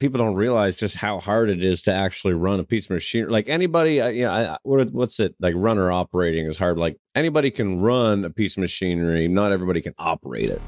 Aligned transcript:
people 0.00 0.18
don't 0.18 0.36
realize 0.36 0.76
just 0.76 0.96
how 0.96 1.18
hard 1.18 1.50
it 1.50 1.62
is 1.62 1.82
to 1.82 1.92
actually 1.92 2.32
run 2.32 2.60
a 2.60 2.64
piece 2.64 2.84
of 2.84 2.90
machinery. 2.90 3.30
Like 3.32 3.48
anybody, 3.48 4.00
uh, 4.00 4.08
you 4.08 4.24
know, 4.24 4.30
I, 4.30 4.56
what, 4.62 4.90
what's 4.92 5.18
it 5.18 5.34
like? 5.40 5.54
Runner 5.56 5.90
operating 5.90 6.46
is 6.46 6.56
hard. 6.56 6.78
Like 6.78 6.96
anybody 7.16 7.50
can 7.50 7.80
run 7.80 8.24
a 8.24 8.30
piece 8.30 8.56
of 8.56 8.60
machinery. 8.60 9.26
Not 9.26 9.50
everybody 9.50 9.80
can 9.80 9.94
operate 9.98 10.50
it. 10.50 10.62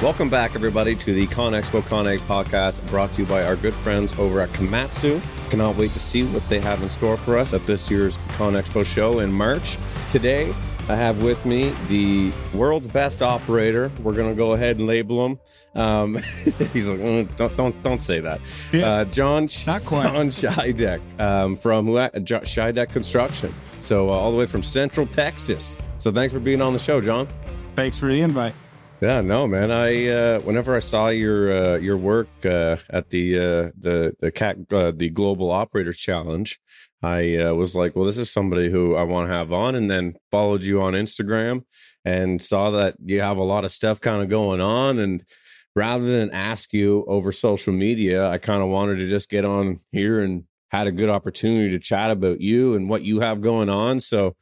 Welcome 0.00 0.30
back, 0.30 0.54
everybody, 0.54 0.94
to 0.94 1.12
the 1.12 1.26
ConExpo 1.26 1.80
ConAg 1.82 2.18
podcast 2.28 2.88
brought 2.88 3.12
to 3.14 3.22
you 3.22 3.26
by 3.26 3.44
our 3.44 3.56
good 3.56 3.74
friends 3.74 4.16
over 4.16 4.40
at 4.40 4.50
Komatsu. 4.50 5.20
Cannot 5.50 5.74
wait 5.74 5.90
to 5.92 5.98
see 5.98 6.22
what 6.26 6.48
they 6.48 6.60
have 6.60 6.80
in 6.82 6.88
store 6.88 7.16
for 7.16 7.36
us 7.36 7.52
at 7.52 7.66
this 7.66 7.90
year's 7.90 8.16
ConExpo 8.36 8.86
show 8.86 9.18
in 9.18 9.32
March. 9.32 9.78
Today, 10.12 10.54
I 10.88 10.94
have 10.94 11.22
with 11.22 11.44
me 11.44 11.70
the 11.88 12.30
world's 12.54 12.86
best 12.86 13.20
operator. 13.20 13.90
We're 14.02 14.12
going 14.12 14.30
to 14.30 14.36
go 14.36 14.52
ahead 14.52 14.78
and 14.78 14.86
label 14.86 15.26
him. 15.26 15.40
Um, 15.74 16.14
he's 16.72 16.86
like, 16.88 17.00
mm, 17.00 17.36
don't, 17.36 17.56
don't, 17.56 17.82
don't 17.82 18.02
say 18.02 18.20
that. 18.20 18.40
Yeah. 18.72 18.88
Uh, 18.88 19.04
John, 19.06 19.48
Not 19.66 19.84
quite. 19.84 20.04
John 20.12 20.30
Scheideck 20.30 21.00
um, 21.20 21.56
from 21.56 21.86
Scheideck 21.86 22.92
Construction. 22.92 23.52
So 23.80 24.10
uh, 24.10 24.12
all 24.12 24.30
the 24.30 24.38
way 24.38 24.46
from 24.46 24.62
Central 24.62 25.08
Texas. 25.08 25.76
So 25.98 26.12
thanks 26.12 26.32
for 26.32 26.40
being 26.40 26.62
on 26.62 26.72
the 26.72 26.78
show, 26.78 27.00
John. 27.00 27.26
Thanks 27.74 27.98
for 27.98 28.06
the 28.06 28.20
invite. 28.20 28.54
Yeah, 29.00 29.20
no, 29.20 29.46
man. 29.46 29.70
I 29.70 30.06
uh, 30.08 30.40
whenever 30.40 30.74
I 30.74 30.78
saw 30.78 31.08
your 31.08 31.52
uh, 31.52 31.76
your 31.76 31.98
work 31.98 32.28
uh, 32.46 32.76
at 32.88 33.10
the 33.10 33.38
uh, 33.38 33.70
the 33.78 34.16
the 34.20 34.30
cat 34.30 34.56
uh, 34.72 34.92
the 34.94 35.10
Global 35.10 35.50
Operators 35.50 35.98
Challenge, 35.98 36.58
I 37.02 37.36
uh, 37.36 37.54
was 37.54 37.76
like, 37.76 37.94
well, 37.94 38.04
this 38.04 38.18
is 38.18 38.32
somebody 38.32 38.70
who 38.70 38.94
I 38.94 39.02
want 39.02 39.28
to 39.28 39.34
have 39.34 39.52
on, 39.52 39.74
and 39.74 39.90
then 39.90 40.14
followed 40.30 40.62
you 40.62 40.80
on 40.80 40.94
Instagram 40.94 41.62
and 42.04 42.40
saw 42.40 42.70
that 42.70 42.96
you 43.04 43.20
have 43.20 43.36
a 43.36 43.42
lot 43.42 43.64
of 43.64 43.70
stuff 43.70 44.00
kind 44.00 44.22
of 44.22 44.28
going 44.28 44.60
on, 44.60 44.98
and 44.98 45.24
rather 45.74 46.06
than 46.06 46.30
ask 46.30 46.72
you 46.72 47.04
over 47.06 47.30
social 47.30 47.72
media, 47.72 48.28
I 48.28 48.38
kind 48.38 48.62
of 48.62 48.68
wanted 48.68 48.96
to 48.96 49.08
just 49.08 49.28
get 49.28 49.44
on 49.44 49.80
here 49.92 50.22
and 50.22 50.44
had 50.70 50.86
a 50.86 50.92
good 50.92 51.10
opportunity 51.10 51.70
to 51.70 51.78
chat 51.78 52.10
about 52.10 52.40
you 52.40 52.74
and 52.74 52.88
what 52.88 53.02
you 53.02 53.20
have 53.20 53.40
going 53.40 53.68
on. 53.68 54.00
So 54.00 54.34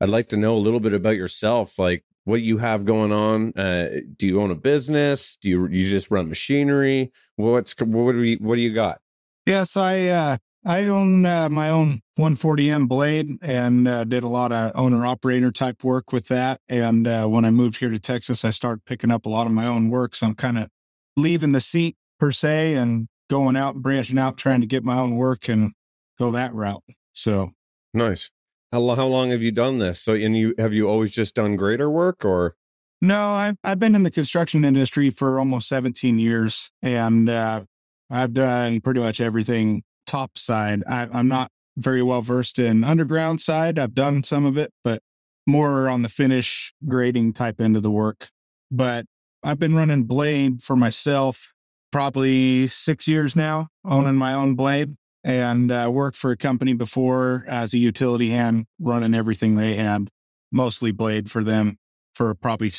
I'd 0.00 0.08
like 0.08 0.28
to 0.30 0.36
know 0.36 0.54
a 0.54 0.58
little 0.58 0.80
bit 0.80 0.92
about 0.92 1.16
yourself, 1.16 1.78
like 1.78 2.04
what 2.24 2.42
you 2.42 2.58
have 2.58 2.84
going 2.84 3.12
on. 3.12 3.52
Uh, 3.56 4.00
do 4.16 4.26
you 4.26 4.40
own 4.40 4.50
a 4.50 4.56
business? 4.56 5.36
Do 5.40 5.48
you 5.48 5.66
you 5.68 5.88
just 5.88 6.10
run 6.10 6.28
machinery? 6.28 7.12
What's 7.36 7.74
what 7.78 8.12
do 8.12 8.22
you 8.22 8.36
what 8.38 8.56
do 8.56 8.62
you 8.62 8.74
got? 8.74 9.00
Yes, 9.46 9.76
I 9.76 10.06
uh, 10.06 10.36
I 10.64 10.84
own 10.86 11.24
uh, 11.24 11.48
my 11.48 11.70
own 11.70 12.00
140M 12.18 12.86
blade 12.86 13.38
and 13.40 13.88
uh, 13.88 14.04
did 14.04 14.22
a 14.22 14.28
lot 14.28 14.52
of 14.52 14.72
owner 14.74 15.06
operator 15.06 15.50
type 15.50 15.82
work 15.82 16.12
with 16.12 16.28
that. 16.28 16.60
And 16.68 17.06
uh, 17.06 17.26
when 17.28 17.44
I 17.44 17.50
moved 17.50 17.78
here 17.78 17.90
to 17.90 17.98
Texas, 17.98 18.44
I 18.44 18.50
started 18.50 18.84
picking 18.84 19.10
up 19.10 19.24
a 19.24 19.30
lot 19.30 19.46
of 19.46 19.52
my 19.52 19.66
own 19.66 19.88
work. 19.88 20.14
So 20.14 20.26
I'm 20.26 20.34
kind 20.34 20.58
of 20.58 20.68
leaving 21.16 21.52
the 21.52 21.60
seat 21.60 21.96
per 22.18 22.30
se 22.30 22.74
and 22.74 23.08
going 23.30 23.56
out 23.56 23.74
and 23.74 23.82
branching 23.82 24.18
out, 24.18 24.36
trying 24.36 24.60
to 24.60 24.66
get 24.66 24.84
my 24.84 24.98
own 24.98 25.16
work 25.16 25.48
and 25.48 25.72
go 26.18 26.30
that 26.32 26.52
route. 26.52 26.84
So 27.12 27.52
Nice. 27.94 28.30
How 28.72 28.86
how 28.94 29.06
long 29.06 29.30
have 29.30 29.42
you 29.42 29.50
done 29.50 29.78
this? 29.78 30.00
So 30.00 30.14
and 30.14 30.36
you 30.36 30.54
have 30.58 30.72
you 30.72 30.88
always 30.88 31.12
just 31.12 31.34
done 31.34 31.56
grader 31.56 31.90
work 31.90 32.24
or 32.24 32.54
No, 33.00 33.30
I've 33.30 33.56
I've 33.64 33.78
been 33.78 33.94
in 33.94 34.04
the 34.04 34.10
construction 34.10 34.64
industry 34.64 35.10
for 35.10 35.38
almost 35.38 35.68
17 35.68 36.18
years, 36.18 36.70
and 36.82 37.28
uh, 37.28 37.64
I've 38.10 38.32
done 38.32 38.80
pretty 38.80 39.00
much 39.00 39.20
everything 39.20 39.82
top 40.10 40.36
side. 40.36 40.82
I, 40.88 41.08
I'm 41.12 41.28
not 41.28 41.50
very 41.76 42.02
well 42.02 42.20
versed 42.20 42.58
in 42.58 42.84
underground 42.84 43.40
side. 43.40 43.78
I've 43.78 43.94
done 43.94 44.24
some 44.24 44.44
of 44.44 44.58
it, 44.58 44.72
but 44.82 45.02
more 45.46 45.88
on 45.88 46.02
the 46.02 46.08
finish 46.08 46.72
grading 46.86 47.34
type 47.34 47.60
end 47.60 47.76
of 47.76 47.82
the 47.82 47.90
work. 47.90 48.28
But 48.70 49.06
I've 49.42 49.58
been 49.58 49.74
running 49.74 50.04
blade 50.04 50.62
for 50.62 50.76
myself 50.76 51.52
probably 51.92 52.66
six 52.66 53.08
years 53.08 53.34
now, 53.34 53.68
owning 53.84 54.16
my 54.16 54.34
own 54.34 54.54
blade, 54.54 54.96
and 55.24 55.70
uh, 55.70 55.90
worked 55.92 56.16
for 56.16 56.30
a 56.30 56.36
company 56.36 56.74
before 56.74 57.44
as 57.48 57.72
a 57.72 57.78
utility 57.78 58.30
hand, 58.30 58.66
running 58.78 59.14
everything 59.14 59.56
they 59.56 59.74
had, 59.74 60.08
mostly 60.52 60.92
blade 60.92 61.30
for 61.30 61.42
them 61.42 61.78
for 62.14 62.34
probably 62.34 62.72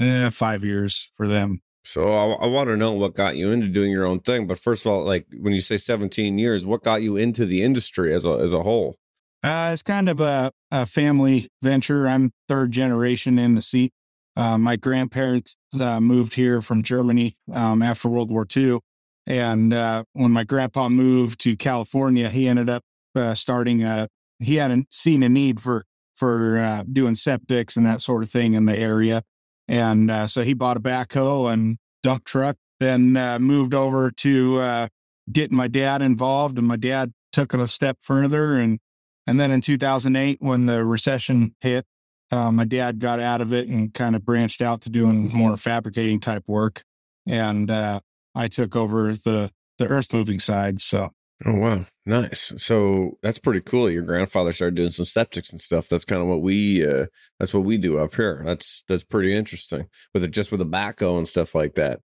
eh, 0.00 0.30
five 0.30 0.64
years 0.64 1.10
for 1.14 1.26
them. 1.26 1.60
So 1.88 2.12
I, 2.12 2.44
I 2.44 2.46
want 2.46 2.68
to 2.68 2.76
know 2.76 2.92
what 2.92 3.14
got 3.14 3.38
you 3.38 3.50
into 3.50 3.66
doing 3.66 3.90
your 3.90 4.04
own 4.04 4.20
thing. 4.20 4.46
But 4.46 4.58
first 4.58 4.84
of 4.84 4.92
all, 4.92 5.04
like 5.04 5.26
when 5.40 5.54
you 5.54 5.62
say 5.62 5.78
17 5.78 6.36
years, 6.36 6.66
what 6.66 6.82
got 6.82 7.00
you 7.00 7.16
into 7.16 7.46
the 7.46 7.62
industry 7.62 8.12
as 8.12 8.26
a 8.26 8.32
as 8.32 8.52
a 8.52 8.62
whole? 8.62 8.94
Uh, 9.42 9.70
it's 9.72 9.80
kind 9.80 10.10
of 10.10 10.20
a, 10.20 10.52
a 10.70 10.84
family 10.84 11.48
venture. 11.62 12.06
I'm 12.06 12.32
third 12.46 12.72
generation 12.72 13.38
in 13.38 13.54
the 13.54 13.62
seat. 13.62 13.92
Uh, 14.36 14.58
my 14.58 14.76
grandparents 14.76 15.56
uh, 15.80 15.98
moved 15.98 16.34
here 16.34 16.60
from 16.60 16.82
Germany 16.82 17.36
um, 17.54 17.80
after 17.80 18.10
World 18.10 18.30
War 18.30 18.46
II. 18.54 18.80
And 19.26 19.72
uh, 19.72 20.04
when 20.12 20.30
my 20.30 20.44
grandpa 20.44 20.90
moved 20.90 21.40
to 21.40 21.56
California, 21.56 22.28
he 22.28 22.48
ended 22.48 22.68
up 22.68 22.82
uh, 23.14 23.32
starting 23.32 23.82
a, 23.82 24.08
he 24.40 24.56
hadn't 24.56 24.92
seen 24.92 25.22
a 25.22 25.28
need 25.28 25.58
for, 25.60 25.86
for 26.14 26.58
uh, 26.58 26.84
doing 26.92 27.14
septics 27.14 27.78
and 27.78 27.86
that 27.86 28.02
sort 28.02 28.22
of 28.22 28.30
thing 28.30 28.52
in 28.52 28.66
the 28.66 28.78
area. 28.78 29.22
And 29.68 30.10
uh, 30.10 30.26
so 30.26 30.42
he 30.42 30.54
bought 30.54 30.76
a 30.76 30.80
backhoe 30.80 31.52
and 31.52 31.78
dump 32.02 32.24
truck, 32.24 32.56
then 32.80 33.16
uh, 33.16 33.38
moved 33.38 33.74
over 33.74 34.10
to 34.10 34.58
uh, 34.58 34.88
getting 35.30 35.56
my 35.56 35.68
dad 35.68 36.00
involved. 36.00 36.58
And 36.58 36.66
my 36.66 36.76
dad 36.76 37.12
took 37.32 37.52
it 37.52 37.60
a 37.60 37.68
step 37.68 37.98
further 38.00 38.58
and 38.58 38.80
and 39.28 39.38
then 39.38 39.50
in 39.50 39.60
2008, 39.60 40.38
when 40.40 40.64
the 40.64 40.82
recession 40.86 41.54
hit, 41.60 41.84
uh, 42.30 42.50
my 42.50 42.64
dad 42.64 42.98
got 42.98 43.20
out 43.20 43.42
of 43.42 43.52
it 43.52 43.68
and 43.68 43.92
kind 43.92 44.16
of 44.16 44.24
branched 44.24 44.62
out 44.62 44.80
to 44.82 44.88
doing 44.88 45.28
more 45.34 45.54
fabricating 45.58 46.18
type 46.18 46.44
work. 46.46 46.82
And 47.26 47.70
uh, 47.70 48.00
I 48.34 48.48
took 48.48 48.74
over 48.74 49.12
the, 49.12 49.50
the 49.76 49.86
earth 49.86 50.14
moving 50.14 50.40
side. 50.40 50.80
So, 50.80 51.10
Oh 51.46 51.54
wow, 51.54 51.84
nice. 52.04 52.52
So 52.56 53.16
that's 53.22 53.38
pretty 53.38 53.60
cool. 53.60 53.88
Your 53.88 54.02
grandfather 54.02 54.52
started 54.52 54.74
doing 54.74 54.90
some 54.90 55.04
septics 55.06 55.52
and 55.52 55.60
stuff. 55.60 55.88
That's 55.88 56.04
kind 56.04 56.20
of 56.20 56.26
what 56.26 56.42
we 56.42 56.84
uh 56.84 57.06
that's 57.38 57.54
what 57.54 57.64
we 57.64 57.78
do 57.78 57.98
up 57.98 58.14
here. 58.14 58.42
That's 58.44 58.82
that's 58.88 59.04
pretty 59.04 59.36
interesting. 59.36 59.86
With 60.12 60.24
it 60.24 60.32
just 60.32 60.50
with 60.50 60.60
a 60.60 60.66
backhoe 60.66 61.16
and 61.16 61.28
stuff 61.28 61.54
like 61.54 61.74
that. 61.76 62.00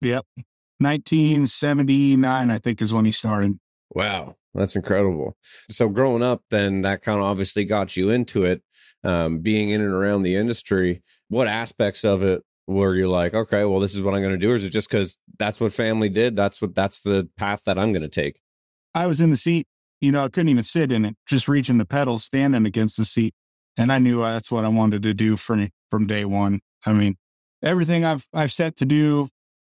yep. 0.00 0.24
1979, 0.78 2.50
I 2.50 2.58
think, 2.58 2.82
is 2.82 2.92
when 2.92 3.04
he 3.04 3.12
started. 3.12 3.58
Wow, 3.94 4.34
that's 4.54 4.76
incredible. 4.76 5.36
So 5.70 5.88
growing 5.88 6.22
up, 6.22 6.42
then 6.50 6.82
that 6.82 7.02
kind 7.02 7.18
of 7.18 7.24
obviously 7.24 7.64
got 7.64 7.96
you 7.96 8.10
into 8.10 8.44
it. 8.44 8.62
Um, 9.04 9.38
being 9.40 9.70
in 9.70 9.80
and 9.80 9.92
around 9.92 10.22
the 10.22 10.36
industry, 10.36 11.02
what 11.28 11.48
aspects 11.48 12.04
of 12.04 12.22
it 12.22 12.42
were 12.66 12.94
you 12.94 13.08
like, 13.08 13.34
okay, 13.34 13.64
well, 13.64 13.80
this 13.80 13.94
is 13.94 14.00
what 14.00 14.14
I'm 14.14 14.22
going 14.22 14.34
to 14.34 14.38
do, 14.38 14.52
or 14.52 14.56
is 14.56 14.64
it 14.64 14.70
just 14.70 14.88
because 14.88 15.18
that's 15.38 15.60
what 15.60 15.72
family 15.72 16.08
did? 16.08 16.36
That's 16.36 16.62
what 16.62 16.74
that's 16.74 17.00
the 17.00 17.28
path 17.36 17.62
that 17.64 17.78
I'm 17.78 17.92
going 17.92 18.02
to 18.02 18.08
take. 18.08 18.41
I 18.94 19.06
was 19.06 19.20
in 19.20 19.30
the 19.30 19.36
seat, 19.36 19.66
you 20.00 20.12
know, 20.12 20.24
I 20.24 20.28
couldn't 20.28 20.48
even 20.48 20.64
sit 20.64 20.92
in 20.92 21.04
it, 21.04 21.16
just 21.26 21.48
reaching 21.48 21.78
the 21.78 21.84
pedals, 21.84 22.24
standing 22.24 22.66
against 22.66 22.96
the 22.96 23.04
seat. 23.04 23.34
And 23.76 23.92
I 23.92 23.98
knew 23.98 24.20
that's 24.20 24.50
what 24.50 24.64
I 24.64 24.68
wanted 24.68 25.02
to 25.04 25.14
do 25.14 25.36
from, 25.36 25.70
from 25.90 26.06
day 26.06 26.24
one. 26.24 26.60
I 26.84 26.92
mean, 26.92 27.16
everything 27.62 28.04
I've, 28.04 28.26
I've 28.34 28.52
set 28.52 28.76
to 28.76 28.84
do, 28.84 29.28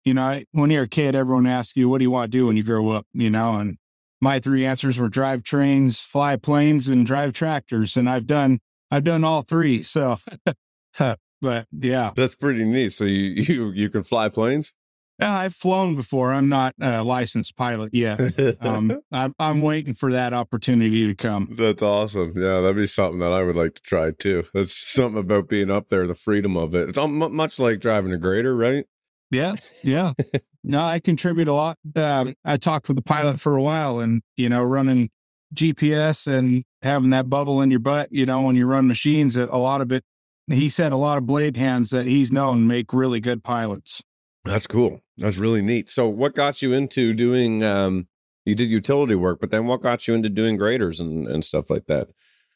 you 0.05 0.13
know, 0.13 0.21
I, 0.21 0.45
when 0.51 0.69
you're 0.69 0.83
a 0.83 0.87
kid, 0.87 1.15
everyone 1.15 1.47
asks 1.47 1.75
you, 1.75 1.89
what 1.89 1.97
do 1.97 2.03
you 2.03 2.11
want 2.11 2.31
to 2.31 2.37
do 2.37 2.47
when 2.47 2.55
you 2.55 2.63
grow 2.63 2.89
up? 2.89 3.05
You 3.13 3.29
know, 3.29 3.57
and 3.57 3.77
my 4.21 4.39
three 4.39 4.65
answers 4.65 4.97
were 4.97 5.09
drive 5.09 5.43
trains, 5.43 5.99
fly 5.99 6.35
planes 6.35 6.87
and 6.87 7.05
drive 7.05 7.33
tractors. 7.33 7.97
And 7.97 8.09
I've 8.09 8.27
done, 8.27 8.59
I've 8.91 9.03
done 9.03 9.23
all 9.23 9.41
three. 9.41 9.83
So, 9.83 10.19
but 11.41 11.67
yeah, 11.71 12.11
That's 12.15 12.35
pretty 12.35 12.63
neat. 12.65 12.93
So 12.93 13.05
you 13.05 13.43
you 13.43 13.71
you 13.71 13.89
can 13.89 14.03
fly 14.03 14.29
planes. 14.29 14.73
Yeah, 15.19 15.35
I've 15.35 15.55
flown 15.55 15.95
before. 15.95 16.33
I'm 16.33 16.47
not 16.47 16.75
a 16.79 17.03
licensed 17.03 17.57
pilot 17.57 17.93
yet. 17.93 18.19
Um, 18.61 19.01
I'm, 19.11 19.35
I'm 19.37 19.61
waiting 19.61 19.93
for 19.93 20.11
that 20.11 20.33
opportunity 20.33 21.07
to 21.07 21.15
come. 21.15 21.55
That's 21.57 21.81
awesome. 21.81 22.33
Yeah, 22.35 22.61
that'd 22.61 22.77
be 22.77 22.87
something 22.87 23.19
that 23.19 23.33
I 23.33 23.43
would 23.43 23.57
like 23.57 23.75
to 23.75 23.81
try 23.81 24.11
too. 24.11 24.43
That's 24.53 24.73
something 24.73 25.19
about 25.19 25.49
being 25.49 25.69
up 25.69 25.89
there, 25.89 26.07
the 26.07 26.15
freedom 26.15 26.55
of 26.55 26.73
it. 26.73 26.87
It's 26.89 26.97
all, 26.97 27.09
mu- 27.09 27.29
much 27.29 27.59
like 27.59 27.81
driving 27.81 28.13
a 28.13 28.17
grader, 28.17 28.55
right? 28.55 28.85
Yeah, 29.29 29.55
yeah. 29.83 30.13
no, 30.63 30.81
I 30.81 30.99
contribute 30.99 31.47
a 31.47 31.53
lot. 31.53 31.77
Um, 31.95 32.33
I 32.45 32.57
talked 32.57 32.87
with 32.87 32.97
the 32.97 33.03
pilot 33.03 33.39
for 33.39 33.55
a 33.55 33.61
while, 33.61 33.99
and 33.99 34.21
you 34.37 34.49
know, 34.49 34.63
running 34.63 35.09
GPS 35.53 36.27
and 36.27 36.63
having 36.81 37.09
that 37.11 37.29
bubble 37.29 37.61
in 37.61 37.69
your 37.71 37.79
butt. 37.79 38.09
You 38.11 38.25
know, 38.25 38.41
when 38.41 38.55
you 38.55 38.67
run 38.67 38.87
machines, 38.87 39.35
a 39.35 39.45
lot 39.45 39.81
of 39.81 39.91
it. 39.91 40.03
He 40.47 40.69
said 40.69 40.91
a 40.91 40.97
lot 40.97 41.19
of 41.19 41.27
blade 41.27 41.57
hands 41.57 41.91
that 41.91 42.07
he's 42.07 42.31
known 42.31 42.65
make 42.65 42.91
really 42.91 43.19
good 43.19 43.43
pilots. 43.43 44.01
That's 44.49 44.65
cool. 44.65 45.01
That's 45.17 45.37
really 45.37 45.61
neat. 45.61 45.89
So, 45.89 46.07
what 46.07 46.33
got 46.33 46.61
you 46.63 46.73
into 46.73 47.13
doing? 47.13 47.63
Um, 47.63 48.07
you 48.45 48.55
did 48.55 48.69
utility 48.69 49.13
work, 49.13 49.39
but 49.39 49.51
then 49.51 49.67
what 49.67 49.81
got 49.81 50.07
you 50.07 50.15
into 50.15 50.29
doing 50.29 50.57
graders 50.57 50.99
and 50.99 51.27
and 51.27 51.45
stuff 51.45 51.69
like 51.69 51.85
that? 51.85 52.07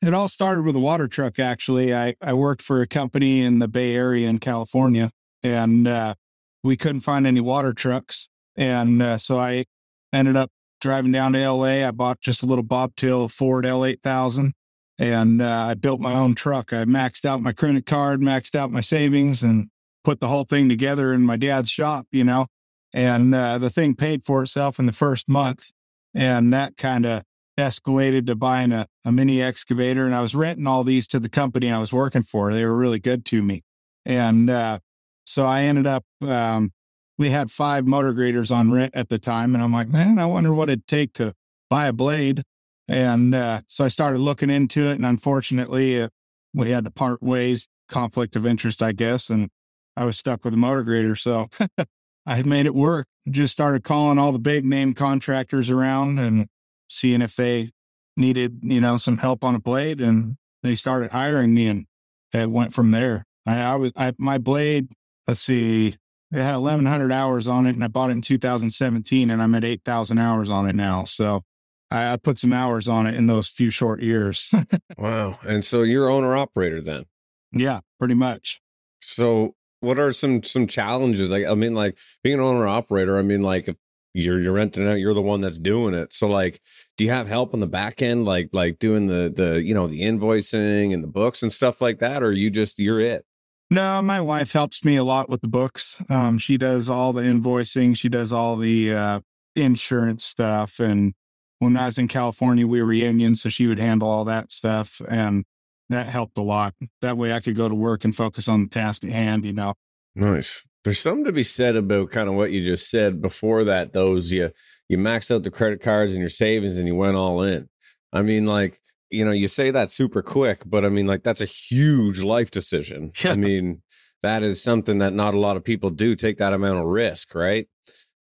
It 0.01 0.13
all 0.13 0.27
started 0.27 0.65
with 0.65 0.75
a 0.75 0.79
water 0.79 1.07
truck, 1.07 1.37
actually. 1.37 1.95
I, 1.95 2.15
I 2.19 2.33
worked 2.33 2.61
for 2.61 2.81
a 2.81 2.87
company 2.87 3.41
in 3.41 3.59
the 3.59 3.67
Bay 3.67 3.95
Area 3.95 4.27
in 4.27 4.39
California, 4.39 5.11
and 5.43 5.87
uh, 5.87 6.15
we 6.63 6.75
couldn't 6.75 7.01
find 7.01 7.27
any 7.27 7.39
water 7.39 7.73
trucks. 7.73 8.27
And 8.57 9.01
uh, 9.01 9.17
so 9.19 9.39
I 9.39 9.65
ended 10.11 10.35
up 10.35 10.49
driving 10.81 11.11
down 11.11 11.33
to 11.33 11.49
LA. 11.49 11.87
I 11.87 11.91
bought 11.91 12.21
just 12.21 12.41
a 12.41 12.45
little 12.47 12.65
bobtail 12.65 13.31
Ford 13.31 13.65
L8000 13.65 14.51
and 14.99 15.41
uh, 15.41 15.67
I 15.69 15.73
built 15.73 15.99
my 16.01 16.13
own 16.13 16.35
truck. 16.35 16.71
I 16.71 16.85
maxed 16.85 17.25
out 17.25 17.41
my 17.41 17.53
credit 17.53 17.85
card, 17.85 18.21
maxed 18.21 18.55
out 18.55 18.71
my 18.71 18.81
savings, 18.81 19.41
and 19.43 19.69
put 20.03 20.19
the 20.19 20.27
whole 20.27 20.43
thing 20.43 20.69
together 20.69 21.13
in 21.13 21.21
my 21.21 21.37
dad's 21.37 21.69
shop, 21.69 22.07
you 22.11 22.23
know. 22.23 22.47
And 22.93 23.33
uh, 23.33 23.57
the 23.57 23.69
thing 23.69 23.95
paid 23.95 24.23
for 24.23 24.43
itself 24.43 24.79
in 24.79 24.85
the 24.85 24.91
first 24.91 25.27
month. 25.27 25.71
And 26.13 26.53
that 26.53 26.77
kind 26.77 27.05
of 27.05 27.23
escalated 27.57 28.27
to 28.27 28.35
buying 28.35 28.71
a, 28.71 28.87
a 29.03 29.11
mini 29.11 29.41
excavator. 29.41 30.05
And 30.05 30.13
I 30.13 30.21
was 30.21 30.35
renting 30.35 30.67
all 30.67 30.83
these 30.83 31.07
to 31.07 31.19
the 31.19 31.29
company 31.29 31.71
I 31.71 31.79
was 31.79 31.91
working 31.91 32.23
for. 32.23 32.53
They 32.53 32.65
were 32.65 32.75
really 32.75 32.99
good 32.99 33.25
to 33.25 33.41
me. 33.41 33.63
And 34.05 34.49
uh, 34.49 34.79
so 35.25 35.45
I 35.45 35.63
ended 35.63 35.87
up, 35.87 36.05
um, 36.21 36.71
we 37.17 37.29
had 37.29 37.49
five 37.49 37.87
motor 37.87 38.13
graders 38.13 38.51
on 38.51 38.71
rent 38.71 38.93
at 38.95 39.09
the 39.09 39.19
time. 39.19 39.55
And 39.55 39.63
I'm 39.63 39.73
like, 39.73 39.87
man, 39.87 40.19
I 40.19 40.25
wonder 40.25 40.53
what 40.53 40.69
it'd 40.69 40.87
take 40.87 41.13
to 41.13 41.33
buy 41.69 41.87
a 41.87 41.93
blade. 41.93 42.43
And 42.87 43.33
uh, 43.33 43.61
so 43.65 43.85
I 43.85 43.87
started 43.87 44.19
looking 44.19 44.49
into 44.49 44.89
it. 44.89 44.95
And 44.95 45.05
unfortunately, 45.05 46.01
uh, 46.01 46.09
we 46.53 46.69
had 46.69 46.85
to 46.85 46.91
part 46.91 47.23
ways, 47.23 47.67
conflict 47.87 48.35
of 48.35 48.45
interest, 48.45 48.83
I 48.83 48.91
guess. 48.91 49.29
And 49.29 49.49
I 49.95 50.05
was 50.05 50.17
stuck 50.17 50.43
with 50.43 50.53
a 50.53 50.57
motor 50.57 50.83
grader. 50.83 51.15
So 51.15 51.49
I 52.25 52.41
made 52.43 52.65
it 52.65 52.75
work. 52.75 53.07
Just 53.29 53.53
started 53.53 53.83
calling 53.83 54.17
all 54.17 54.31
the 54.31 54.39
big 54.39 54.65
name 54.65 54.93
contractors 54.93 55.69
around 55.69 56.19
and 56.19 56.47
seeing 56.89 57.21
if 57.21 57.35
they 57.35 57.71
needed, 58.17 58.59
you 58.61 58.81
know, 58.81 58.97
some 58.97 59.17
help 59.17 59.43
on 59.43 59.55
a 59.55 59.59
blade. 59.59 60.01
And 60.01 60.37
they 60.61 60.75
started 60.75 61.11
hiring 61.11 61.53
me 61.53 61.67
and 61.67 61.85
it 62.33 62.49
went 62.49 62.73
from 62.73 62.91
there. 62.91 63.25
I, 63.45 63.61
I 63.61 63.75
was, 63.75 63.91
I, 63.95 64.13
my 64.17 64.37
blade, 64.37 64.89
let's 65.27 65.41
see, 65.41 65.95
it 66.31 66.41
had 66.41 66.55
1100 66.55 67.11
hours 67.11 67.47
on 67.47 67.67
it 67.67 67.75
and 67.75 67.83
I 67.83 67.87
bought 67.87 68.09
it 68.09 68.13
in 68.13 68.21
2017 68.21 69.29
and 69.29 69.41
I'm 69.41 69.53
at 69.55 69.63
8,000 69.63 70.17
hours 70.17 70.49
on 70.49 70.67
it 70.67 70.75
now. 70.75 71.03
So 71.03 71.43
I, 71.91 72.13
I 72.13 72.17
put 72.17 72.39
some 72.39 72.53
hours 72.53 72.87
on 72.87 73.05
it 73.05 73.15
in 73.15 73.27
those 73.27 73.47
few 73.49 73.69
short 73.69 74.01
years. 74.01 74.49
wow. 74.97 75.39
And 75.43 75.63
so 75.63 75.83
you're 75.83 76.09
owner 76.09 76.35
operator 76.35 76.81
then? 76.81 77.05
Yeah, 77.51 77.81
pretty 77.99 78.15
much. 78.15 78.61
So 78.99 79.53
what 79.83 79.99
are 79.99 80.11
some 80.13 80.43
some 80.43 80.65
challenges? 80.65 81.31
Like 81.31 81.45
I 81.45 81.53
mean, 81.55 81.75
like 81.75 81.97
being 82.23 82.39
an 82.39 82.45
owner 82.45 82.67
operator. 82.67 83.17
I 83.17 83.21
mean, 83.21 83.41
like 83.41 83.67
if 83.67 83.75
you're 84.13 84.41
you're 84.41 84.53
renting 84.53 84.87
out, 84.87 84.99
you're 84.99 85.13
the 85.13 85.21
one 85.21 85.41
that's 85.41 85.59
doing 85.59 85.93
it. 85.93 86.13
So 86.13 86.27
like, 86.27 86.61
do 86.97 87.03
you 87.03 87.09
have 87.09 87.27
help 87.27 87.53
on 87.53 87.59
the 87.59 87.67
back 87.67 88.01
end, 88.01 88.25
like 88.25 88.49
like 88.53 88.79
doing 88.79 89.07
the 89.07 89.31
the 89.35 89.61
you 89.61 89.73
know 89.73 89.87
the 89.87 90.01
invoicing 90.01 90.93
and 90.93 91.03
the 91.03 91.07
books 91.07 91.43
and 91.43 91.51
stuff 91.51 91.81
like 91.81 91.99
that, 91.99 92.23
or 92.23 92.31
you 92.31 92.49
just 92.49 92.79
you're 92.79 92.99
it? 92.99 93.25
No, 93.69 94.01
my 94.01 94.21
wife 94.21 94.51
helps 94.51 94.85
me 94.85 94.95
a 94.95 95.03
lot 95.03 95.29
with 95.29 95.41
the 95.41 95.47
books. 95.47 96.01
Um, 96.09 96.37
she 96.37 96.57
does 96.57 96.87
all 96.87 97.11
the 97.11 97.23
invoicing. 97.23 97.97
She 97.97 98.07
does 98.07 98.31
all 98.31 98.55
the 98.55 98.93
uh, 98.93 99.19
insurance 99.55 100.23
stuff. 100.23 100.79
And 100.79 101.13
when 101.59 101.75
I 101.75 101.87
was 101.87 101.97
in 101.97 102.07
California, 102.07 102.67
we 102.67 102.83
were 102.83 102.93
union, 102.93 103.35
so 103.35 103.49
she 103.49 103.65
would 103.65 103.79
handle 103.79 104.07
all 104.07 104.25
that 104.25 104.51
stuff. 104.51 105.01
And 105.09 105.45
that 105.89 106.07
helped 106.07 106.37
a 106.37 106.41
lot. 106.41 106.73
That 107.01 107.17
way 107.17 107.33
I 107.33 107.39
could 107.39 107.55
go 107.55 107.69
to 107.69 107.75
work 107.75 108.03
and 108.03 108.15
focus 108.15 108.47
on 108.47 108.63
the 108.63 108.69
task 108.69 109.03
at 109.03 109.11
hand, 109.11 109.45
you 109.45 109.53
know. 109.53 109.75
Nice. 110.15 110.65
There's 110.83 110.99
something 110.99 111.25
to 111.25 111.31
be 111.31 111.43
said 111.43 111.75
about 111.75 112.11
kind 112.11 112.27
of 112.27 112.35
what 112.35 112.51
you 112.51 112.61
just 112.63 112.89
said 112.89 113.21
before 113.21 113.63
that. 113.63 113.93
Those 113.93 114.31
you 114.31 114.51
you 114.89 114.97
maxed 114.97 115.33
out 115.33 115.43
the 115.43 115.51
credit 115.51 115.81
cards 115.81 116.11
and 116.11 116.19
your 116.19 116.29
savings 116.29 116.77
and 116.77 116.87
you 116.87 116.95
went 116.95 117.15
all 117.15 117.41
in. 117.41 117.69
I 118.11 118.21
mean, 118.21 118.45
like 118.45 118.79
you 119.09 119.23
know, 119.23 119.31
you 119.31 119.47
say 119.47 119.71
that 119.71 119.91
super 119.91 120.21
quick, 120.21 120.63
but 120.65 120.83
I 120.83 120.89
mean, 120.89 121.07
like 121.07 121.23
that's 121.23 121.41
a 121.41 121.45
huge 121.45 122.23
life 122.23 122.51
decision. 122.51 123.11
I 123.23 123.35
mean, 123.35 123.81
that 124.23 124.43
is 124.43 124.61
something 124.61 124.97
that 124.99 125.13
not 125.13 125.33
a 125.33 125.39
lot 125.39 125.55
of 125.55 125.63
people 125.63 125.89
do 125.89 126.15
take 126.15 126.37
that 126.39 126.53
amount 126.53 126.79
of 126.79 126.85
risk, 126.85 127.35
right? 127.35 127.67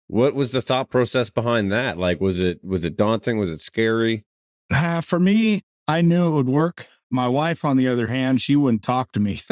What 0.09 0.35
was 0.35 0.51
the 0.51 0.61
thought 0.61 0.91
process 0.91 1.31
behind 1.31 1.71
that? 1.71 1.97
Like, 1.97 2.21
was 2.21 2.41
it 2.41 2.59
was 2.65 2.85
it 2.85 2.97
daunting? 2.97 3.39
Was 3.39 3.51
it 3.51 3.61
scary? 3.61 4.25
Uh, 4.73 5.01
for 5.01 5.21
me, 5.21 5.62
I 5.87 6.03
knew 6.03 6.29
it 6.29 6.35
would 6.35 6.49
work. 6.49 6.89
My 7.11 7.29
wife, 7.29 7.65
on 7.65 7.77
the 7.77 7.89
other 7.89 8.07
hand, 8.07 8.41
she 8.41 8.57
wouldn't 8.57 8.83
talk 8.83 9.12
to 9.12 9.21
me. 9.21 9.41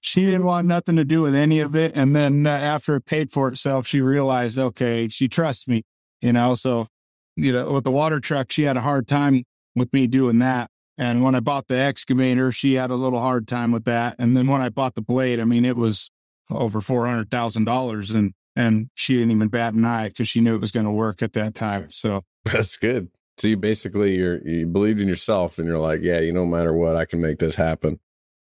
she 0.00 0.24
didn't 0.24 0.44
want 0.44 0.66
nothing 0.66 0.96
to 0.96 1.04
do 1.04 1.22
with 1.22 1.34
any 1.34 1.60
of 1.60 1.76
it. 1.76 1.96
And 1.96 2.14
then 2.14 2.46
uh, 2.46 2.50
after 2.50 2.96
it 2.96 3.04
paid 3.04 3.30
for 3.30 3.48
itself, 3.48 3.86
she 3.86 4.00
realized, 4.00 4.58
okay, 4.58 5.08
she 5.08 5.28
trusts 5.28 5.68
me, 5.68 5.82
you 6.20 6.32
know? 6.32 6.54
So, 6.54 6.86
you 7.36 7.52
know, 7.52 7.72
with 7.72 7.84
the 7.84 7.90
water 7.90 8.20
truck, 8.20 8.50
she 8.52 8.62
had 8.62 8.76
a 8.76 8.82
hard 8.82 9.08
time 9.08 9.44
with 9.74 9.92
me 9.92 10.06
doing 10.06 10.38
that. 10.40 10.70
And 10.96 11.22
when 11.22 11.34
I 11.34 11.40
bought 11.40 11.68
the 11.68 11.78
excavator, 11.78 12.50
she 12.50 12.74
had 12.74 12.90
a 12.90 12.96
little 12.96 13.20
hard 13.20 13.46
time 13.46 13.70
with 13.70 13.84
that. 13.84 14.16
And 14.18 14.36
then 14.36 14.48
when 14.48 14.60
I 14.60 14.68
bought 14.68 14.96
the 14.96 15.02
blade, 15.02 15.38
I 15.38 15.44
mean, 15.44 15.64
it 15.64 15.76
was 15.76 16.10
over 16.50 16.80
$400,000 16.80 18.14
and, 18.14 18.32
and 18.56 18.90
she 18.94 19.14
didn't 19.14 19.30
even 19.30 19.48
bat 19.48 19.74
an 19.74 19.84
eye 19.84 20.08
because 20.08 20.28
she 20.28 20.40
knew 20.40 20.56
it 20.56 20.60
was 20.60 20.72
going 20.72 20.86
to 20.86 20.92
work 20.92 21.22
at 21.22 21.34
that 21.34 21.54
time. 21.54 21.90
So 21.90 22.24
that's 22.44 22.76
good. 22.76 23.10
So 23.38 23.48
you 23.48 23.56
basically 23.56 24.16
you're 24.16 24.46
you 24.46 24.66
believed 24.66 25.00
in 25.00 25.08
yourself 25.08 25.58
and 25.58 25.66
you're 25.66 25.78
like, 25.78 26.00
yeah, 26.02 26.18
you 26.20 26.32
no 26.32 26.46
matter 26.46 26.72
what, 26.72 26.96
I 26.96 27.04
can 27.04 27.20
make 27.20 27.38
this 27.38 27.54
happen. 27.54 28.00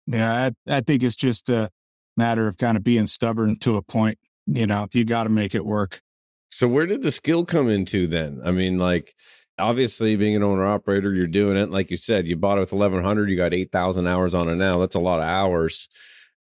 Yeah, 0.06 0.50
I, 0.68 0.76
I 0.76 0.80
think 0.80 1.02
it's 1.02 1.16
just 1.16 1.48
a 1.48 1.70
matter 2.16 2.46
of 2.46 2.58
kind 2.58 2.76
of 2.76 2.84
being 2.84 3.06
stubborn 3.06 3.58
to 3.60 3.76
a 3.76 3.82
point. 3.82 4.18
You 4.46 4.66
know, 4.66 4.88
you 4.92 5.04
got 5.04 5.24
to 5.24 5.30
make 5.30 5.54
it 5.54 5.64
work. 5.64 6.02
So 6.50 6.68
where 6.68 6.86
did 6.86 7.02
the 7.02 7.10
skill 7.10 7.44
come 7.44 7.68
into 7.68 8.06
then? 8.06 8.40
I 8.44 8.52
mean, 8.52 8.78
like 8.78 9.14
obviously 9.58 10.16
being 10.16 10.36
an 10.36 10.42
owner 10.42 10.66
operator, 10.66 11.12
you're 11.12 11.26
doing 11.26 11.56
it. 11.56 11.70
Like 11.70 11.90
you 11.90 11.96
said, 11.96 12.26
you 12.26 12.36
bought 12.36 12.58
it 12.58 12.60
with 12.60 12.72
1100, 12.72 13.28
you 13.28 13.36
got 13.36 13.54
8,000 13.54 14.06
hours 14.06 14.34
on 14.34 14.48
it 14.48 14.56
now. 14.56 14.78
That's 14.78 14.94
a 14.94 15.00
lot 15.00 15.20
of 15.20 15.24
hours. 15.24 15.88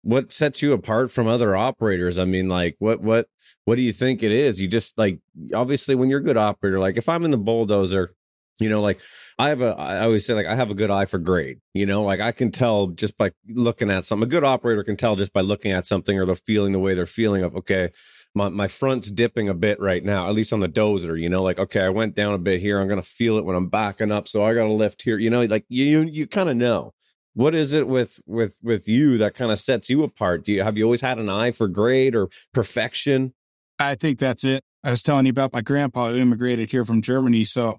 What 0.02 0.32
sets 0.32 0.62
you 0.62 0.74
apart 0.74 1.12
from 1.12 1.28
other 1.28 1.56
operators? 1.56 2.20
I 2.20 2.26
mean, 2.26 2.50
like 2.50 2.76
what, 2.80 3.02
what, 3.02 3.28
what 3.66 3.76
do 3.76 3.82
you 3.82 3.94
think 3.94 4.22
it 4.22 4.32
is? 4.32 4.62
You 4.62 4.68
just 4.68 4.98
like, 4.98 5.20
obviously 5.54 5.96
when 5.96 6.10
you're 6.10 6.20
a 6.20 6.24
good 6.24 6.38
operator, 6.38 6.80
like 6.80 6.98
if 6.98 7.08
I'm 7.08 7.24
in 7.24 7.32
the 7.32 7.38
bulldozer, 7.38 8.14
you 8.64 8.70
know 8.70 8.82
like 8.82 9.00
i 9.38 9.50
have 9.50 9.62
a 9.62 9.76
i 9.78 10.00
always 10.00 10.26
say 10.26 10.34
like 10.34 10.46
i 10.46 10.56
have 10.56 10.72
a 10.72 10.76
good 10.76 10.90
eye 10.90 11.06
for 11.06 11.20
grade 11.20 11.60
you 11.74 11.86
know 11.86 12.02
like 12.02 12.20
i 12.20 12.32
can 12.32 12.50
tell 12.50 12.88
just 12.88 13.18
by 13.18 13.32
looking 13.50 13.92
at 13.92 14.06
something 14.06 14.28
a 14.28 14.30
good 14.30 14.44
operator 14.44 14.84
can 14.84 14.98
tell 14.98 15.16
just 15.16 15.34
by 15.34 15.42
looking 15.42 15.72
at 15.72 15.86
something 15.86 16.18
or 16.18 16.26
the 16.26 16.36
feeling 16.36 16.72
the 16.72 16.80
way 16.80 16.94
they're 16.94 17.06
feeling 17.06 17.44
of 17.44 17.56
okay 17.56 17.90
my, 18.36 18.50
my 18.50 18.68
front's 18.68 19.12
dipping 19.12 19.48
a 19.48 19.54
bit 19.54 19.80
right 19.80 20.04
now 20.04 20.28
at 20.28 20.34
least 20.34 20.54
on 20.54 20.62
the 20.62 20.70
dozer 20.70 21.20
you 21.20 21.30
know 21.30 21.44
like 21.44 21.60
okay 21.60 21.82
i 21.82 21.90
went 21.90 22.16
down 22.16 22.34
a 22.34 22.40
bit 22.40 22.62
here 22.62 22.80
i'm 22.80 22.88
gonna 22.88 23.02
feel 23.02 23.38
it 23.38 23.46
when 23.46 23.56
i'm 23.56 23.68
backing 23.68 24.12
up 24.12 24.28
so 24.28 24.44
i 24.44 24.54
gotta 24.54 24.72
lift 24.72 25.04
here 25.04 25.18
you 25.18 25.30
know 25.30 25.44
like 25.46 25.66
you 25.70 26.02
you 26.14 26.28
kind 26.28 26.50
of 26.50 26.56
know. 26.56 26.94
What 27.36 27.56
is 27.56 27.74
it 27.74 27.88
with 27.88 28.20
with 28.28 28.58
with 28.62 28.88
you 28.88 29.18
that 29.18 29.34
kind 29.34 29.52
of 29.52 29.58
sets 29.58 29.90
you 29.90 30.04
apart? 30.04 30.46
Do 30.46 30.52
you 30.52 30.64
have 30.64 30.78
you 30.78 30.84
always 30.84 31.02
had 31.02 31.18
an 31.18 31.30
eye 31.30 31.52
for 31.52 31.68
grade 31.68 32.16
or 32.16 32.30
perfection? 32.54 33.34
I 33.80 33.96
think 33.96 34.20
that's 34.20 34.44
it. 34.44 34.64
I 34.84 34.92
was 34.92 35.02
telling 35.02 35.26
you 35.26 35.32
about 35.32 35.54
my 35.54 35.62
grandpa 35.62 36.10
who 36.10 36.18
immigrated 36.18 36.70
here 36.70 36.86
from 36.86 37.02
germany 37.02 37.46
so 37.46 37.78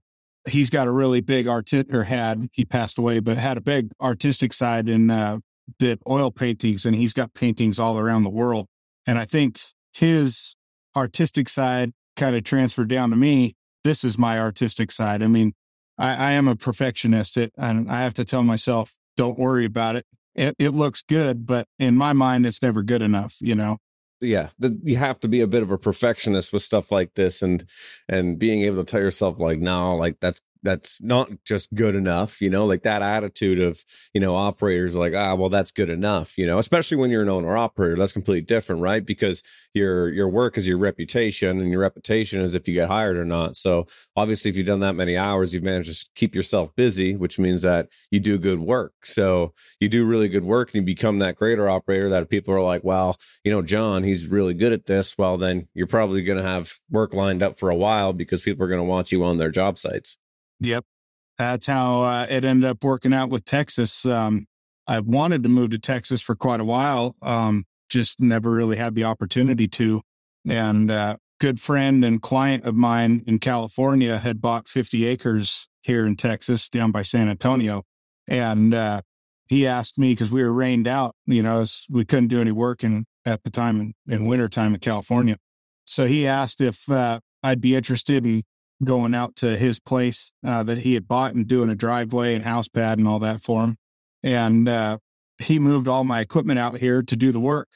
he's 0.48 0.70
got 0.70 0.86
a 0.86 0.92
really 0.92 1.20
big 1.20 1.46
artist 1.46 1.92
or 1.92 2.04
had 2.04 2.48
he 2.52 2.64
passed 2.64 2.98
away, 2.98 3.20
but 3.20 3.36
had 3.36 3.56
a 3.56 3.62
big 3.62 3.92
artistic 4.00 4.52
side 4.52 4.88
and 4.88 5.10
uh, 5.10 5.38
did 5.78 6.00
oil 6.08 6.30
paintings, 6.30 6.84
and 6.84 6.94
he's 6.96 7.12
got 7.12 7.34
paintings 7.34 7.78
all 7.78 7.98
around 7.98 8.22
the 8.22 8.30
world. 8.30 8.66
And 9.06 9.18
I 9.18 9.24
think 9.24 9.60
his 9.92 10.56
artistic 10.96 11.48
side 11.48 11.92
kind 12.16 12.36
of 12.36 12.44
transferred 12.44 12.88
down 12.88 13.10
to 13.10 13.16
me. 13.16 13.54
This 13.82 14.04
is 14.04 14.18
my 14.18 14.38
artistic 14.38 14.90
side. 14.90 15.22
I 15.22 15.26
mean, 15.26 15.52
I, 15.98 16.14
I 16.14 16.30
am 16.32 16.48
a 16.48 16.56
perfectionist, 16.56 17.36
it, 17.36 17.52
and 17.56 17.90
I 17.90 18.02
have 18.02 18.14
to 18.14 18.24
tell 18.24 18.42
myself, 18.42 18.94
don't 19.16 19.38
worry 19.38 19.64
about 19.64 19.96
it. 19.96 20.06
it. 20.34 20.56
It 20.58 20.70
looks 20.70 21.02
good, 21.02 21.46
but 21.46 21.66
in 21.78 21.96
my 21.96 22.12
mind, 22.12 22.46
it's 22.46 22.62
never 22.62 22.82
good 22.82 23.02
enough. 23.02 23.36
You 23.40 23.54
know 23.54 23.78
yeah 24.24 24.48
the, 24.58 24.78
you 24.82 24.96
have 24.96 25.20
to 25.20 25.28
be 25.28 25.40
a 25.40 25.46
bit 25.46 25.62
of 25.62 25.70
a 25.70 25.78
perfectionist 25.78 26.52
with 26.52 26.62
stuff 26.62 26.90
like 26.90 27.14
this 27.14 27.42
and 27.42 27.68
and 28.08 28.38
being 28.38 28.62
able 28.62 28.84
to 28.84 28.90
tell 28.90 29.00
yourself 29.00 29.38
like 29.38 29.58
no 29.58 29.96
like 29.96 30.18
that's 30.20 30.40
that's 30.64 31.00
not 31.02 31.30
just 31.44 31.72
good 31.74 31.94
enough, 31.94 32.40
you 32.40 32.50
know, 32.50 32.64
like 32.64 32.82
that 32.82 33.02
attitude 33.02 33.60
of, 33.60 33.84
you 34.12 34.20
know, 34.20 34.34
operators 34.34 34.94
like, 34.94 35.14
ah, 35.14 35.34
well, 35.34 35.50
that's 35.50 35.70
good 35.70 35.90
enough, 35.90 36.36
you 36.36 36.46
know, 36.46 36.58
especially 36.58 36.96
when 36.96 37.10
you're 37.10 37.22
an 37.22 37.28
owner 37.28 37.56
operator, 37.56 37.96
that's 37.96 38.12
completely 38.12 38.40
different, 38.40 38.80
right? 38.80 39.04
Because 39.04 39.42
your 39.74 40.08
your 40.08 40.28
work 40.28 40.56
is 40.56 40.66
your 40.66 40.78
reputation 40.78 41.60
and 41.60 41.70
your 41.70 41.80
reputation 41.80 42.40
is 42.40 42.54
if 42.54 42.66
you 42.66 42.74
get 42.74 42.88
hired 42.88 43.16
or 43.16 43.24
not. 43.24 43.56
So 43.56 43.86
obviously 44.16 44.50
if 44.50 44.56
you've 44.56 44.66
done 44.66 44.80
that 44.80 44.94
many 44.94 45.16
hours, 45.16 45.52
you've 45.52 45.62
managed 45.62 46.00
to 46.00 46.06
keep 46.14 46.34
yourself 46.34 46.74
busy, 46.74 47.14
which 47.14 47.38
means 47.38 47.62
that 47.62 47.88
you 48.10 48.18
do 48.18 48.38
good 48.38 48.60
work. 48.60 48.92
So 49.04 49.52
you 49.80 49.88
do 49.88 50.06
really 50.06 50.28
good 50.28 50.44
work 50.44 50.68
and 50.68 50.76
you 50.76 50.82
become 50.82 51.18
that 51.18 51.36
grader 51.36 51.68
operator 51.68 52.08
that 52.08 52.30
people 52.30 52.54
are 52.54 52.62
like, 52.62 52.82
well, 52.82 53.16
you 53.44 53.52
know, 53.52 53.62
John, 53.62 54.02
he's 54.02 54.26
really 54.28 54.54
good 54.54 54.72
at 54.72 54.86
this. 54.86 55.18
Well, 55.18 55.36
then 55.36 55.68
you're 55.74 55.86
probably 55.86 56.22
going 56.22 56.38
to 56.38 56.48
have 56.48 56.72
work 56.90 57.12
lined 57.12 57.42
up 57.42 57.58
for 57.58 57.68
a 57.68 57.76
while 57.76 58.12
because 58.12 58.40
people 58.40 58.64
are 58.64 58.68
going 58.68 58.80
to 58.80 58.84
want 58.84 59.12
you 59.12 59.22
on 59.24 59.38
their 59.38 59.50
job 59.50 59.78
sites. 59.78 60.16
Yep. 60.60 60.84
That's 61.38 61.66
how 61.66 62.02
uh, 62.02 62.26
it 62.30 62.44
ended 62.44 62.68
up 62.68 62.82
working 62.84 63.12
out 63.12 63.30
with 63.30 63.44
Texas. 63.44 64.06
Um, 64.06 64.46
I 64.86 65.00
wanted 65.00 65.42
to 65.42 65.48
move 65.48 65.70
to 65.70 65.78
Texas 65.78 66.20
for 66.20 66.34
quite 66.34 66.60
a 66.60 66.64
while, 66.64 67.16
um, 67.22 67.64
just 67.88 68.20
never 68.20 68.50
really 68.50 68.76
had 68.76 68.94
the 68.94 69.04
opportunity 69.04 69.66
to. 69.68 70.02
And 70.48 70.90
uh, 70.90 71.16
good 71.40 71.58
friend 71.58 72.04
and 72.04 72.20
client 72.22 72.64
of 72.64 72.74
mine 72.74 73.24
in 73.26 73.38
California 73.38 74.18
had 74.18 74.40
bought 74.40 74.68
50 74.68 75.06
acres 75.06 75.68
here 75.82 76.06
in 76.06 76.16
Texas 76.16 76.68
down 76.68 76.90
by 76.90 77.02
San 77.02 77.28
Antonio. 77.28 77.82
And 78.28 78.74
uh, 78.74 79.02
he 79.48 79.66
asked 79.66 79.98
me 79.98 80.12
because 80.12 80.30
we 80.30 80.42
were 80.42 80.52
rained 80.52 80.86
out, 80.86 81.14
you 81.26 81.42
know, 81.42 81.64
we 81.90 82.04
couldn't 82.04 82.28
do 82.28 82.40
any 82.40 82.52
work 82.52 82.84
in, 82.84 83.06
at 83.26 83.42
the 83.42 83.50
time 83.50 83.80
in, 83.80 83.94
in 84.06 84.26
wintertime 84.26 84.74
in 84.74 84.80
California. 84.80 85.36
So 85.84 86.06
he 86.06 86.26
asked 86.26 86.60
if 86.60 86.90
uh, 86.90 87.20
I'd 87.42 87.60
be 87.60 87.74
interested 87.76 88.24
in 88.24 88.42
going 88.82 89.14
out 89.14 89.36
to 89.36 89.56
his 89.56 89.78
place 89.78 90.32
uh, 90.44 90.62
that 90.64 90.78
he 90.78 90.94
had 90.94 91.06
bought 91.06 91.34
and 91.34 91.46
doing 91.46 91.70
a 91.70 91.74
driveway 91.74 92.34
and 92.34 92.44
house 92.44 92.68
pad 92.68 92.98
and 92.98 93.06
all 93.06 93.18
that 93.20 93.40
for 93.40 93.62
him. 93.62 93.76
and 94.22 94.68
uh, 94.68 94.98
he 95.38 95.58
moved 95.58 95.88
all 95.88 96.04
my 96.04 96.20
equipment 96.20 96.58
out 96.58 96.78
here 96.78 97.02
to 97.02 97.16
do 97.16 97.32
the 97.32 97.40
work. 97.40 97.68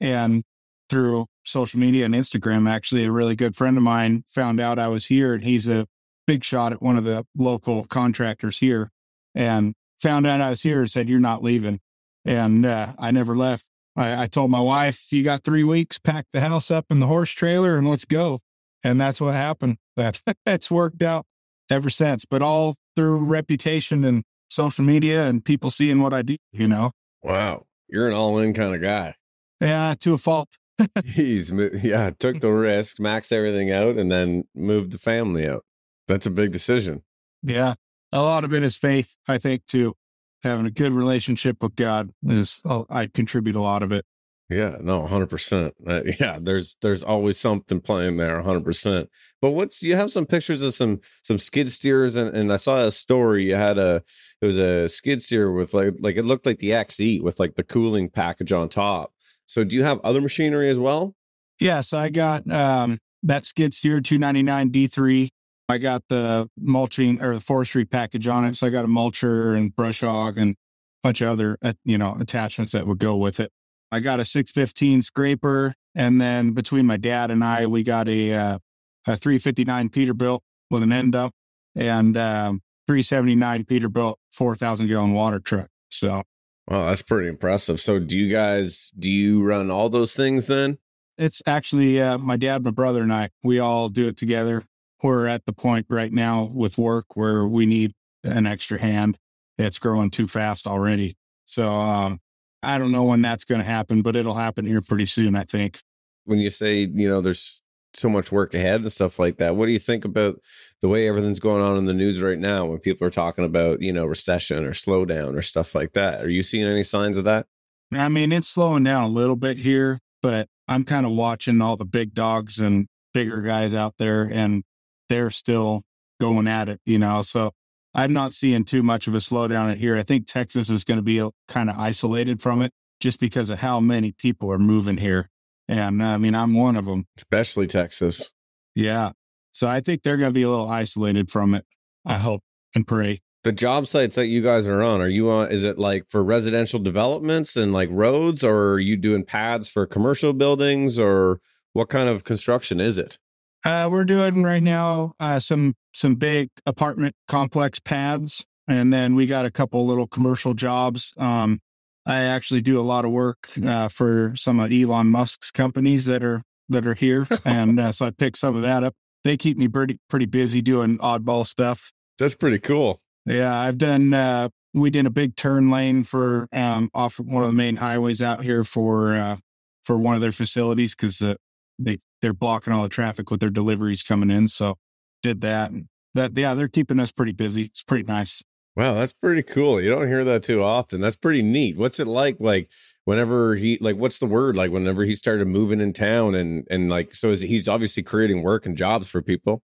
And 0.00 0.44
through 0.88 1.26
social 1.44 1.80
media 1.80 2.04
and 2.04 2.14
Instagram, 2.14 2.68
actually, 2.68 3.04
a 3.04 3.12
really 3.12 3.36
good 3.36 3.56
friend 3.56 3.76
of 3.76 3.82
mine 3.82 4.24
found 4.26 4.60
out 4.60 4.78
I 4.78 4.88
was 4.88 5.06
here, 5.06 5.34
and 5.34 5.44
he's 5.44 5.68
a 5.68 5.86
big 6.26 6.44
shot 6.44 6.72
at 6.72 6.82
one 6.82 6.96
of 6.96 7.04
the 7.04 7.24
local 7.36 7.84
contractors 7.84 8.58
here, 8.58 8.90
and 9.34 9.74
found 10.00 10.26
out 10.26 10.40
I 10.40 10.50
was 10.50 10.62
here 10.62 10.80
and 10.80 10.90
said, 10.90 11.08
"You're 11.08 11.20
not 11.20 11.42
leaving," 11.42 11.80
and 12.24 12.66
uh, 12.66 12.88
I 12.98 13.10
never 13.10 13.36
left. 13.36 13.66
I, 13.96 14.24
I 14.24 14.26
told 14.26 14.50
my 14.50 14.60
wife, 14.60 15.12
"You 15.12 15.22
got 15.22 15.44
three 15.44 15.64
weeks. 15.64 15.98
Pack 15.98 16.26
the 16.32 16.40
house 16.40 16.70
up 16.70 16.86
in 16.90 17.00
the 17.00 17.06
horse 17.06 17.30
trailer 17.30 17.76
and 17.76 17.88
let's 17.88 18.04
go." 18.04 18.40
And 18.84 19.00
that's 19.00 19.20
what 19.20 19.34
happened. 19.34 19.78
That 19.94 20.18
that's 20.46 20.70
worked 20.70 21.02
out 21.02 21.26
ever 21.70 21.90
since. 21.90 22.24
But 22.24 22.40
all 22.40 22.76
through 22.96 23.18
reputation 23.18 24.04
and 24.04 24.24
social 24.48 24.84
media 24.84 25.26
and 25.26 25.44
people 25.44 25.70
seeing 25.70 26.00
what 26.00 26.14
I 26.14 26.22
do. 26.22 26.36
You 26.50 26.66
know. 26.66 26.92
Wow, 27.22 27.66
you're 27.88 28.08
an 28.08 28.14
all-in 28.14 28.54
kind 28.54 28.74
of 28.74 28.80
guy. 28.80 29.16
Yeah, 29.60 29.94
to 30.00 30.14
a 30.14 30.18
fault. 30.18 30.48
He's 31.04 31.50
yeah, 31.50 32.10
took 32.18 32.40
the 32.40 32.50
risk, 32.50 32.96
maxed 32.96 33.32
everything 33.32 33.70
out, 33.70 33.96
and 33.96 34.10
then 34.10 34.44
moved 34.54 34.92
the 34.92 34.98
family 34.98 35.46
out. 35.46 35.64
That's 36.08 36.24
a 36.24 36.30
big 36.30 36.52
decision. 36.52 37.02
Yeah, 37.42 37.74
a 38.12 38.22
lot 38.22 38.44
of 38.44 38.54
it 38.54 38.62
is 38.62 38.76
faith. 38.76 39.16
I 39.28 39.36
think 39.36 39.66
too, 39.66 39.94
having 40.42 40.66
a 40.66 40.70
good 40.70 40.92
relationship 40.92 41.62
with 41.62 41.76
God 41.76 42.12
is. 42.26 42.60
uh, 42.64 42.84
I 42.88 43.06
contribute 43.06 43.56
a 43.56 43.60
lot 43.60 43.82
of 43.82 43.92
it. 43.92 44.04
Yeah, 44.52 44.76
no, 44.80 45.06
hundred 45.06 45.24
uh, 45.24 45.26
percent. 45.26 45.74
Yeah, 46.20 46.38
there's 46.40 46.76
there's 46.80 47.02
always 47.02 47.38
something 47.38 47.80
playing 47.80 48.16
there, 48.16 48.40
hundred 48.42 48.64
percent. 48.64 49.08
But 49.40 49.50
what's 49.50 49.82
you 49.82 49.96
have 49.96 50.10
some 50.10 50.26
pictures 50.26 50.62
of 50.62 50.74
some 50.74 51.00
some 51.22 51.38
skid 51.38 51.70
steers, 51.70 52.16
and, 52.16 52.34
and 52.34 52.52
I 52.52 52.56
saw 52.56 52.84
a 52.84 52.90
story. 52.90 53.44
You 53.44 53.56
had 53.56 53.78
a 53.78 54.02
it 54.40 54.46
was 54.46 54.58
a 54.58 54.88
skid 54.88 55.22
steer 55.22 55.52
with 55.52 55.74
like 55.74 55.94
like 56.00 56.16
it 56.16 56.24
looked 56.24 56.46
like 56.46 56.58
the 56.58 56.70
XE 56.70 57.22
with 57.22 57.40
like 57.40 57.56
the 57.56 57.64
cooling 57.64 58.08
package 58.08 58.52
on 58.52 58.68
top. 58.68 59.12
So 59.46 59.64
do 59.64 59.76
you 59.76 59.84
have 59.84 60.00
other 60.04 60.20
machinery 60.20 60.68
as 60.68 60.78
well? 60.78 61.14
Yes, 61.60 61.92
I 61.92 62.08
got 62.08 62.50
um, 62.50 62.98
that 63.22 63.44
skid 63.44 63.74
steer 63.74 64.00
299 64.00 64.70
D3. 64.70 65.28
I 65.68 65.78
got 65.78 66.02
the 66.08 66.48
mulching 66.58 67.22
or 67.22 67.34
the 67.34 67.40
forestry 67.40 67.84
package 67.84 68.26
on 68.26 68.44
it. 68.44 68.56
So 68.56 68.66
I 68.66 68.70
got 68.70 68.84
a 68.84 68.88
mulcher 68.88 69.56
and 69.56 69.74
brush 69.74 70.00
hog 70.00 70.38
and 70.38 70.52
a 70.52 70.56
bunch 71.02 71.20
of 71.20 71.28
other, 71.28 71.56
uh, 71.62 71.74
you 71.84 71.98
know, 71.98 72.16
attachments 72.20 72.72
that 72.72 72.86
would 72.86 72.98
go 72.98 73.16
with 73.16 73.40
it. 73.40 73.52
I 73.92 74.00
got 74.00 74.18
a 74.18 74.24
615 74.24 75.02
scraper. 75.02 75.74
And 75.94 76.20
then 76.20 76.52
between 76.52 76.86
my 76.86 76.96
dad 76.96 77.30
and 77.30 77.44
I, 77.44 77.66
we 77.66 77.82
got 77.82 78.08
a, 78.08 78.32
uh, 78.32 78.58
a 79.06 79.16
359 79.16 79.90
Peterbilt 79.90 80.40
with 80.70 80.82
an 80.82 80.92
end 80.92 81.12
dump 81.12 81.34
and 81.76 82.16
um, 82.16 82.62
379 82.86 83.64
Peterbilt 83.64 84.14
4,000 84.32 84.88
gallon 84.88 85.12
water 85.12 85.38
truck. 85.38 85.68
So 85.90 86.22
Wow, 86.68 86.86
that's 86.86 87.02
pretty 87.02 87.28
impressive. 87.28 87.80
So 87.80 87.98
do 87.98 88.16
you 88.16 88.32
guys 88.32 88.92
do 88.98 89.10
you 89.10 89.42
run 89.42 89.70
all 89.70 89.88
those 89.88 90.14
things 90.14 90.46
then? 90.46 90.78
It's 91.18 91.42
actually 91.46 92.00
uh, 92.00 92.18
my 92.18 92.36
dad, 92.36 92.64
my 92.64 92.70
brother, 92.70 93.02
and 93.02 93.12
I. 93.12 93.30
We 93.42 93.58
all 93.58 93.88
do 93.88 94.08
it 94.08 94.16
together. 94.16 94.64
We're 95.02 95.26
at 95.26 95.44
the 95.44 95.52
point 95.52 95.86
right 95.90 96.12
now 96.12 96.44
with 96.54 96.78
work 96.78 97.16
where 97.16 97.46
we 97.46 97.66
need 97.66 97.92
an 98.24 98.46
extra 98.46 98.80
hand. 98.80 99.18
It's 99.58 99.78
growing 99.78 100.10
too 100.10 100.28
fast 100.28 100.66
already. 100.66 101.16
So 101.44 101.70
um, 101.70 102.20
I 102.62 102.78
don't 102.78 102.92
know 102.92 103.04
when 103.04 103.22
that's 103.22 103.44
going 103.44 103.60
to 103.60 103.66
happen, 103.66 104.02
but 104.02 104.16
it'll 104.16 104.34
happen 104.34 104.66
here 104.66 104.80
pretty 104.80 105.06
soon, 105.06 105.34
I 105.34 105.44
think. 105.44 105.80
When 106.24 106.38
you 106.38 106.50
say 106.50 106.80
you 106.80 107.08
know 107.08 107.20
there's 107.20 107.62
so 107.94 108.08
much 108.08 108.32
work 108.32 108.54
ahead 108.54 108.80
and 108.80 108.92
stuff 108.92 109.18
like 109.18 109.38
that, 109.38 109.56
what 109.56 109.66
do 109.66 109.72
you 109.72 109.78
think 109.78 110.04
about 110.04 110.40
the 110.80 110.88
way 110.88 111.08
everything's 111.08 111.40
going 111.40 111.62
on 111.62 111.76
in 111.76 111.84
the 111.86 111.92
news 111.92 112.22
right 112.22 112.38
now 112.38 112.64
when 112.64 112.78
people 112.78 113.06
are 113.06 113.10
talking 113.10 113.44
about 113.44 113.82
you 113.82 113.92
know 113.92 114.06
recession 114.06 114.64
or 114.64 114.70
slowdown 114.70 115.36
or 115.36 115.42
stuff 115.42 115.74
like 115.74 115.92
that? 115.94 116.22
Are 116.22 116.30
you 116.30 116.42
seeing 116.42 116.66
any 116.66 116.82
signs 116.84 117.16
of 117.16 117.24
that? 117.24 117.46
I 117.92 118.08
mean, 118.08 118.32
it's 118.32 118.48
slowing 118.48 118.84
down 118.84 119.04
a 119.04 119.08
little 119.08 119.36
bit 119.36 119.58
here, 119.58 119.98
but 120.22 120.48
I'm 120.68 120.84
kind 120.84 121.04
of 121.04 121.12
watching 121.12 121.60
all 121.60 121.76
the 121.76 121.84
big 121.84 122.14
dogs 122.14 122.58
and 122.58 122.86
bigger 123.12 123.42
guys 123.42 123.74
out 123.74 123.94
there, 123.98 124.28
and 124.30 124.62
they're 125.08 125.30
still 125.30 125.82
going 126.20 126.46
at 126.46 126.68
it, 126.68 126.80
you 126.86 126.98
know. 126.98 127.22
So 127.22 127.50
I'm 127.94 128.12
not 128.12 128.32
seeing 128.32 128.64
too 128.64 128.82
much 128.82 129.06
of 129.06 129.14
a 129.14 129.18
slowdown 129.18 129.76
here. 129.76 129.96
I 129.96 130.02
think 130.02 130.26
Texas 130.26 130.70
is 130.70 130.84
going 130.84 130.98
to 130.98 131.02
be 131.02 131.20
uh, 131.20 131.30
kind 131.48 131.68
of 131.68 131.78
isolated 131.78 132.40
from 132.40 132.62
it 132.62 132.72
just 133.00 133.20
because 133.20 133.50
of 133.50 133.58
how 133.58 133.80
many 133.80 134.12
people 134.12 134.50
are 134.50 134.58
moving 134.58 134.96
here. 134.96 135.28
And 135.68 136.02
I 136.02 136.16
mean, 136.16 136.34
I'm 136.34 136.54
one 136.54 136.76
of 136.76 136.86
them. 136.86 137.06
Especially 137.16 137.66
Texas. 137.66 138.30
Yeah. 138.74 139.12
So 139.52 139.68
I 139.68 139.80
think 139.80 140.02
they're 140.02 140.16
going 140.16 140.30
to 140.30 140.34
be 140.34 140.42
a 140.42 140.48
little 140.48 140.68
isolated 140.68 141.30
from 141.30 141.54
it. 141.54 141.66
I 142.04 142.14
hope 142.14 142.42
and 142.74 142.86
pray. 142.86 143.20
The 143.44 143.52
job 143.52 143.86
sites 143.86 144.16
that 144.16 144.26
you 144.26 144.40
guys 144.40 144.68
are 144.68 144.82
on, 144.82 145.00
are 145.00 145.08
you 145.08 145.30
on? 145.30 145.50
Is 145.50 145.64
it 145.64 145.78
like 145.78 146.04
for 146.08 146.22
residential 146.22 146.78
developments 146.78 147.56
and 147.56 147.72
like 147.72 147.88
roads, 147.90 148.44
or 148.44 148.74
are 148.74 148.78
you 148.78 148.96
doing 148.96 149.24
pads 149.24 149.68
for 149.68 149.84
commercial 149.84 150.32
buildings, 150.32 150.98
or 150.98 151.40
what 151.72 151.88
kind 151.88 152.08
of 152.08 152.22
construction 152.22 152.80
is 152.80 152.98
it? 152.98 153.18
Uh, 153.64 153.88
we're 153.90 154.04
doing 154.04 154.42
right 154.42 154.62
now 154.62 155.14
uh, 155.20 155.38
some 155.38 155.74
some 155.92 156.14
big 156.16 156.50
apartment 156.66 157.14
complex 157.28 157.78
pads, 157.78 158.44
and 158.66 158.92
then 158.92 159.14
we 159.14 159.26
got 159.26 159.44
a 159.44 159.50
couple 159.50 159.86
little 159.86 160.06
commercial 160.06 160.54
jobs. 160.54 161.12
Um, 161.16 161.60
I 162.04 162.22
actually 162.22 162.60
do 162.60 162.80
a 162.80 162.82
lot 162.82 163.04
of 163.04 163.12
work 163.12 163.50
uh, 163.64 163.88
for 163.88 164.32
some 164.34 164.58
of 164.58 164.72
Elon 164.72 165.08
Musk's 165.08 165.50
companies 165.50 166.06
that 166.06 166.24
are 166.24 166.42
that 166.68 166.86
are 166.86 166.94
here, 166.94 167.26
and 167.44 167.78
uh, 167.78 167.92
so 167.92 168.06
I 168.06 168.10
pick 168.10 168.36
some 168.36 168.56
of 168.56 168.62
that 168.62 168.82
up. 168.82 168.94
They 169.22 169.36
keep 169.36 169.56
me 169.56 169.68
pretty 169.68 169.98
pretty 170.10 170.26
busy 170.26 170.60
doing 170.60 170.98
oddball 170.98 171.46
stuff. 171.46 171.92
That's 172.18 172.34
pretty 172.34 172.58
cool. 172.58 173.00
Yeah, 173.26 173.56
I've 173.56 173.78
done. 173.78 174.12
Uh, 174.12 174.48
we 174.74 174.90
did 174.90 175.06
a 175.06 175.10
big 175.10 175.36
turn 175.36 175.70
lane 175.70 176.02
for 176.02 176.48
um, 176.52 176.90
off 176.94 177.20
one 177.20 177.44
of 177.44 177.50
the 177.50 177.56
main 177.56 177.76
highways 177.76 178.20
out 178.20 178.42
here 178.42 178.64
for 178.64 179.14
uh, 179.14 179.36
for 179.84 179.98
one 179.98 180.16
of 180.16 180.20
their 180.20 180.32
facilities 180.32 180.94
because 180.94 181.22
uh, 181.22 181.34
they 181.78 181.98
they're 182.22 182.32
blocking 182.32 182.72
all 182.72 182.84
the 182.84 182.88
traffic 182.88 183.30
with 183.30 183.40
their 183.40 183.50
deliveries 183.50 184.02
coming 184.02 184.30
in. 184.30 184.48
So 184.48 184.78
did 185.22 185.42
that. 185.42 185.70
And 185.70 185.88
that 186.14 186.36
yeah, 186.36 186.54
they're 186.54 186.68
keeping 186.68 187.00
us 187.00 187.10
pretty 187.10 187.32
busy. 187.32 187.64
It's 187.64 187.82
pretty 187.82 188.04
nice. 188.04 188.42
Wow, 188.74 188.94
that's 188.94 189.12
pretty 189.12 189.42
cool. 189.42 189.82
You 189.82 189.90
don't 189.90 190.06
hear 190.06 190.24
that 190.24 190.42
too 190.42 190.62
often. 190.62 191.00
That's 191.00 191.16
pretty 191.16 191.42
neat. 191.42 191.76
What's 191.76 192.00
it 192.00 192.06
like? 192.06 192.36
Like 192.40 192.70
whenever 193.04 193.56
he 193.56 193.76
like, 193.82 193.96
what's 193.96 194.18
the 194.18 194.26
word? 194.26 194.56
Like 194.56 194.70
whenever 194.70 195.04
he 195.04 195.14
started 195.14 195.46
moving 195.46 195.80
in 195.80 195.92
town 195.92 196.34
and 196.34 196.66
and 196.70 196.88
like, 196.88 197.14
so 197.14 197.30
is 197.30 197.42
he's 197.42 197.68
obviously 197.68 198.02
creating 198.02 198.42
work 198.42 198.64
and 198.64 198.76
jobs 198.76 199.08
for 199.08 199.20
people. 199.20 199.62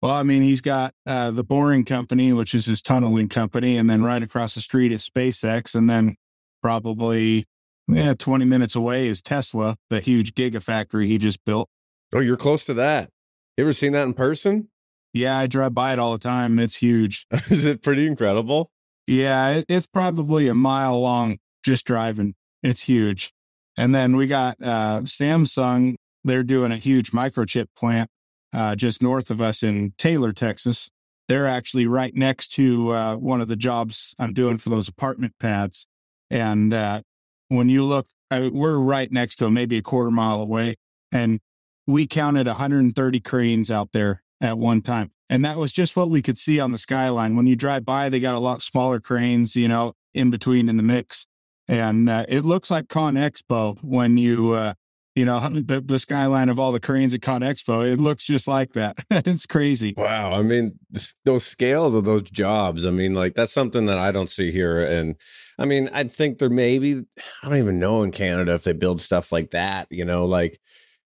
Well, 0.00 0.12
I 0.12 0.22
mean, 0.22 0.42
he's 0.42 0.60
got 0.60 0.94
uh, 1.06 1.30
the 1.30 1.44
Boring 1.44 1.84
Company, 1.84 2.32
which 2.32 2.54
is 2.54 2.66
his 2.66 2.82
tunneling 2.82 3.28
company, 3.28 3.76
and 3.76 3.88
then 3.88 4.02
right 4.02 4.22
across 4.22 4.54
the 4.54 4.60
street 4.60 4.92
is 4.92 5.08
SpaceX, 5.08 5.74
and 5.74 5.88
then 5.88 6.16
probably 6.62 7.46
yeah, 7.88 8.14
20 8.14 8.44
minutes 8.44 8.74
away 8.74 9.06
is 9.06 9.22
Tesla, 9.22 9.76
the 9.90 10.00
huge 10.00 10.34
gigafactory 10.34 11.06
he 11.06 11.18
just 11.18 11.44
built. 11.44 11.68
Oh, 12.14 12.20
you're 12.20 12.36
close 12.36 12.64
to 12.66 12.74
that. 12.74 13.10
You 13.56 13.64
ever 13.64 13.72
seen 13.72 13.92
that 13.92 14.06
in 14.06 14.14
person? 14.14 14.68
Yeah, 15.12 15.38
I 15.38 15.46
drive 15.46 15.74
by 15.74 15.92
it 15.92 15.98
all 15.98 16.12
the 16.12 16.18
time. 16.18 16.58
It's 16.58 16.76
huge. 16.76 17.26
is 17.48 17.64
it 17.64 17.82
pretty 17.82 18.06
incredible? 18.06 18.70
Yeah, 19.06 19.50
it, 19.50 19.66
it's 19.68 19.86
probably 19.86 20.48
a 20.48 20.54
mile 20.54 21.00
long 21.00 21.38
just 21.64 21.86
driving. 21.86 22.34
It's 22.62 22.82
huge. 22.82 23.32
And 23.76 23.94
then 23.94 24.16
we 24.16 24.26
got 24.26 24.56
uh, 24.62 25.00
Samsung. 25.02 25.96
They're 26.24 26.42
doing 26.42 26.72
a 26.72 26.76
huge 26.76 27.12
microchip 27.12 27.66
plant 27.76 28.10
uh, 28.52 28.74
just 28.74 29.02
north 29.02 29.30
of 29.30 29.40
us 29.40 29.62
in 29.62 29.92
Taylor, 29.98 30.32
Texas. 30.32 30.88
They're 31.28 31.46
actually 31.46 31.86
right 31.86 32.14
next 32.14 32.48
to 32.54 32.90
uh, 32.90 33.16
one 33.16 33.40
of 33.40 33.48
the 33.48 33.56
jobs 33.56 34.14
I'm 34.18 34.32
doing 34.32 34.58
for 34.58 34.70
those 34.70 34.88
apartment 34.88 35.34
pads. 35.40 35.86
And 36.30 36.72
uh, 36.72 37.02
when 37.48 37.68
you 37.68 37.84
look, 37.84 38.06
I, 38.30 38.48
we're 38.48 38.78
right 38.78 39.10
next 39.10 39.36
to 39.36 39.44
them, 39.44 39.54
maybe 39.54 39.76
a 39.76 39.82
quarter 39.82 40.10
mile 40.10 40.40
away. 40.40 40.76
And 41.12 41.40
we 41.86 42.06
counted 42.06 42.46
130 42.46 43.20
cranes 43.20 43.70
out 43.70 43.92
there 43.92 44.22
at 44.40 44.58
one 44.58 44.82
time. 44.82 45.12
And 45.28 45.44
that 45.44 45.56
was 45.56 45.72
just 45.72 45.96
what 45.96 46.10
we 46.10 46.22
could 46.22 46.38
see 46.38 46.60
on 46.60 46.72
the 46.72 46.78
skyline. 46.78 47.36
When 47.36 47.46
you 47.46 47.56
drive 47.56 47.84
by, 47.84 48.08
they 48.08 48.20
got 48.20 48.34
a 48.34 48.40
lot 48.40 48.62
smaller 48.62 49.00
cranes, 49.00 49.56
you 49.56 49.68
know, 49.68 49.94
in 50.14 50.30
between 50.30 50.68
in 50.68 50.76
the 50.76 50.82
mix. 50.82 51.26
And 51.68 52.08
uh, 52.08 52.26
it 52.28 52.44
looks 52.44 52.70
like 52.70 52.86
ConExpo 52.86 53.82
when 53.82 54.18
you, 54.18 54.52
uh, 54.52 54.74
you 55.16 55.24
know, 55.24 55.40
the, 55.40 55.80
the 55.80 55.98
skyline 55.98 56.48
of 56.48 56.60
all 56.60 56.70
the 56.70 56.78
cranes 56.78 57.12
at 57.12 57.22
ConExpo. 57.22 57.90
It 57.90 57.98
looks 57.98 58.24
just 58.24 58.46
like 58.46 58.74
that. 58.74 58.98
it's 59.10 59.46
crazy. 59.46 59.94
Wow. 59.96 60.32
I 60.32 60.42
mean, 60.42 60.78
those 61.24 61.44
scales 61.44 61.94
of 61.94 62.04
those 62.04 62.30
jobs, 62.30 62.86
I 62.86 62.90
mean, 62.90 63.14
like 63.14 63.34
that's 63.34 63.52
something 63.52 63.86
that 63.86 63.98
I 63.98 64.12
don't 64.12 64.30
see 64.30 64.52
here. 64.52 64.80
And 64.80 65.16
I 65.58 65.64
mean, 65.64 65.90
I 65.92 66.04
think 66.04 66.38
there 66.38 66.50
maybe, 66.50 67.04
I 67.42 67.48
don't 67.48 67.58
even 67.58 67.80
know 67.80 68.04
in 68.04 68.12
Canada 68.12 68.54
if 68.54 68.62
they 68.62 68.74
build 68.74 69.00
stuff 69.00 69.32
like 69.32 69.50
that, 69.50 69.88
you 69.90 70.04
know, 70.04 70.24
like, 70.24 70.60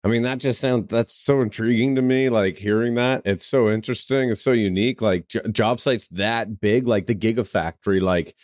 I 0.02 0.08
mean, 0.08 0.22
that 0.22 0.38
just 0.38 0.60
sounds 0.60 0.88
that's 0.88 1.14
so 1.14 1.40
intriguing 1.42 1.94
to 1.96 2.02
me. 2.02 2.30
Like 2.30 2.56
hearing 2.56 2.94
that, 2.94 3.22
it's 3.24 3.44
so 3.44 3.68
interesting. 3.68 4.30
It's 4.30 4.42
so 4.42 4.52
unique. 4.52 5.02
Like 5.02 5.28
j- 5.28 5.42
job 5.52 5.78
sites 5.80 6.08
that 6.08 6.60
big, 6.60 6.86
like 6.88 7.06
the 7.06 7.14
Gigafactory, 7.14 8.00
like 8.00 8.34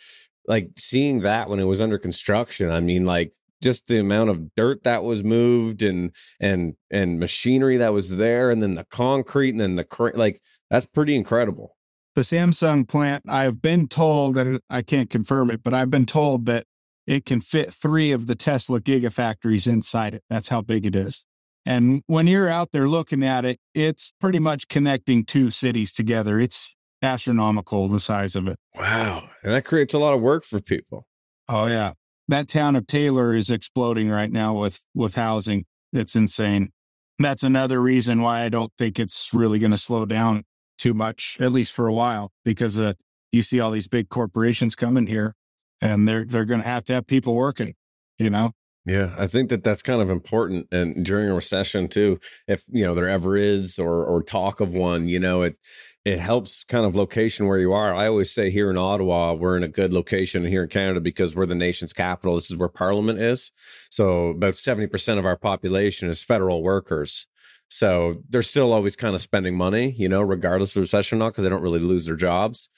like 0.47 0.69
seeing 0.77 1.21
that 1.21 1.49
when 1.49 1.59
it 1.59 1.63
was 1.65 1.81
under 1.81 1.97
construction. 1.97 2.69
I 2.69 2.79
mean, 2.79 3.05
like 3.05 3.33
just 3.63 3.87
the 3.87 3.99
amount 3.99 4.29
of 4.29 4.53
dirt 4.55 4.83
that 4.83 5.03
was 5.03 5.23
moved 5.23 5.81
and 5.81 6.11
and 6.39 6.75
and 6.91 7.19
machinery 7.19 7.77
that 7.77 7.91
was 7.93 8.17
there, 8.17 8.51
and 8.51 8.61
then 8.61 8.75
the 8.75 8.83
concrete, 8.85 9.49
and 9.49 9.59
then 9.59 9.77
the 9.77 9.83
cra- 9.83 10.15
like 10.15 10.41
that's 10.69 10.85
pretty 10.85 11.15
incredible. 11.15 11.75
the 12.13 12.21
Samsung 12.21 12.87
plant, 12.87 13.23
I've 13.27 13.61
been 13.61 13.87
told, 13.87 14.37
and 14.37 14.59
I 14.69 14.81
can't 14.83 15.09
confirm 15.09 15.49
it, 15.49 15.63
but 15.63 15.73
I've 15.73 15.89
been 15.89 16.05
told 16.05 16.45
that 16.45 16.65
it 17.07 17.25
can 17.25 17.41
fit 17.41 17.73
three 17.73 18.11
of 18.11 18.27
the 18.27 18.35
Tesla 18.35 18.79
gigafactories 18.81 19.67
inside 19.67 20.13
it. 20.13 20.23
That's 20.29 20.49
how 20.49 20.61
big 20.61 20.85
it 20.85 20.95
is. 20.95 21.25
And 21.67 22.01
when 22.07 22.27
you're 22.27 22.47
out 22.47 22.71
there 22.71 22.87
looking 22.87 23.25
at 23.25 23.43
it, 23.43 23.59
it's 23.75 24.13
pretty 24.21 24.39
much 24.39 24.69
connecting 24.69 25.25
two 25.25 25.51
cities 25.51 25.91
together. 25.91 26.39
It's 26.39 26.73
astronomical, 27.01 27.89
the 27.89 27.99
size 27.99 28.37
of 28.37 28.47
it. 28.47 28.57
Wow. 28.77 29.27
And 29.43 29.53
that 29.53 29.65
creates 29.65 29.93
a 29.93 29.99
lot 29.99 30.13
of 30.13 30.21
work 30.21 30.45
for 30.45 30.61
people. 30.61 31.05
Oh, 31.49 31.65
yeah. 31.65 31.91
That 32.29 32.47
town 32.47 32.77
of 32.77 32.87
Taylor 32.87 33.33
is 33.33 33.49
exploding 33.49 34.09
right 34.09 34.31
now 34.31 34.53
with, 34.53 34.79
with 34.95 35.15
housing. 35.15 35.65
It's 35.91 36.15
insane. 36.15 36.71
That's 37.19 37.43
another 37.43 37.81
reason 37.81 38.21
why 38.21 38.43
I 38.43 38.49
don't 38.49 38.71
think 38.77 38.97
it's 38.97 39.33
really 39.33 39.59
going 39.59 39.71
to 39.71 39.77
slow 39.77 40.05
down 40.05 40.45
too 40.77 40.93
much, 40.93 41.37
at 41.41 41.51
least 41.51 41.73
for 41.73 41.87
a 41.87 41.93
while, 41.93 42.31
because 42.45 42.79
uh, 42.79 42.93
you 43.33 43.43
see 43.43 43.59
all 43.59 43.71
these 43.71 43.89
big 43.89 44.07
corporations 44.07 44.73
coming 44.73 45.07
here 45.07 45.35
and 45.81 46.07
they're 46.07 46.23
they're 46.23 46.45
going 46.45 46.61
to 46.61 46.67
have 46.67 46.85
to 46.85 46.93
have 46.93 47.07
people 47.07 47.35
working, 47.35 47.73
you 48.17 48.29
know. 48.29 48.53
Yeah, 48.87 49.13
I 49.17 49.27
think 49.27 49.49
that 49.49 49.65
that's 49.65 49.81
kind 49.81 50.01
of 50.01 50.09
important, 50.09 50.67
and 50.71 51.03
during 51.03 51.29
a 51.29 51.33
recession 51.33 51.89
too, 51.89 52.21
if 52.47 52.63
you 52.69 52.85
know 52.85 52.95
there 52.95 53.09
ever 53.09 53.35
is 53.35 53.77
or 53.79 54.05
or 54.05 54.23
talk 54.23 54.61
of 54.61 54.73
one, 54.75 55.09
you 55.09 55.19
know 55.19 55.41
it 55.41 55.57
it 56.05 56.19
helps 56.19 56.63
kind 56.63 56.85
of 56.85 56.95
location 56.95 57.47
where 57.47 57.59
you 57.59 57.73
are. 57.73 57.93
I 57.93 58.07
always 58.07 58.31
say 58.31 58.49
here 58.49 58.69
in 58.71 58.77
Ottawa, 58.77 59.33
we're 59.33 59.57
in 59.57 59.63
a 59.63 59.67
good 59.67 59.91
location 59.91 60.45
here 60.45 60.63
in 60.63 60.69
Canada 60.69 61.01
because 61.01 61.35
we're 61.35 61.45
the 61.45 61.53
nation's 61.53 61.91
capital. 61.91 62.35
This 62.35 62.49
is 62.49 62.55
where 62.55 62.69
Parliament 62.69 63.19
is. 63.19 63.51
So 63.91 64.27
about 64.29 64.55
seventy 64.55 64.87
percent 64.87 65.19
of 65.19 65.25
our 65.25 65.37
population 65.37 66.09
is 66.09 66.23
federal 66.23 66.63
workers. 66.63 67.27
So 67.69 68.23
they're 68.29 68.41
still 68.41 68.71
always 68.71 68.95
kind 68.95 69.15
of 69.15 69.21
spending 69.21 69.57
money, 69.57 69.91
you 69.91 70.07
know, 70.07 70.21
regardless 70.21 70.77
of 70.77 70.79
recession 70.79 71.17
or 71.17 71.25
not, 71.25 71.31
because 71.31 71.43
they 71.43 71.49
don't 71.49 71.61
really 71.61 71.79
lose 71.79 72.05
their 72.05 72.15
jobs. 72.15 72.69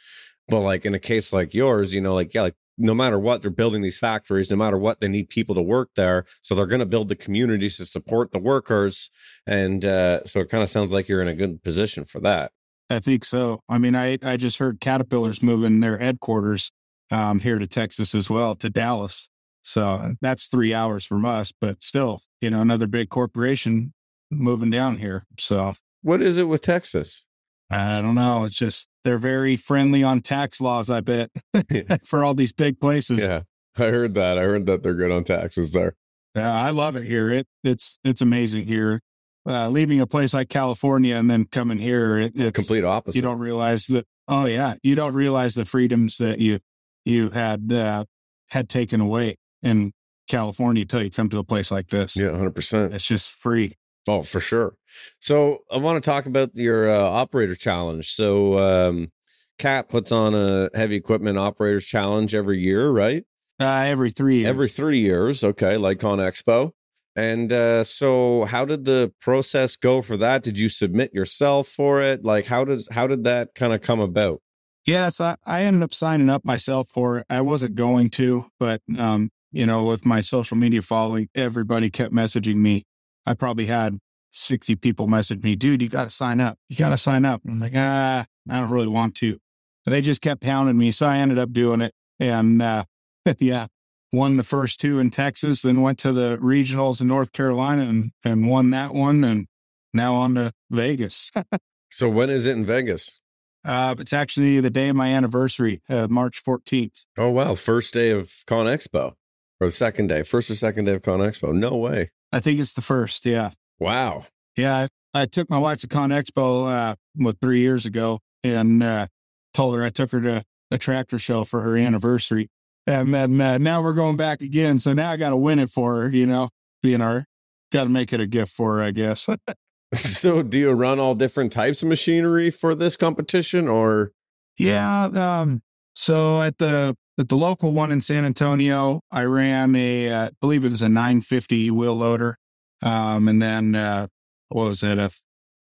But 0.47 0.61
like 0.61 0.85
in 0.85 0.95
a 0.95 0.99
case 0.99 1.31
like 1.31 1.53
yours, 1.53 1.93
you 1.93 2.01
know, 2.01 2.15
like 2.15 2.33
yeah, 2.33 2.41
like 2.43 2.55
no 2.79 2.95
matter 2.95 3.19
what, 3.19 3.41
they're 3.41 3.51
building 3.51 3.81
these 3.81 3.97
factories, 3.97 4.49
no 4.49 4.57
matter 4.57 4.77
what, 4.77 5.01
they 5.01 5.07
need 5.07 5.29
people 5.29 5.53
to 5.55 5.61
work 5.61 5.89
there. 5.95 6.25
So 6.41 6.55
they're 6.55 6.65
going 6.65 6.79
to 6.79 6.85
build 6.85 7.09
the 7.09 7.15
communities 7.15 7.77
to 7.77 7.85
support 7.85 8.31
the 8.31 8.39
workers. 8.39 9.11
And 9.45 9.83
uh, 9.85 10.23
so 10.25 10.39
it 10.39 10.49
kind 10.49 10.63
of 10.63 10.69
sounds 10.69 10.93
like 10.93 11.07
you're 11.07 11.21
in 11.21 11.27
a 11.27 11.35
good 11.35 11.61
position 11.61 12.05
for 12.05 12.19
that. 12.21 12.51
I 12.89 12.99
think 12.99 13.23
so. 13.25 13.61
I 13.69 13.77
mean, 13.77 13.95
I, 13.95 14.17
I 14.23 14.37
just 14.37 14.57
heard 14.57 14.79
Caterpillar's 14.79 15.43
moving 15.43 15.79
their 15.79 15.97
headquarters 15.97 16.71
um, 17.11 17.39
here 17.39 17.59
to 17.59 17.67
Texas 17.67 18.15
as 18.15 18.29
well, 18.29 18.55
to 18.55 18.69
Dallas. 18.69 19.29
So 19.61 20.15
that's 20.21 20.47
three 20.47 20.73
hours 20.73 21.05
from 21.05 21.25
us, 21.25 21.51
but 21.51 21.83
still, 21.83 22.21
you 22.41 22.49
know, 22.49 22.61
another 22.61 22.87
big 22.87 23.09
corporation 23.09 23.93
moving 24.31 24.71
down 24.71 24.97
here. 24.97 25.25
So 25.37 25.73
what 26.01 26.21
is 26.21 26.37
it 26.37 26.45
with 26.45 26.61
Texas? 26.61 27.25
I 27.69 28.01
don't 28.01 28.15
know. 28.15 28.45
It's 28.45 28.55
just 28.55 28.87
they're 29.03 29.17
very 29.17 29.55
friendly 29.55 30.03
on 30.03 30.21
tax 30.21 30.59
laws, 30.59 30.89
I 30.89 31.01
bet, 31.01 31.31
for 32.05 32.23
all 32.23 32.33
these 32.33 32.53
big 32.53 32.79
places. 32.79 33.19
Yeah. 33.19 33.41
I 33.77 33.91
heard 33.91 34.15
that. 34.15 34.37
I 34.37 34.41
heard 34.41 34.65
that 34.65 34.83
they're 34.83 34.93
good 34.93 35.11
on 35.11 35.23
taxes 35.23 35.71
there. 35.71 35.95
Yeah, 36.35 36.53
I 36.53 36.69
love 36.71 36.95
it 36.95 37.03
here. 37.03 37.31
It 37.31 37.47
it's 37.63 37.97
it's 38.03 38.21
amazing 38.21 38.65
here. 38.65 39.01
Uh, 39.47 39.69
leaving 39.69 39.99
a 39.99 40.07
place 40.07 40.33
like 40.33 40.49
California 40.49 41.15
and 41.15 41.29
then 41.29 41.45
coming 41.45 41.77
here, 41.77 42.19
it, 42.19 42.33
it's 42.35 42.51
complete 42.51 42.83
opposite. 42.83 43.15
You 43.15 43.21
don't 43.21 43.39
realize 43.39 43.87
that. 43.87 44.05
Oh 44.27 44.45
yeah, 44.45 44.75
you 44.83 44.95
don't 44.95 45.13
realize 45.13 45.55
the 45.55 45.65
freedoms 45.65 46.17
that 46.17 46.39
you 46.39 46.59
you 47.05 47.29
had 47.31 47.71
uh, 47.71 48.05
had 48.51 48.69
taken 48.69 49.01
away 49.01 49.37
in 49.63 49.91
California 50.27 50.83
until 50.83 51.01
you 51.01 51.09
come 51.09 51.29
to 51.29 51.39
a 51.39 51.43
place 51.43 51.71
like 51.71 51.87
this. 51.89 52.15
Yeah, 52.15 52.31
hundred 52.31 52.55
percent. 52.55 52.93
It's 52.93 53.07
just 53.07 53.31
free. 53.31 53.77
Oh, 54.07 54.21
for 54.23 54.39
sure. 54.39 54.73
So 55.19 55.59
I 55.71 55.77
want 55.77 56.01
to 56.01 56.09
talk 56.09 56.25
about 56.25 56.55
your 56.55 56.89
uh, 56.89 56.99
operator 56.99 57.55
challenge. 57.55 58.09
So 58.11 58.59
um, 58.59 59.11
CAT 59.57 59.89
puts 59.89 60.11
on 60.11 60.33
a 60.33 60.69
heavy 60.73 60.95
equipment 60.95 61.37
operators 61.37 61.85
challenge 61.85 62.33
every 62.35 62.59
year, 62.59 62.89
right? 62.89 63.23
Uh, 63.59 63.83
every 63.87 64.11
three 64.11 64.37
years. 64.37 64.49
Every 64.49 64.69
three 64.69 64.99
years. 64.99 65.43
Okay, 65.43 65.77
like 65.77 65.99
ConExpo. 65.99 66.71
And 67.15 67.51
uh, 67.51 67.83
so, 67.83 68.45
how 68.45 68.63
did 68.63 68.85
the 68.85 69.11
process 69.19 69.75
go 69.75 70.01
for 70.01 70.15
that? 70.17 70.43
Did 70.43 70.57
you 70.57 70.69
submit 70.69 71.13
yourself 71.13 71.67
for 71.67 72.01
it? 72.01 72.23
Like, 72.23 72.45
how 72.45 72.63
does 72.63 72.87
how 72.91 73.07
did 73.07 73.25
that 73.25 73.55
kind 73.55 73.73
of 73.73 73.81
come 73.81 73.99
about? 73.99 74.41
Yes, 74.85 75.19
I, 75.19 75.35
I 75.45 75.63
ended 75.63 75.83
up 75.83 75.93
signing 75.93 76.29
up 76.29 76.45
myself 76.45 76.87
for 76.87 77.17
it. 77.17 77.25
I 77.29 77.41
wasn't 77.41 77.75
going 77.75 78.09
to, 78.11 78.45
but 78.59 78.81
um, 78.97 79.31
you 79.51 79.65
know, 79.65 79.83
with 79.83 80.05
my 80.05 80.21
social 80.21 80.55
media 80.55 80.81
following, 80.81 81.27
everybody 81.35 81.89
kept 81.89 82.13
messaging 82.13 82.57
me 82.57 82.85
I 83.29 83.35
probably 83.35 83.67
had 83.67 83.99
60 84.31 84.75
people 84.75 85.07
messaged 85.07 85.43
me, 85.43 85.55
dude, 85.55 85.81
you 85.81 85.89
got 85.89 86.05
to 86.05 86.09
sign 86.09 86.39
up. 86.39 86.57
You 86.69 86.75
got 86.75 86.89
to 86.89 86.97
sign 86.97 87.25
up. 87.25 87.41
I'm 87.47 87.59
like, 87.59 87.73
ah, 87.75 88.25
I 88.49 88.59
don't 88.59 88.69
really 88.69 88.87
want 88.87 89.15
to. 89.15 89.39
But 89.85 89.91
they 89.91 90.01
just 90.01 90.21
kept 90.21 90.41
pounding 90.41 90.77
me. 90.77 90.91
So 90.91 91.07
I 91.07 91.17
ended 91.17 91.39
up 91.39 91.51
doing 91.51 91.81
it. 91.81 91.93
And 92.19 92.61
uh, 92.61 92.83
yeah, 93.39 93.67
won 94.11 94.37
the 94.37 94.43
first 94.43 94.79
two 94.79 94.99
in 94.99 95.09
Texas, 95.09 95.61
then 95.61 95.81
went 95.81 95.99
to 95.99 96.11
the 96.11 96.37
regionals 96.37 97.01
in 97.01 97.07
North 97.07 97.31
Carolina 97.31 97.83
and, 97.83 98.11
and 98.23 98.47
won 98.47 98.69
that 98.71 98.93
one. 98.93 99.23
And 99.23 99.47
now 99.93 100.15
on 100.15 100.35
to 100.35 100.51
Vegas. 100.69 101.31
so 101.89 102.09
when 102.09 102.29
is 102.29 102.45
it 102.45 102.57
in 102.57 102.65
Vegas? 102.65 103.19
Uh, 103.65 103.95
it's 103.99 104.13
actually 104.13 104.59
the 104.61 104.69
day 104.69 104.89
of 104.89 104.95
my 104.95 105.09
anniversary, 105.09 105.81
uh, 105.89 106.07
March 106.09 106.43
14th. 106.43 107.05
Oh, 107.17 107.29
wow. 107.29 107.55
First 107.55 107.93
day 107.93 108.11
of 108.11 108.27
ConExpo 108.47 109.13
or 109.59 109.67
the 109.67 109.71
second 109.71 110.07
day, 110.07 110.23
first 110.23 110.49
or 110.49 110.55
second 110.55 110.85
day 110.85 110.93
of 110.93 111.01
ConExpo. 111.01 111.53
No 111.53 111.75
way. 111.75 112.11
I 112.31 112.39
think 112.39 112.59
it's 112.59 112.73
the 112.73 112.81
first. 112.81 113.25
Yeah. 113.25 113.51
Wow. 113.79 114.25
Yeah. 114.55 114.87
I, 115.13 115.21
I 115.21 115.25
took 115.25 115.49
my 115.49 115.57
wife 115.57 115.79
to 115.81 115.87
ConExpo, 115.87 116.71
uh, 116.71 116.95
what, 117.15 117.37
three 117.41 117.59
years 117.59 117.85
ago 117.85 118.19
and, 118.43 118.83
uh, 118.83 119.07
told 119.53 119.75
her 119.75 119.83
I 119.83 119.89
took 119.89 120.11
her 120.11 120.21
to 120.21 120.43
a 120.71 120.77
tractor 120.77 121.17
show 121.17 121.43
for 121.43 121.61
her 121.61 121.77
anniversary. 121.77 122.49
And 122.85 123.13
then 123.13 123.39
uh, 123.39 123.57
now 123.57 123.81
we're 123.81 123.93
going 123.93 124.17
back 124.17 124.41
again. 124.41 124.79
So 124.79 124.93
now 124.93 125.11
I 125.11 125.17
got 125.17 125.29
to 125.29 125.37
win 125.37 125.59
it 125.59 125.69
for 125.69 126.01
her, 126.01 126.09
you 126.09 126.25
know, 126.25 126.49
being 126.81 127.01
our, 127.01 127.25
got 127.71 127.83
to 127.83 127.89
make 127.89 128.13
it 128.13 128.19
a 128.19 128.27
gift 128.27 128.51
for 128.51 128.77
her, 128.77 128.83
I 128.83 128.91
guess. 128.91 129.27
so 129.93 130.41
do 130.41 130.57
you 130.57 130.71
run 130.71 130.99
all 130.99 131.15
different 131.15 131.51
types 131.51 131.81
of 131.81 131.89
machinery 131.89 132.49
for 132.49 132.75
this 132.75 132.95
competition 132.95 133.67
or? 133.67 134.11
Yeah. 134.57 135.05
Um, 135.05 135.61
so 135.93 136.41
at 136.41 136.57
the 136.57 136.95
at 137.19 137.27
the 137.27 137.35
local 137.35 137.73
one 137.73 137.91
in 137.91 138.01
San 138.01 138.25
Antonio, 138.25 139.01
I 139.11 139.25
ran 139.25 139.75
a, 139.75 140.09
uh, 140.09 140.25
I 140.27 140.29
believe 140.39 140.63
it 140.63 140.69
was 140.69 140.81
a 140.81 140.89
950 140.89 141.69
wheel 141.69 141.93
loader. 141.93 142.37
Um, 142.81 143.27
and 143.27 143.41
then, 143.41 143.75
uh, 143.75 144.07
what 144.49 144.65
was 144.65 144.83
it? 144.83 144.97
A 144.97 145.11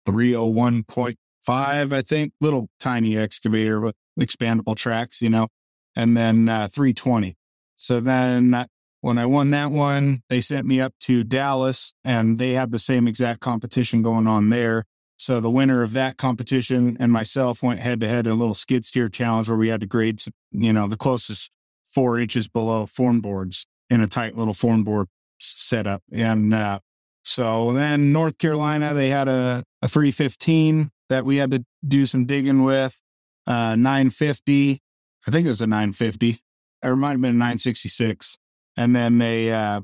301.5, 0.08 1.93
I 1.93 2.01
think, 2.01 2.34
little 2.41 2.67
tiny 2.80 3.17
excavator 3.17 3.80
with 3.80 3.95
expandable 4.19 4.75
tracks, 4.75 5.21
you 5.21 5.30
know, 5.30 5.47
and 5.95 6.15
then, 6.15 6.49
uh, 6.49 6.67
320. 6.67 7.36
So 7.75 7.99
then 7.99 8.67
when 9.01 9.17
I 9.19 9.28
won 9.28 9.51
that 9.51 9.69
one, 9.69 10.23
they 10.30 10.41
sent 10.41 10.65
me 10.65 10.82
up 10.82 10.95
to 11.01 11.23
Dallas 11.23 11.93
and 12.04 12.39
they 12.39 12.54
had 12.54 12.71
the 12.71 12.80
same 12.80 13.08
exact 13.08 13.39
competition 13.39 14.01
going 14.01 14.25
on 14.25 14.49
there. 14.49 14.84
So 15.17 15.39
the 15.39 15.49
winner 15.49 15.84
of 15.84 15.93
that 15.93 16.17
competition 16.17 16.97
and 16.99 17.12
myself 17.12 17.62
went 17.62 17.80
head 17.80 17.99
to 17.99 18.08
head 18.08 18.25
in 18.25 18.34
a 18.34 18.36
little 18.36 18.56
skid 18.56 18.84
steer 18.84 19.08
challenge 19.08 19.47
where 19.47 19.58
we 19.58 19.69
had 19.69 19.82
to 19.82 19.86
grade, 19.86 20.21
you 20.51 20.73
know, 20.73 20.88
the 20.88 20.97
closest 20.97 21.51
four 21.84 22.17
inches 22.17 22.47
below 22.47 22.86
form 22.86 23.21
boards 23.21 23.67
in 23.91 24.01
a 24.01 24.08
tight 24.08 24.36
little 24.36 24.56
form 24.56 24.84
board 24.84 25.08
setup. 25.39 26.01
And 26.12 26.54
uh, 26.54 26.80
so 27.25 27.73
then 27.73 28.13
North 28.13 28.38
Carolina, 28.38 28.93
they 28.93 29.09
had 29.09 29.27
a, 29.27 29.63
a 29.81 29.88
315 29.88 30.91
that 31.09 31.25
we 31.25 31.38
had 31.38 31.51
to 31.51 31.65
do 31.85 32.05
some 32.05 32.25
digging 32.25 32.63
with, 32.63 33.01
uh, 33.47 33.75
950. 33.75 34.79
I 35.27 35.31
think 35.31 35.45
it 35.45 35.49
was 35.49 35.61
a 35.61 35.67
950. 35.67 36.39
It 36.83 36.95
might 36.95 37.11
have 37.11 37.21
been 37.21 37.31
a 37.31 37.33
966. 37.33 38.38
And 38.77 38.95
then 38.95 39.21
a, 39.21 39.51
uh, 39.51 39.81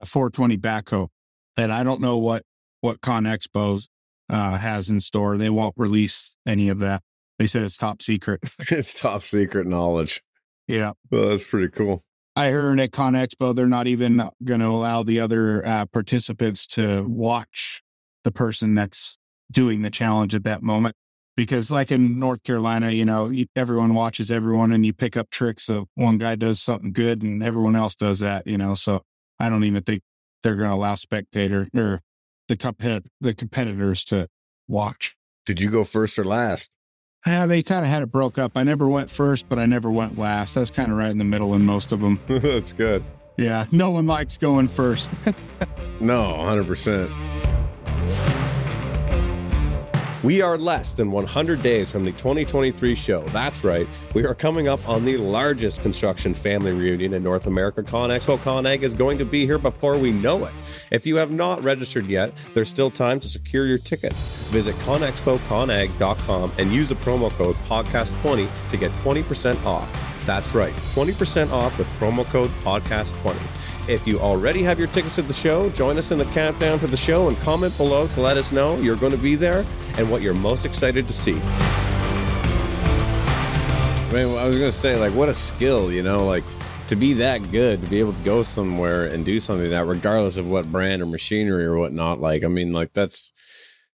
a 0.00 0.06
420 0.06 0.56
backhoe. 0.56 1.08
And 1.56 1.72
I 1.72 1.84
don't 1.84 2.00
know 2.00 2.16
what, 2.16 2.42
what 2.80 3.00
ConExpo 3.00 3.86
uh, 4.30 4.56
has 4.56 4.88
in 4.88 5.00
store. 5.00 5.36
They 5.36 5.50
won't 5.50 5.74
release 5.76 6.36
any 6.46 6.68
of 6.68 6.78
that. 6.78 7.02
They 7.38 7.46
said 7.46 7.64
it's 7.64 7.76
top 7.76 8.00
secret. 8.00 8.40
it's 8.70 8.98
top 8.98 9.22
secret 9.22 9.66
knowledge. 9.66 10.22
Yeah. 10.66 10.92
Well, 11.10 11.28
that's 11.28 11.44
pretty 11.44 11.68
cool. 11.68 12.02
I 12.38 12.50
heard 12.50 12.78
at 12.78 12.92
ConExpo, 12.92 13.52
they're 13.52 13.66
not 13.66 13.88
even 13.88 14.22
going 14.44 14.60
to 14.60 14.68
allow 14.68 15.02
the 15.02 15.18
other 15.18 15.66
uh, 15.66 15.86
participants 15.86 16.68
to 16.68 17.02
watch 17.02 17.82
the 18.22 18.30
person 18.30 18.76
that's 18.76 19.18
doing 19.50 19.82
the 19.82 19.90
challenge 19.90 20.36
at 20.36 20.44
that 20.44 20.62
moment. 20.62 20.94
Because, 21.36 21.72
like 21.72 21.90
in 21.90 22.20
North 22.20 22.44
Carolina, 22.44 22.92
you 22.92 23.04
know, 23.04 23.32
everyone 23.56 23.92
watches 23.92 24.30
everyone 24.30 24.70
and 24.70 24.86
you 24.86 24.92
pick 24.92 25.16
up 25.16 25.30
tricks 25.30 25.68
of 25.68 25.88
one 25.96 26.16
guy 26.16 26.36
does 26.36 26.62
something 26.62 26.92
good 26.92 27.22
and 27.22 27.42
everyone 27.42 27.74
else 27.74 27.96
does 27.96 28.20
that, 28.20 28.46
you 28.46 28.56
know. 28.56 28.74
So 28.74 29.02
I 29.40 29.48
don't 29.48 29.64
even 29.64 29.82
think 29.82 30.02
they're 30.44 30.54
going 30.54 30.68
to 30.68 30.74
allow 30.76 30.94
spectator 30.94 31.68
or 31.74 32.02
the 32.46 32.56
compet- 32.56 33.08
the 33.20 33.34
competitors 33.34 34.04
to 34.04 34.28
watch. 34.68 35.16
Did 35.44 35.60
you 35.60 35.70
go 35.72 35.82
first 35.82 36.16
or 36.20 36.24
last? 36.24 36.70
Yeah, 37.28 37.44
they 37.44 37.62
kind 37.62 37.84
of 37.84 37.90
had 37.90 38.02
it 38.02 38.06
broke 38.06 38.38
up. 38.38 38.52
I 38.54 38.62
never 38.62 38.88
went 38.88 39.10
first, 39.10 39.50
but 39.50 39.58
I 39.58 39.66
never 39.66 39.90
went 39.90 40.18
last. 40.18 40.56
I 40.56 40.60
was 40.60 40.70
kind 40.70 40.90
of 40.90 40.96
right 40.96 41.10
in 41.10 41.18
the 41.18 41.24
middle 41.24 41.52
in 41.52 41.66
most 41.66 41.92
of 41.92 42.00
them. 42.00 42.18
That's 42.26 42.72
good. 42.72 43.04
Yeah, 43.36 43.66
no 43.70 43.90
one 43.90 44.06
likes 44.06 44.38
going 44.38 44.68
first. 44.68 45.10
no, 46.00 46.32
100%. 46.38 48.37
We 50.24 50.42
are 50.42 50.58
less 50.58 50.94
than 50.94 51.12
100 51.12 51.62
days 51.62 51.92
from 51.92 52.04
the 52.04 52.10
2023 52.10 52.96
show. 52.96 53.22
That's 53.28 53.62
right. 53.62 53.86
We 54.14 54.24
are 54.26 54.34
coming 54.34 54.66
up 54.66 54.86
on 54.88 55.04
the 55.04 55.16
largest 55.16 55.80
construction 55.80 56.34
family 56.34 56.72
reunion 56.72 57.14
in 57.14 57.22
North 57.22 57.46
America. 57.46 57.84
ConExpo 57.84 58.38
ConAg 58.38 58.82
is 58.82 58.94
going 58.94 59.18
to 59.18 59.24
be 59.24 59.46
here 59.46 59.58
before 59.58 59.96
we 59.96 60.10
know 60.10 60.44
it. 60.46 60.52
If 60.90 61.06
you 61.06 61.14
have 61.16 61.30
not 61.30 61.62
registered 61.62 62.06
yet, 62.06 62.32
there's 62.52 62.68
still 62.68 62.90
time 62.90 63.20
to 63.20 63.28
secure 63.28 63.64
your 63.66 63.78
tickets. 63.78 64.24
Visit 64.48 64.74
conexpoconag.com 64.76 66.52
and 66.58 66.72
use 66.72 66.88
the 66.88 66.96
promo 66.96 67.30
code 67.30 67.54
podcast20 67.68 68.48
to 68.70 68.76
get 68.76 68.90
20% 69.02 69.64
off. 69.64 69.88
That's 70.26 70.52
right, 70.52 70.72
20% 70.94 71.52
off 71.52 71.78
with 71.78 71.86
promo 72.00 72.24
code 72.26 72.50
podcast20. 72.64 73.57
If 73.88 74.06
you 74.06 74.20
already 74.20 74.62
have 74.64 74.78
your 74.78 74.88
tickets 74.88 75.14
to 75.14 75.22
the 75.22 75.32
show, 75.32 75.70
join 75.70 75.96
us 75.96 76.10
in 76.10 76.18
the 76.18 76.26
countdown 76.26 76.78
to 76.80 76.86
the 76.86 76.96
show 76.96 77.28
and 77.28 77.38
comment 77.38 77.74
below 77.78 78.06
to 78.08 78.20
let 78.20 78.36
us 78.36 78.52
know 78.52 78.76
you're 78.80 78.96
going 78.96 79.12
to 79.12 79.18
be 79.18 79.34
there 79.34 79.64
and 79.96 80.10
what 80.10 80.20
you're 80.20 80.34
most 80.34 80.66
excited 80.66 81.06
to 81.06 81.12
see. 81.14 81.40
I 84.02 84.12
mean, 84.12 84.36
I 84.36 84.46
was 84.46 84.58
going 84.58 84.70
to 84.70 84.72
say, 84.72 84.96
like, 84.96 85.14
what 85.14 85.30
a 85.30 85.34
skill, 85.34 85.90
you 85.90 86.02
know, 86.02 86.26
like 86.26 86.44
to 86.88 86.96
be 86.96 87.14
that 87.14 87.50
good, 87.50 87.80
to 87.80 87.88
be 87.88 87.98
able 87.98 88.12
to 88.12 88.22
go 88.24 88.42
somewhere 88.42 89.06
and 89.06 89.24
do 89.24 89.40
something 89.40 89.70
that, 89.70 89.86
regardless 89.86 90.36
of 90.36 90.46
what 90.46 90.70
brand 90.70 91.00
or 91.00 91.06
machinery 91.06 91.64
or 91.64 91.78
whatnot, 91.78 92.20
like, 92.20 92.44
I 92.44 92.48
mean, 92.48 92.74
like, 92.74 92.92
that's 92.92 93.32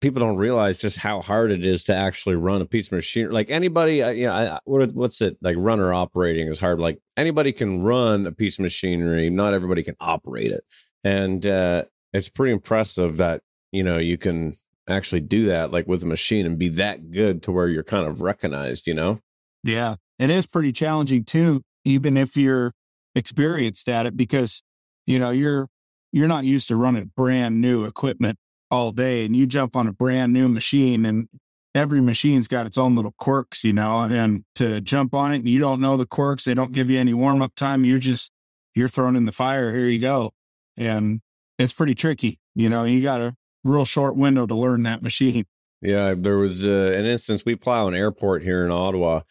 people 0.01 0.19
don't 0.19 0.35
realize 0.35 0.79
just 0.79 0.97
how 0.97 1.21
hard 1.21 1.51
it 1.51 1.65
is 1.65 1.83
to 1.85 1.95
actually 1.95 2.35
run 2.35 2.61
a 2.61 2.65
piece 2.65 2.87
of 2.87 2.93
machinery. 2.93 3.31
Like 3.31 3.49
anybody, 3.49 4.01
uh, 4.01 4.09
you 4.09 4.25
know, 4.25 4.59
what's 4.65 5.21
it 5.21 5.37
like? 5.41 5.55
Runner 5.57 5.93
operating 5.93 6.47
is 6.47 6.59
hard. 6.59 6.79
Like 6.79 6.99
anybody 7.15 7.53
can 7.53 7.81
run 7.81 8.25
a 8.25 8.31
piece 8.31 8.57
of 8.57 8.63
machinery. 8.63 9.29
Not 9.29 9.53
everybody 9.53 9.83
can 9.83 9.95
operate 9.99 10.51
it, 10.51 10.65
and 11.03 11.45
uh, 11.45 11.83
it's 12.11 12.29
pretty 12.29 12.51
impressive 12.51 13.17
that 13.17 13.41
you 13.71 13.83
know 13.83 13.97
you 13.97 14.17
can 14.17 14.53
actually 14.87 15.21
do 15.21 15.45
that, 15.45 15.71
like 15.71 15.87
with 15.87 16.03
a 16.03 16.07
machine, 16.07 16.45
and 16.45 16.57
be 16.57 16.69
that 16.69 17.11
good 17.11 17.43
to 17.43 17.51
where 17.51 17.67
you're 17.67 17.83
kind 17.83 18.07
of 18.07 18.21
recognized. 18.21 18.87
You 18.87 18.95
know? 18.95 19.19
Yeah, 19.63 19.95
it 20.19 20.29
is 20.29 20.47
pretty 20.47 20.71
challenging 20.71 21.23
too, 21.23 21.61
even 21.85 22.17
if 22.17 22.35
you're 22.35 22.73
experienced 23.15 23.87
at 23.87 24.07
it, 24.07 24.17
because 24.17 24.63
you 25.05 25.19
know 25.19 25.29
you're 25.29 25.67
you're 26.11 26.27
not 26.27 26.43
used 26.43 26.67
to 26.69 26.75
running 26.75 27.11
brand 27.15 27.61
new 27.61 27.85
equipment 27.85 28.37
all 28.71 28.91
day 28.91 29.25
and 29.25 29.35
you 29.35 29.45
jump 29.45 29.75
on 29.75 29.87
a 29.87 29.93
brand 29.93 30.31
new 30.31 30.47
machine 30.47 31.05
and 31.05 31.27
every 31.75 32.01
machine's 32.01 32.47
got 32.47 32.65
its 32.65 32.77
own 32.77 32.95
little 32.95 33.13
quirks, 33.17 33.63
you 33.63 33.73
know, 33.73 34.01
and 34.01 34.43
to 34.55 34.81
jump 34.81 35.13
on 35.13 35.33
it 35.33 35.37
and 35.37 35.49
you 35.49 35.59
don't 35.59 35.81
know 35.81 35.97
the 35.97 36.05
quirks, 36.05 36.45
they 36.45 36.53
don't 36.53 36.71
give 36.71 36.89
you 36.89 36.99
any 36.99 37.13
warm 37.13 37.41
up 37.41 37.53
time. 37.55 37.85
You're 37.85 37.99
just, 37.99 38.31
you're 38.73 38.87
thrown 38.87 39.15
in 39.15 39.25
the 39.25 39.31
fire. 39.31 39.73
Here 39.73 39.87
you 39.87 39.99
go. 39.99 40.31
And 40.77 41.21
it's 41.59 41.73
pretty 41.73 41.95
tricky. 41.95 42.39
You 42.55 42.69
know, 42.69 42.83
you 42.83 43.01
got 43.01 43.21
a 43.21 43.35
real 43.63 43.85
short 43.85 44.15
window 44.15 44.45
to 44.45 44.55
learn 44.55 44.83
that 44.83 45.03
machine. 45.03 45.45
Yeah. 45.81 46.13
There 46.17 46.37
was 46.37 46.65
uh, 46.65 46.93
an 46.95 47.05
instance 47.05 47.45
we 47.45 47.55
plow 47.55 47.87
an 47.87 47.95
airport 47.95 48.43
here 48.43 48.65
in 48.65 48.71
Ottawa 48.71 49.21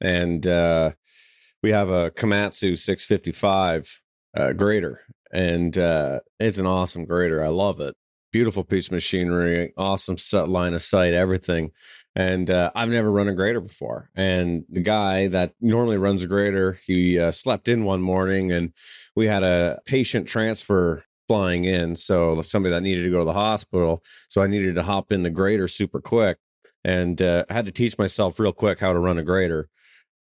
and 0.00 0.46
uh, 0.46 0.92
we 1.62 1.70
have 1.70 1.88
a 1.88 2.10
Komatsu 2.10 2.76
655 2.76 4.02
uh, 4.34 4.52
grader 4.52 5.00
and 5.30 5.76
uh, 5.78 6.20
it's 6.38 6.58
an 6.58 6.66
awesome 6.66 7.04
grader. 7.04 7.44
I 7.44 7.48
love 7.48 7.80
it 7.80 7.94
beautiful 8.32 8.64
piece 8.64 8.86
of 8.86 8.92
machinery, 8.92 9.72
awesome 9.76 10.16
set 10.16 10.48
line 10.48 10.74
of 10.74 10.82
sight, 10.82 11.14
everything. 11.14 11.70
And 12.14 12.50
uh, 12.50 12.70
I've 12.74 12.88
never 12.88 13.10
run 13.10 13.28
a 13.28 13.34
grader 13.34 13.60
before. 13.60 14.10
And 14.14 14.64
the 14.68 14.80
guy 14.80 15.28
that 15.28 15.54
normally 15.60 15.96
runs 15.96 16.22
a 16.22 16.26
grader, 16.26 16.78
he 16.84 17.18
uh, 17.18 17.30
slept 17.30 17.68
in 17.68 17.84
one 17.84 18.02
morning, 18.02 18.52
and 18.52 18.72
we 19.14 19.26
had 19.26 19.42
a 19.42 19.80
patient 19.86 20.26
transfer 20.26 21.04
flying 21.28 21.64
in. 21.64 21.96
So 21.96 22.42
somebody 22.42 22.74
that 22.74 22.82
needed 22.82 23.04
to 23.04 23.10
go 23.10 23.20
to 23.20 23.24
the 23.24 23.32
hospital. 23.32 24.02
So 24.28 24.42
I 24.42 24.46
needed 24.46 24.74
to 24.74 24.82
hop 24.82 25.12
in 25.12 25.22
the 25.22 25.30
grader 25.30 25.68
super 25.68 26.00
quick, 26.00 26.38
and 26.84 27.20
uh, 27.22 27.44
I 27.48 27.52
had 27.52 27.66
to 27.66 27.72
teach 27.72 27.96
myself 27.96 28.38
real 28.38 28.52
quick 28.52 28.80
how 28.80 28.92
to 28.92 28.98
run 28.98 29.18
a 29.18 29.22
grader 29.22 29.68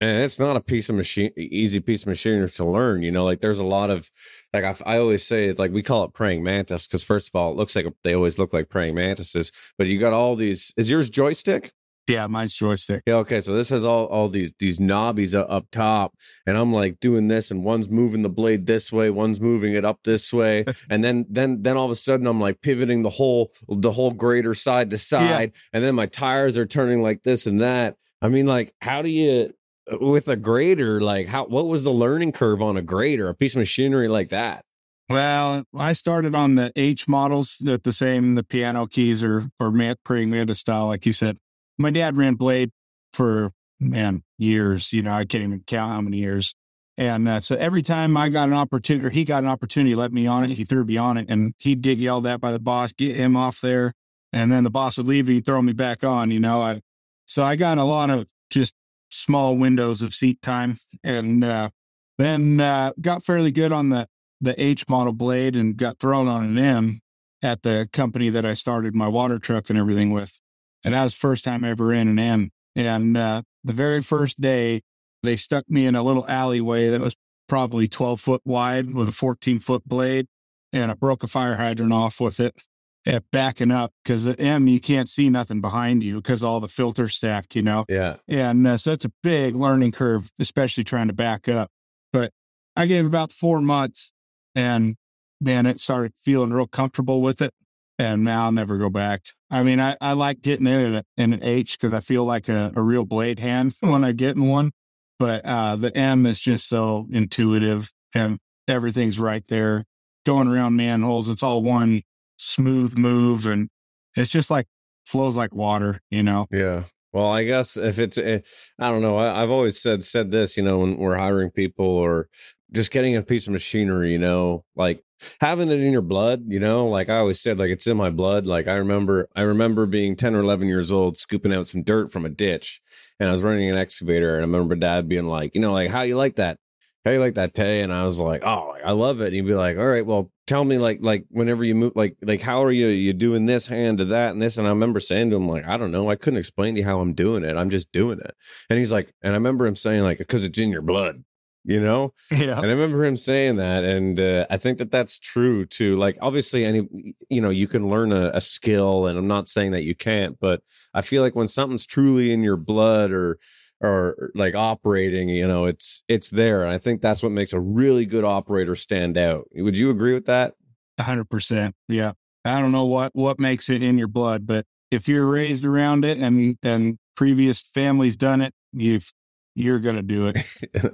and 0.02 0.24
it's 0.24 0.40
not 0.40 0.58
a 0.58 0.62
piece 0.62 0.90
of 0.90 0.96
machine 0.96 1.32
easy 1.38 1.80
piece 1.80 2.02
of 2.02 2.08
machinery 2.08 2.50
to 2.50 2.66
learn 2.66 3.04
you 3.04 3.12
know 3.12 3.24
like 3.24 3.40
there's 3.40 3.60
a 3.60 3.64
lot 3.64 3.90
of 3.90 4.10
like 4.54 4.64
i, 4.64 4.76
I 4.86 4.98
always 4.98 5.26
say 5.26 5.46
it's 5.46 5.60
like 5.60 5.72
we 5.72 5.84
call 5.84 6.04
it 6.04 6.14
praying 6.14 6.44
mantis 6.44 6.88
because 6.88 7.04
first 7.04 7.30
of 7.30 7.36
all 7.36 7.52
it 7.52 7.58
looks 7.58 7.76
like 7.76 7.86
they 8.04 8.14
always 8.14 8.38
look 8.38 8.54
like 8.54 8.70
praying 8.70 8.96
mantises 8.96 9.52
but 9.78 9.88
you 9.88 10.00
got 10.00 10.14
all 10.14 10.36
these 10.36 10.74
is 10.78 10.90
yours 10.90 11.10
joystick? 11.10 11.72
Yeah 12.08 12.28
mine's 12.28 12.54
joystick. 12.54 13.04
Yeah 13.06 13.16
okay 13.18 13.42
so 13.42 13.56
this 13.56 13.70
has 13.70 13.86
all 13.86 14.08
all 14.08 14.28
these 14.28 14.54
these 14.60 14.80
knobbies 14.80 15.34
up 15.34 15.68
top 15.72 16.16
and 16.46 16.58
i'm 16.58 16.74
like 16.74 17.00
doing 17.00 17.28
this 17.28 17.52
and 17.52 17.64
one's 17.64 17.90
moving 17.90 18.22
the 18.22 18.30
blade 18.30 18.66
this 18.66 18.92
way 18.92 19.10
one's 19.10 19.40
moving 19.40 19.74
it 19.74 19.86
up 19.86 20.00
this 20.04 20.34
way 20.34 20.66
and 20.90 21.04
then 21.04 21.26
then 21.30 21.62
then 21.62 21.78
all 21.78 21.86
of 21.86 21.92
a 21.92 21.96
sudden 21.96 22.28
i'm 22.28 22.42
like 22.42 22.62
pivoting 22.62 23.04
the 23.04 23.10
whole 23.10 23.54
the 23.70 23.92
whole 23.92 24.12
grader 24.12 24.56
side 24.56 24.90
to 24.90 24.98
side 24.98 25.52
yeah. 25.54 25.70
and 25.74 25.84
then 25.84 25.96
my 25.96 26.06
tires 26.08 26.58
are 26.58 26.66
turning 26.66 27.02
like 27.02 27.24
this 27.24 27.46
and 27.46 27.62
that. 27.62 27.96
I 28.22 28.28
mean 28.28 28.46
like 28.46 28.74
how 28.82 29.02
do 29.02 29.10
you 29.10 29.54
with 30.00 30.28
a 30.28 30.36
grader, 30.36 31.02
like 31.02 31.28
how 31.28 31.46
what 31.46 31.68
was 31.68 31.84
the 31.84 31.92
learning 31.92 32.32
curve 32.32 32.62
on 32.62 32.78
a 32.78 32.82
grader, 32.82 33.28
a 33.28 33.34
piece 33.34 33.56
of 33.56 33.60
machinery 33.60 34.08
like 34.08 34.30
that? 34.30 34.64
Well, 35.10 35.66
I 35.76 35.94
started 35.94 36.36
on 36.36 36.56
the 36.56 36.72
H 36.76 37.08
models, 37.08 37.58
the, 37.58 37.78
the 37.78 37.92
same, 37.92 38.36
the 38.36 38.44
piano 38.44 38.88
keys 38.88 39.24
or 39.24 39.50
or 39.60 39.74
praying 40.06 40.30
mantis 40.30 40.60
style, 40.60 40.88
like 40.88 41.06
you 41.06 41.14
said. 41.14 41.38
My 41.78 41.90
dad 41.90 42.16
ran 42.16 42.36
blade 42.36 42.72
for 43.14 43.52
man 43.80 44.24
years. 44.38 44.94
You 44.94 45.02
know, 45.02 45.12
I 45.12 45.26
can't 45.26 45.44
even 45.44 45.64
count 45.68 45.92
how 45.94 46.02
many 46.02 46.18
years. 46.18 46.54
And 46.98 47.28
uh, 47.28 47.40
so 47.40 47.56
every 47.56 47.82
time 47.82 48.16
I 48.16 48.30
got 48.30 48.48
an 48.48 48.54
opportunity, 48.54 49.08
or 49.08 49.10
he 49.10 49.26
got 49.26 49.44
an 49.44 49.50
opportunity, 49.50 49.96
let 49.96 50.14
me 50.14 50.28
on 50.28 50.44
it. 50.44 50.52
He 50.52 50.64
threw 50.64 50.86
me 50.86 50.98
on 50.98 51.18
it, 51.18 51.30
and 51.30 51.54
he'd 51.58 51.82
get 51.82 51.98
yelled 51.98 52.28
at 52.28 52.40
by 52.40 52.52
the 52.52 52.60
boss, 52.60 52.94
get 52.94 53.16
him 53.16 53.36
off 53.36 53.60
there, 53.62 53.94
and 54.32 54.52
then 54.52 54.64
the 54.64 54.70
boss 54.70 54.98
would 54.98 55.08
leave, 55.08 55.28
and 55.28 55.36
he'd 55.36 55.46
throw 55.46 55.62
me 55.62 55.74
back 55.74 56.04
on. 56.04 56.32
You 56.32 56.40
know, 56.40 56.62
I 56.62 56.82
so 57.26 57.44
I 57.44 57.56
got 57.56 57.78
a 57.78 57.84
lot 57.84 58.10
of 58.10 58.28
just 58.50 58.76
small 59.12 59.58
windows 59.58 60.02
of 60.02 60.14
seat 60.14 60.42
time, 60.42 60.78
and 61.04 61.44
uh, 61.44 61.70
then 62.18 62.60
uh, 62.60 62.92
got 63.00 63.24
fairly 63.24 63.52
good 63.52 63.72
on 63.72 63.90
the 63.90 64.08
the 64.42 64.60
H 64.62 64.90
model 64.90 65.14
blade 65.14 65.56
and 65.56 65.78
got 65.78 66.00
thrown 66.00 66.28
on 66.28 66.44
an 66.44 66.58
M 66.58 67.00
at 67.44 67.62
the 67.62 67.88
company 67.94 68.30
that 68.30 68.46
I 68.46 68.56
started 68.56 68.96
my 68.96 69.08
water 69.08 69.38
truck 69.38 69.70
and 69.70 69.78
everything 69.78 70.12
with. 70.12 70.40
And 70.84 70.96
that 70.96 71.04
was 71.04 71.14
first 71.14 71.46
time 71.46 71.64
ever 71.64 71.94
in 71.94 72.08
an 72.08 72.20
M. 72.20 72.50
And 72.76 73.16
uh, 73.16 73.44
the 73.64 73.74
very 73.74 74.02
first 74.02 74.42
day, 74.42 74.82
they 75.22 75.36
stuck 75.36 75.70
me 75.70 75.86
in 75.86 75.96
a 75.96 76.02
little 76.02 76.28
alleyway 76.28 76.90
that 76.90 77.02
was 77.02 77.16
probably 77.48 77.88
12 77.88 78.20
foot 78.20 78.42
wide 78.46 78.96
with 78.96 79.10
a 79.10 79.12
14 79.12 79.60
foot 79.60 79.84
blade. 79.86 80.26
And 80.74 80.90
I 80.90 80.96
broke 80.96 81.24
a 81.24 81.28
fire 81.28 81.58
hydrant 81.58 81.94
off 81.94 82.20
with 82.20 82.40
it 82.40 82.56
at 83.06 83.24
backing 83.32 83.72
up 83.72 83.94
because 84.04 84.26
the 84.26 84.40
M 84.40 84.68
you 84.68 84.80
can't 84.80 85.10
see 85.10 85.30
nothing 85.30 85.62
behind 85.62 86.04
you 86.04 86.18
because 86.18 86.44
all 86.44 86.60
the 86.60 86.68
filter 86.68 87.08
stacked, 87.08 87.56
you 87.56 87.62
know. 87.62 87.86
Yeah, 88.28 88.52
and 88.52 88.66
uh, 88.68 88.78
so 88.78 88.92
it's 88.92 89.06
a 89.06 89.12
big 89.24 89.56
learning 89.56 89.92
curve, 89.92 90.32
especially 90.40 90.84
trying 90.84 91.08
to 91.08 91.14
back 91.14 91.50
up. 91.50 91.70
But 92.14 92.32
I 92.76 92.86
gave 92.86 93.06
about 93.06 93.32
four 93.32 93.62
months, 93.62 94.12
and 94.56 94.96
man, 95.40 95.66
it 95.66 95.80
started 95.80 96.14
feeling 96.16 96.52
real 96.52 96.68
comfortable 96.68 97.22
with 97.22 97.42
it, 97.42 97.54
and 97.98 98.24
now 98.24 98.46
I'll 98.46 98.52
never 98.52 98.78
go 98.78 98.90
back. 98.90 99.26
I 99.50 99.64
mean, 99.64 99.80
I, 99.80 99.98
I 100.00 100.14
like 100.14 100.42
getting 100.42 100.68
in, 100.68 100.96
a, 100.96 101.04
in 101.18 101.34
an 101.34 101.44
H 101.44 101.78
because 101.78 101.94
I 101.94 102.00
feel 102.00 102.24
like 102.24 102.48
a, 102.48 102.72
a 102.76 102.82
real 102.82 103.06
blade 103.06 103.40
hand 103.40 103.74
when 103.82 104.04
I 104.04 104.12
get 104.12 104.36
in 104.36 104.48
one. 104.48 104.72
But 105.20 105.46
uh, 105.46 105.76
the 105.76 105.96
M 105.96 106.26
is 106.26 106.40
just 106.40 106.68
so 106.68 107.08
intuitive, 107.12 107.92
and 108.16 108.40
everything's 108.68 109.20
right 109.20 109.44
there. 109.48 109.86
Going 110.24 110.48
around 110.48 110.76
manholes, 110.76 111.30
it's 111.30 111.42
all 111.42 111.64
one 111.64 112.04
smooth 112.42 112.98
move 112.98 113.46
and 113.46 113.70
it's 114.16 114.32
just 114.32 114.50
like 114.50 114.68
flows 115.06 115.36
like 115.36 115.54
water, 115.54 116.00
you 116.10 116.24
know? 116.24 116.48
Yeah. 116.52 116.84
Well, 117.14 117.30
I 117.30 117.44
guess 117.44 117.78
if 117.78 118.00
it's, 118.00 118.18
eh, 118.18 118.40
I 118.80 118.90
don't 118.90 119.02
know. 119.02 119.18
I, 119.18 119.42
have 119.42 119.52
always 119.52 119.80
said 119.82 120.04
said 120.04 120.32
this, 120.32 120.58
you 120.58 120.64
know, 120.64 120.80
when 120.80 120.98
we're 120.98 121.18
hiring 121.18 121.52
people 121.52 121.86
or 121.86 122.30
just 122.72 122.92
getting 122.92 123.16
a 123.16 123.22
piece 123.22 123.48
of 123.48 123.54
machinery, 123.54 124.12
you 124.12 124.18
know, 124.18 124.64
like 124.76 125.04
having 125.40 125.70
it 125.70 125.82
in 125.82 125.92
your 125.92 126.02
blood, 126.02 126.44
you 126.48 126.60
know, 126.60 126.88
like 126.88 127.10
I 127.10 127.18
always 127.18 127.40
said, 127.40 127.60
like 127.60 127.70
it's 127.70 127.86
in 127.86 127.98
my 127.98 128.10
blood. 128.10 128.48
Like 128.48 128.68
I 128.68 128.76
remember, 128.76 129.28
I 129.36 129.42
remember 129.42 129.86
being 129.86 130.16
ten 130.16 130.36
or 130.36 130.40
eleven 130.40 130.68
years 130.70 130.90
old, 130.92 131.18
scooping 131.18 131.54
out 131.54 131.68
some 131.68 131.84
dirt 131.84 132.12
from 132.12 132.26
a 132.26 132.30
ditch, 132.30 132.82
and 133.20 133.28
I 133.28 133.34
was 133.34 133.44
running 133.44 133.70
an 133.70 133.78
excavator, 133.78 134.36
and 134.36 134.44
I 134.44 134.48
remember 134.48 134.76
Dad 134.76 135.10
being 135.10 135.28
like, 135.28 135.54
you 135.54 135.60
know, 135.60 135.74
like 135.74 135.92
how 135.92 136.04
you 136.04 136.16
like 136.16 136.38
that? 136.38 136.58
How 137.04 137.12
you 137.12 137.20
like 137.20 137.34
that 137.36 137.56
Tay? 137.56 137.82
And 137.82 137.92
I 137.92 138.06
was 138.06 138.20
like, 138.20 138.44
oh, 138.46 138.76
I 138.84 138.92
love 138.92 139.22
it. 139.22 139.28
And 139.28 139.36
he'd 139.36 139.42
be 139.42 139.56
like, 139.56 139.78
all 139.78 139.88
right, 139.88 140.06
well, 140.06 140.32
tell 140.52 140.66
me 140.66 140.78
like 140.78 141.00
like 141.02 141.26
whenever 141.30 141.64
you 141.64 141.74
move 141.74 141.94
like 141.96 142.18
like 142.22 142.42
how 142.42 142.62
are 142.62 142.74
you 142.74 142.88
you 142.88 143.14
doing 143.14 143.46
this 143.46 143.68
hand 143.68 144.00
to 144.00 144.04
that 144.04 144.32
and 144.32 144.42
this 144.42 144.58
and 144.58 144.68
I 144.68 144.70
remember 144.70 145.00
saying 145.00 145.30
to 145.30 145.38
him 145.38 145.48
like 145.48 145.66
I 145.66 145.78
don't 145.78 145.92
know 145.92 146.10
I 146.10 146.18
couldn't 146.18 146.40
explain 146.40 146.76
to 146.76 146.82
you 146.82 146.86
how 146.86 147.00
I'm 147.00 147.14
doing 147.14 147.46
it 147.46 147.56
I'm 147.56 147.70
just 147.70 147.90
doing 147.94 148.20
it 148.20 148.36
and 148.70 148.78
he's 148.78 148.92
like 148.92 149.14
and 149.22 149.32
I 149.32 149.38
remember 149.38 149.66
him 149.66 149.78
saying 149.78 150.04
like 150.04 150.18
because 150.18 150.44
it's 150.44 150.60
in 150.60 150.70
your 150.70 150.82
blood 150.82 151.24
you 151.64 151.80
know 151.80 152.14
yeah 152.32 152.58
and 152.58 152.66
I 152.66 152.70
remember 152.70 153.06
him 153.06 153.16
saying 153.16 153.56
that 153.58 153.86
and 153.86 154.20
uh, 154.20 154.46
I 154.50 154.58
think 154.58 154.78
that 154.80 154.92
that's 154.92 155.20
true 155.20 155.66
too 155.66 155.96
like 155.98 156.18
obviously 156.20 156.66
any 156.66 156.86
you 157.30 157.40
know 157.40 157.50
you 157.50 157.70
can 157.70 157.90
learn 157.90 158.12
a, 158.12 158.32
a 158.34 158.42
skill 158.42 159.08
and 159.08 159.18
I'm 159.18 159.28
not 159.28 159.48
saying 159.48 159.72
that 159.72 159.84
you 159.84 159.96
can't 159.96 160.38
but 160.38 160.64
I 160.94 161.00
feel 161.00 161.22
like 161.22 161.36
when 161.36 161.48
something's 161.48 161.86
truly 161.86 162.34
in 162.34 162.44
your 162.44 162.58
blood 162.58 163.14
or 163.14 163.40
or 163.82 164.32
like 164.36 164.56
operating 164.56 165.30
you 165.30 165.48
know 165.48 165.66
it's 165.66 166.04
it's 166.08 166.30
there 166.30 166.64
and 166.64 166.72
i 166.72 166.78
think 166.78 167.02
that's 167.02 167.24
what 167.24 167.32
makes 167.32 167.54
a 167.54 167.60
really 167.60 168.06
good 168.06 168.24
operator 168.24 168.76
stand 168.76 169.18
out 169.18 169.48
would 169.56 169.78
you 169.78 169.90
agree 169.90 170.14
with 170.14 170.26
that 170.26 170.54
100% 171.00 171.74
yeah 171.88 172.14
i 172.46 172.60
don't 172.60 172.72
know 172.72 172.86
what 172.86 173.12
what 173.16 173.40
makes 173.40 173.70
it 173.70 173.82
in 173.82 173.98
your 173.98 174.08
blood 174.08 174.46
but 174.46 174.66
if 174.92 175.08
you're 175.08 175.26
raised 175.26 175.66
around 175.66 176.06
it 176.06 176.18
and 176.18 176.58
and 176.62 177.00
previous 177.16 177.62
families 177.62 178.16
done 178.16 178.42
it, 178.42 178.54
you've 178.74 179.12
you're 179.56 179.80
gonna 179.80 180.04
do 180.04 180.28
it. 180.28 180.38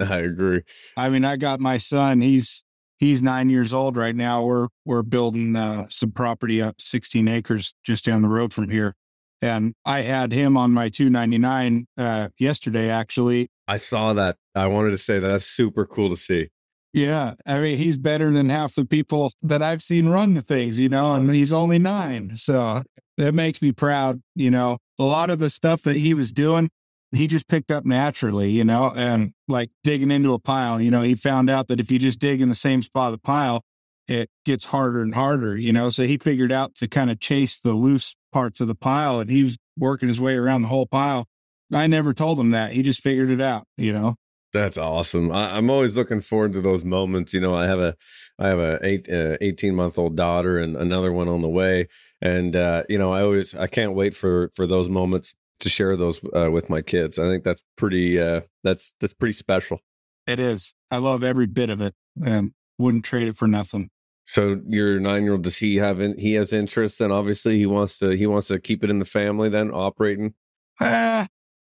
I 0.00 0.18
agree. 0.18 0.62
I 0.96 1.10
mean, 1.10 1.24
I 1.24 1.36
got 1.36 1.60
my 1.60 1.76
son. 1.76 2.20
He's 2.20 2.64
he's 2.98 3.20
nine 3.20 3.50
years 3.50 3.72
old 3.72 3.96
right 3.96 4.14
now. 4.14 4.42
We're 4.42 4.68
we're 4.84 5.02
building 5.02 5.56
uh, 5.56 5.86
some 5.90 6.12
property 6.12 6.62
up 6.62 6.80
16 6.80 7.28
acres 7.28 7.74
just 7.84 8.04
down 8.04 8.22
the 8.22 8.28
road 8.28 8.52
from 8.52 8.70
here, 8.70 8.94
and 9.40 9.74
I 9.84 10.02
had 10.02 10.32
him 10.32 10.56
on 10.56 10.72
my 10.72 10.88
299 10.88 11.86
uh, 11.96 12.28
yesterday. 12.38 12.90
Actually, 12.90 13.48
I 13.66 13.76
saw 13.76 14.12
that. 14.14 14.36
I 14.54 14.66
wanted 14.66 14.90
to 14.90 14.98
say 14.98 15.18
that. 15.18 15.28
that's 15.28 15.44
super 15.44 15.86
cool 15.86 16.10
to 16.10 16.16
see. 16.16 16.48
Yeah, 16.92 17.34
I 17.46 17.60
mean, 17.60 17.76
he's 17.76 17.98
better 17.98 18.30
than 18.30 18.48
half 18.48 18.74
the 18.74 18.86
people 18.86 19.30
that 19.42 19.62
I've 19.62 19.82
seen 19.82 20.08
run 20.08 20.34
the 20.34 20.42
things, 20.42 20.80
you 20.80 20.88
know, 20.88 21.14
and 21.14 21.32
he's 21.34 21.52
only 21.52 21.78
nine, 21.78 22.36
so 22.36 22.82
that 23.18 23.34
makes 23.34 23.60
me 23.60 23.72
proud. 23.72 24.22
You 24.34 24.50
know, 24.50 24.78
a 24.98 25.04
lot 25.04 25.30
of 25.30 25.38
the 25.38 25.50
stuff 25.50 25.82
that 25.82 25.96
he 25.96 26.14
was 26.14 26.32
doing, 26.32 26.70
he 27.12 27.26
just 27.26 27.46
picked 27.46 27.70
up 27.70 27.84
naturally, 27.84 28.50
you 28.50 28.64
know, 28.64 28.92
and 28.96 29.32
like 29.46 29.70
digging 29.84 30.10
into 30.10 30.32
a 30.32 30.38
pile, 30.38 30.80
you 30.80 30.90
know, 30.90 31.02
he 31.02 31.14
found 31.14 31.50
out 31.50 31.68
that 31.68 31.78
if 31.78 31.90
you 31.90 31.98
just 31.98 32.18
dig 32.18 32.40
in 32.40 32.48
the 32.48 32.54
same 32.54 32.82
spot 32.82 33.08
of 33.08 33.12
the 33.12 33.22
pile, 33.22 33.62
it 34.08 34.30
gets 34.44 34.66
harder 34.66 35.02
and 35.02 35.14
harder, 35.14 35.56
you 35.56 35.72
know. 35.72 35.90
So 35.90 36.04
he 36.04 36.16
figured 36.16 36.50
out 36.50 36.74
to 36.76 36.88
kind 36.88 37.10
of 37.10 37.20
chase 37.20 37.58
the 37.58 37.74
loose 37.74 38.16
parts 38.32 38.60
of 38.60 38.66
the 38.66 38.74
pile 38.74 39.20
and 39.20 39.30
he 39.30 39.44
was 39.44 39.58
working 39.76 40.08
his 40.08 40.20
way 40.20 40.36
around 40.36 40.62
the 40.62 40.68
whole 40.68 40.86
pile. 40.86 41.26
I 41.72 41.86
never 41.86 42.14
told 42.14 42.40
him 42.40 42.50
that. 42.52 42.72
He 42.72 42.82
just 42.82 43.02
figured 43.02 43.30
it 43.30 43.40
out, 43.40 43.64
you 43.76 43.92
know. 43.92 44.16
That's 44.54 44.78
awesome. 44.78 45.30
I, 45.30 45.58
am 45.58 45.68
always 45.68 45.98
looking 45.98 46.22
forward 46.22 46.54
to 46.54 46.62
those 46.62 46.82
moments. 46.82 47.34
You 47.34 47.40
know, 47.40 47.54
I 47.54 47.66
have 47.66 47.80
a, 47.80 47.94
I 48.38 48.48
have 48.48 48.58
a 48.58 48.78
eight, 48.82 49.08
uh, 49.10 49.36
18 49.42 49.74
month 49.74 49.98
old 49.98 50.16
daughter 50.16 50.58
and 50.58 50.74
another 50.74 51.12
one 51.12 51.28
on 51.28 51.42
the 51.42 51.48
way. 51.48 51.88
And, 52.22 52.56
uh, 52.56 52.84
you 52.88 52.96
know, 52.96 53.12
I 53.12 53.20
always, 53.20 53.54
I 53.54 53.66
can't 53.66 53.92
wait 53.92 54.14
for, 54.14 54.50
for 54.54 54.66
those 54.66 54.88
moments 54.88 55.34
to 55.60 55.68
share 55.68 55.96
those 55.96 56.20
uh, 56.34 56.50
with 56.50 56.70
my 56.70 56.80
kids. 56.80 57.18
I 57.18 57.28
think 57.28 57.44
that's 57.44 57.62
pretty, 57.76 58.18
uh, 58.18 58.42
that's, 58.64 58.94
that's 59.00 59.12
pretty 59.12 59.34
special. 59.34 59.80
It 60.26 60.40
is. 60.40 60.74
I 60.90 60.96
love 60.96 61.22
every 61.22 61.46
bit 61.46 61.68
of 61.68 61.82
it 61.82 61.94
and 62.24 62.52
wouldn't 62.78 63.04
trade 63.04 63.28
it 63.28 63.36
for 63.36 63.46
nothing. 63.46 63.90
So 64.28 64.60
your 64.68 65.00
nine 65.00 65.22
year 65.22 65.32
old, 65.32 65.42
does 65.42 65.56
he 65.56 65.76
have, 65.76 66.00
in, 66.00 66.18
he 66.18 66.34
has 66.34 66.52
interest 66.52 67.00
and 67.00 67.10
obviously 67.10 67.56
he 67.56 67.64
wants 67.64 67.98
to, 67.98 68.10
he 68.10 68.26
wants 68.26 68.48
to 68.48 68.58
keep 68.58 68.84
it 68.84 68.90
in 68.90 68.98
the 68.98 69.06
family 69.06 69.48
then 69.48 69.70
operating? 69.72 70.34
Ah, 70.80 71.26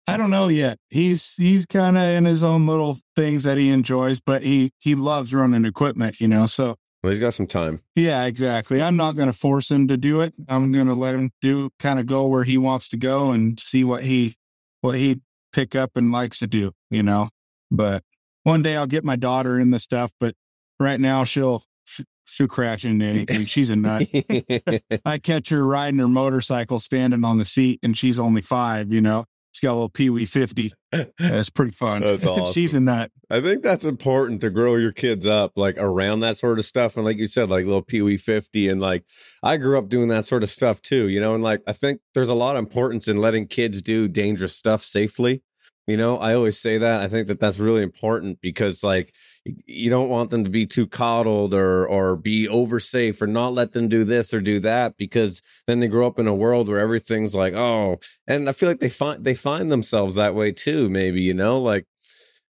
I 0.09 0.17
don't 0.17 0.29
know 0.29 0.49
yet. 0.49 0.77
He's 0.89 1.35
he's 1.35 1.65
kind 1.65 1.97
of 1.97 2.03
in 2.03 2.25
his 2.25 2.43
own 2.43 2.65
little 2.67 2.99
things 3.15 3.43
that 3.43 3.57
he 3.57 3.69
enjoys, 3.69 4.19
but 4.19 4.43
he 4.43 4.71
he 4.77 4.93
loves 4.93 5.33
running 5.33 5.65
equipment, 5.65 6.19
you 6.19 6.27
know. 6.27 6.47
So 6.47 6.75
well, 7.01 7.11
he's 7.11 7.19
got 7.19 7.33
some 7.33 7.47
time. 7.47 7.81
Yeah, 7.95 8.25
exactly. 8.25 8.81
I'm 8.81 8.97
not 8.97 9.15
going 9.15 9.31
to 9.31 9.37
force 9.37 9.71
him 9.71 9.87
to 9.87 9.97
do 9.97 10.21
it. 10.21 10.33
I'm 10.47 10.71
going 10.71 10.87
to 10.87 10.93
let 10.93 11.15
him 11.15 11.29
do 11.41 11.69
kind 11.79 11.99
of 11.99 12.07
go 12.07 12.27
where 12.27 12.43
he 12.43 12.57
wants 12.57 12.89
to 12.89 12.97
go 12.97 13.31
and 13.31 13.59
see 13.59 13.83
what 13.83 14.03
he 14.03 14.35
what 14.81 14.95
he 14.95 15.21
pick 15.53 15.75
up 15.75 15.91
and 15.95 16.11
likes 16.11 16.39
to 16.39 16.47
do, 16.47 16.71
you 16.89 17.03
know. 17.03 17.29
But 17.71 18.03
one 18.43 18.61
day 18.63 18.75
I'll 18.75 18.87
get 18.87 19.05
my 19.05 19.15
daughter 19.15 19.59
in 19.59 19.71
the 19.71 19.79
stuff, 19.79 20.11
but 20.19 20.35
right 20.79 20.99
now 20.99 21.23
she'll 21.23 21.63
she'll 22.29 22.47
crash 22.47 22.85
into 22.85 23.05
anything. 23.05 23.45
She's 23.45 23.69
a 23.69 23.75
nut. 23.75 24.07
I 25.05 25.17
catch 25.17 25.49
her 25.49 25.65
riding 25.65 25.99
her 25.99 26.07
motorcycle 26.07 26.79
standing 26.79 27.23
on 27.23 27.37
the 27.37 27.45
seat 27.45 27.79
and 27.83 27.97
she's 27.97 28.19
only 28.19 28.41
5, 28.41 28.91
you 28.91 29.01
know. 29.01 29.25
She's 29.51 29.67
got 29.67 29.71
a 29.71 29.73
little 29.73 29.89
Pee 29.89 30.09
Wee 30.09 30.25
50. 30.25 30.73
That's 31.17 31.49
pretty 31.49 31.71
fun. 31.71 32.01
That's 32.01 32.25
awesome. 32.25 32.53
She's 32.53 32.73
a 32.75 32.79
nut. 32.79 33.11
I 33.31 33.41
think 33.41 33.63
that's 33.63 33.83
important 33.83 34.41
to 34.41 34.49
grow 34.49 34.75
your 34.75 34.91
kids 34.91 35.25
up 35.25 35.53
like 35.55 35.75
around 35.77 36.19
that 36.21 36.37
sort 36.37 36.59
of 36.59 36.65
stuff. 36.65 36.95
And 36.95 37.05
like 37.05 37.17
you 37.17 37.27
said, 37.27 37.49
like 37.49 37.65
little 37.65 37.81
Pee 37.81 38.01
Wee 38.01 38.17
50. 38.17 38.69
And 38.69 38.79
like 38.79 39.05
I 39.43 39.57
grew 39.57 39.77
up 39.77 39.89
doing 39.89 40.07
that 40.09 40.25
sort 40.25 40.43
of 40.43 40.51
stuff 40.51 40.81
too, 40.81 41.09
you 41.09 41.19
know, 41.19 41.33
and 41.33 41.43
like 41.43 41.61
I 41.67 41.73
think 41.73 42.01
there's 42.13 42.29
a 42.29 42.35
lot 42.35 42.55
of 42.55 42.59
importance 42.59 43.07
in 43.07 43.17
letting 43.17 43.47
kids 43.47 43.81
do 43.81 44.07
dangerous 44.07 44.55
stuff 44.55 44.83
safely. 44.83 45.41
You 45.89 45.97
know, 45.97 46.17
I 46.19 46.35
always 46.35 46.59
say 46.59 46.77
that. 46.77 47.01
I 47.01 47.07
think 47.07 47.25
that 47.27 47.39
that's 47.39 47.57
really 47.57 47.81
important 47.81 48.41
because, 48.41 48.83
like, 48.83 49.11
you 49.43 49.89
don't 49.89 50.09
want 50.09 50.29
them 50.29 50.43
to 50.43 50.49
be 50.49 50.67
too 50.67 50.85
coddled 50.85 51.55
or 51.55 51.87
or 51.87 52.15
be 52.15 52.47
over 52.47 52.79
safe 52.79 53.19
or 53.23 53.25
not 53.25 53.53
let 53.53 53.71
them 53.71 53.87
do 53.87 54.03
this 54.03 54.31
or 54.31 54.39
do 54.39 54.59
that 54.59 54.97
because 54.97 55.41
then 55.65 55.79
they 55.79 55.87
grow 55.87 56.05
up 56.05 56.19
in 56.19 56.27
a 56.27 56.35
world 56.35 56.67
where 56.67 56.79
everything's 56.79 57.33
like, 57.33 57.55
oh, 57.55 57.97
and 58.27 58.47
I 58.47 58.51
feel 58.51 58.69
like 58.69 58.81
they 58.81 58.89
find 58.89 59.23
they 59.23 59.33
find 59.33 59.71
themselves 59.71 60.13
that 60.15 60.35
way 60.35 60.51
too. 60.51 60.89
Maybe 60.89 61.21
you 61.21 61.33
know, 61.33 61.59
like 61.59 61.85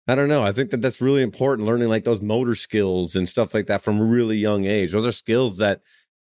I 0.06 0.14
don't 0.14 0.28
know. 0.28 0.44
I 0.44 0.52
think 0.52 0.70
that 0.70 0.80
that's 0.82 1.00
really 1.00 1.22
important. 1.22 1.66
Learning 1.66 1.88
like 1.88 2.04
those 2.04 2.20
motor 2.22 2.54
skills 2.54 3.16
and 3.16 3.28
stuff 3.28 3.52
like 3.52 3.66
that 3.66 3.82
from 3.82 4.00
a 4.00 4.04
really 4.04 4.36
young 4.36 4.64
age. 4.64 4.92
Those 4.92 5.06
are 5.06 5.12
skills 5.12 5.58
that 5.58 5.80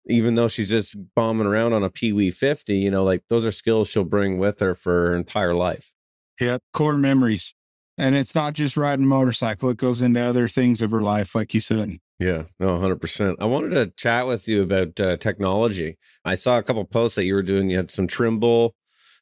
even 0.07 0.35
though 0.35 0.47
she's 0.47 0.69
just 0.69 0.95
bombing 1.15 1.47
around 1.47 1.73
on 1.73 1.83
a 1.83 1.89
Pee 1.89 2.13
Wee 2.13 2.29
50, 2.29 2.75
you 2.77 2.91
know, 2.91 3.03
like 3.03 3.23
those 3.29 3.45
are 3.45 3.51
skills 3.51 3.89
she'll 3.89 4.03
bring 4.03 4.37
with 4.37 4.59
her 4.59 4.75
for 4.75 5.07
her 5.07 5.15
entire 5.15 5.55
life. 5.55 5.91
Yep. 6.39 6.61
Core 6.73 6.97
memories. 6.97 7.53
And 7.97 8.15
it's 8.15 8.33
not 8.33 8.53
just 8.53 8.77
riding 8.77 9.05
a 9.05 9.07
motorcycle, 9.07 9.69
it 9.69 9.77
goes 9.77 10.01
into 10.01 10.21
other 10.21 10.47
things 10.47 10.81
of 10.81 10.91
her 10.91 11.01
life, 11.01 11.35
like 11.35 11.53
you 11.53 11.59
said. 11.59 11.97
Yeah, 12.17 12.43
no, 12.59 12.77
100%. 12.77 13.35
I 13.39 13.45
wanted 13.45 13.71
to 13.71 13.93
chat 13.95 14.25
with 14.25 14.47
you 14.47 14.63
about 14.63 14.99
uh, 14.99 15.17
technology. 15.17 15.97
I 16.23 16.35
saw 16.35 16.57
a 16.57 16.63
couple 16.63 16.83
posts 16.85 17.15
that 17.15 17.25
you 17.25 17.33
were 17.33 17.43
doing. 17.43 17.69
You 17.69 17.77
had 17.77 17.91
some 17.91 18.07
Trimble 18.07 18.75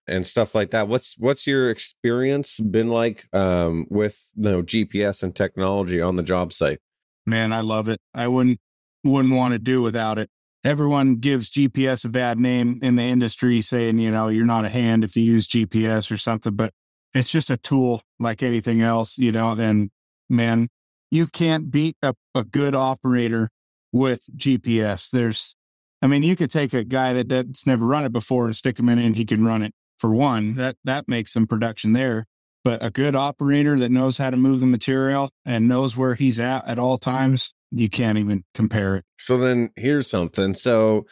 and 0.07 0.25
stuff 0.25 0.55
like 0.55 0.71
that. 0.71 0.87
What's 0.87 1.15
what's 1.17 1.45
your 1.45 1.69
experience 1.69 2.59
been 2.59 2.89
like 2.89 3.27
um, 3.33 3.85
with 3.89 4.29
you 4.35 4.43
know, 4.43 4.63
GPS 4.63 5.21
and 5.21 5.35
technology 5.35 6.01
on 6.01 6.15
the 6.15 6.23
job 6.23 6.53
site? 6.53 6.79
Man, 7.25 7.51
I 7.51 7.61
love 7.61 7.87
it. 7.89 7.99
I 8.13 8.27
wouldn't 8.27 8.59
wouldn't 9.03 9.33
want 9.33 9.53
to 9.53 9.59
do 9.59 9.81
without 9.81 10.17
it. 10.17 10.29
Everyone 10.63 11.15
gives 11.15 11.49
GPS 11.49 12.03
a 12.03 12.09
bad 12.09 12.39
name 12.39 12.79
in 12.81 12.95
the 12.95 13.03
industry, 13.03 13.61
saying 13.61 13.99
you 13.99 14.11
know 14.11 14.29
you're 14.29 14.45
not 14.45 14.65
a 14.65 14.69
hand 14.69 15.03
if 15.03 15.15
you 15.15 15.23
use 15.23 15.47
GPS 15.47 16.09
or 16.11 16.17
something. 16.17 16.55
But 16.55 16.73
it's 17.13 17.31
just 17.31 17.49
a 17.49 17.57
tool 17.57 18.01
like 18.19 18.43
anything 18.43 18.81
else, 18.81 19.17
you 19.17 19.31
know, 19.31 19.51
and 19.51 19.89
man, 20.29 20.69
you 21.11 21.27
can't 21.27 21.71
beat 21.71 21.95
a, 22.01 22.13
a 22.35 22.43
good 22.43 22.75
operator 22.75 23.49
with 23.91 24.21
GPS. 24.35 25.09
There's, 25.09 25.55
I 26.01 26.07
mean, 26.07 26.23
you 26.23 26.35
could 26.35 26.51
take 26.51 26.73
a 26.73 26.83
guy 26.83 27.13
that, 27.13 27.29
that's 27.29 27.65
never 27.65 27.85
run 27.85 28.05
it 28.05 28.11
before 28.11 28.45
and 28.45 28.55
stick 28.55 28.77
him 28.77 28.89
in 28.89 28.99
and 28.99 29.15
he 29.15 29.25
can 29.25 29.45
run 29.45 29.63
it 29.63 29.73
for 29.97 30.13
one. 30.13 30.55
That, 30.55 30.75
that 30.83 31.07
makes 31.07 31.33
some 31.33 31.47
production 31.47 31.93
there. 31.93 32.25
But 32.63 32.83
a 32.83 32.91
good 32.91 33.15
operator 33.15 33.79
that 33.79 33.91
knows 33.91 34.17
how 34.17 34.29
to 34.29 34.37
move 34.37 34.59
the 34.59 34.65
material 34.65 35.29
and 35.45 35.69
knows 35.69 35.95
where 35.95 36.15
he's 36.15 36.39
at 36.39 36.67
at 36.67 36.77
all 36.77 36.97
times, 36.97 37.53
you 37.71 37.89
can't 37.89 38.17
even 38.17 38.43
compare 38.53 38.97
it. 38.97 39.05
So 39.17 39.37
then 39.37 39.69
here's 39.77 40.09
something. 40.09 40.53
So 40.53 41.05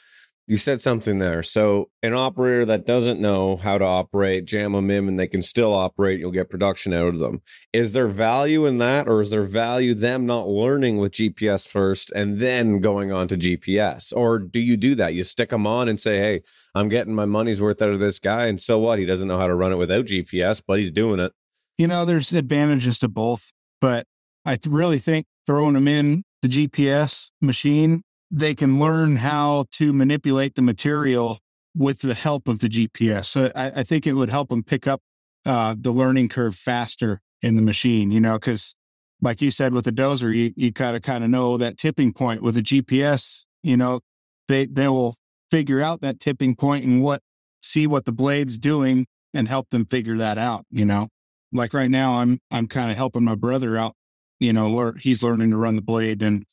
you 0.48 0.58
said 0.58 0.80
something 0.80 1.18
there. 1.18 1.42
So 1.42 1.90
an 2.04 2.14
operator 2.14 2.66
that 2.66 2.86
doesn't 2.86 3.20
know 3.20 3.56
how 3.56 3.78
to 3.78 3.86
operate, 3.86 4.46
jam 4.46 4.74
them 4.74 4.92
in 4.92 5.08
and 5.08 5.20
they 5.20 5.28
can 5.28 5.42
still 5.42 5.74
operate, 5.74 6.20
you'll 6.20 6.32
get 6.32 6.50
production 6.50 6.94
out 6.94 7.08
of 7.08 7.20
them. 7.20 7.42
Is 7.74 7.94
there 7.94 8.08
value 8.08 8.66
in 8.66 8.78
that 8.78 9.08
or 9.08 9.22
is 9.22 9.32
there 9.32 9.44
value 9.44 9.94
them 9.96 10.26
not 10.26 10.48
learning 10.48 10.98
with 10.98 11.14
GPS 11.14 11.68
first 11.68 12.12
and 12.12 12.40
then 12.40 12.80
going 12.80 13.12
on 13.12 13.28
to 13.30 13.38
GPS? 13.38 14.14
Or 14.16 14.38
do 14.38 14.60
you 14.60 14.78
do 14.78 14.94
that? 14.96 15.16
You 15.16 15.24
stick 15.24 15.50
them 15.50 15.66
on 15.66 15.90
and 15.90 16.00
say, 16.00 16.18
"Hey, 16.18 16.42
I'm 16.76 16.90
getting 16.90 17.16
my 17.16 17.26
money's 17.26 17.62
worth 17.62 17.82
out 17.82 17.90
of 17.90 18.00
this 18.00 18.20
guy 18.20 18.46
and 18.46 18.62
so 18.62 18.78
what? 18.78 19.00
He 19.00 19.06
doesn't 19.06 19.28
know 19.28 19.40
how 19.40 19.48
to 19.48 19.56
run 19.56 19.72
it 19.72 19.78
without 19.78 20.06
GPS, 20.06 20.62
but 20.66 20.80
he's 20.80 20.92
doing 20.92 21.20
it." 21.20 21.32
You 21.78 21.88
know, 21.88 22.06
there's 22.06 22.32
advantages 22.32 23.00
to 23.00 23.08
both, 23.08 23.52
but 23.82 24.06
I 24.46 24.58
really 24.68 25.00
think 25.00 25.26
throwing 25.48 25.74
them 25.74 25.88
in 25.88 26.24
the 26.42 26.48
GPS 26.48 27.32
machine 27.42 28.04
they 28.32 28.56
can 28.56 28.80
learn 28.80 29.18
how 29.18 29.66
to 29.72 29.94
manipulate 29.94 30.56
the 30.56 30.62
material 30.62 31.40
with 31.76 32.00
the 32.00 32.14
help 32.14 32.48
of 32.48 32.60
the 32.60 32.68
GPS. 32.68 33.26
So 33.26 33.52
I, 33.56 33.72
I 33.78 33.84
think 33.84 34.08
it 34.08 34.14
would 34.14 34.30
help 34.30 34.50
them 34.50 34.64
pick 34.64 34.88
up 34.88 35.02
uh, 35.46 35.76
the 35.78 35.92
learning 35.92 36.30
curve 36.30 36.56
faster 36.56 37.22
in 37.42 37.56
the 37.56 37.62
machine, 37.62 38.12
you 38.12 38.20
know, 38.20 38.40
because 38.40 38.76
like 39.22 39.42
you 39.42 39.52
said 39.52 39.74
with 39.74 39.86
the 39.86 39.92
dozer, 39.92 40.34
you, 40.34 40.54
you 40.56 40.72
gotta 40.72 41.00
kind 41.00 41.24
of 41.24 41.30
know 41.30 41.58
that 41.58 41.78
tipping 41.78 42.14
point 42.14 42.42
with 42.42 42.58
a 42.58 42.62
GPS, 42.62 43.46
you 43.62 43.78
know, 43.78 44.00
they, 44.48 44.66
they 44.66 44.88
will 44.88 45.16
figure 45.52 45.82
out 45.82 46.02
that 46.02 46.20
tipping 46.20 46.56
point 46.56 46.86
and 46.86 47.02
what, 47.02 47.22
see 47.62 47.86
what 47.86 48.06
the 48.06 48.12
blade's 48.12 48.58
doing 48.58 49.06
and 49.34 49.48
help 49.48 49.70
them 49.70 49.86
figure 49.86 50.18
that 50.18 50.38
out, 50.38 50.66
you 50.72 50.86
know, 50.86 51.10
like 51.52 51.74
right 51.74 51.90
now 51.90 52.16
I'm, 52.20 52.40
I'm 52.50 52.68
kind 52.68 52.90
of 52.90 52.98
helping 52.98 53.24
my 53.24 53.36
brother 53.36 53.78
out, 53.78 53.94
you 54.40 54.54
know, 54.54 54.70
learn, 54.70 54.96
he's 55.00 55.22
learning 55.22 55.52
to 55.52 55.58
run 55.58 55.76
the 55.76 55.82
blade 55.82 56.22
and 56.22 56.46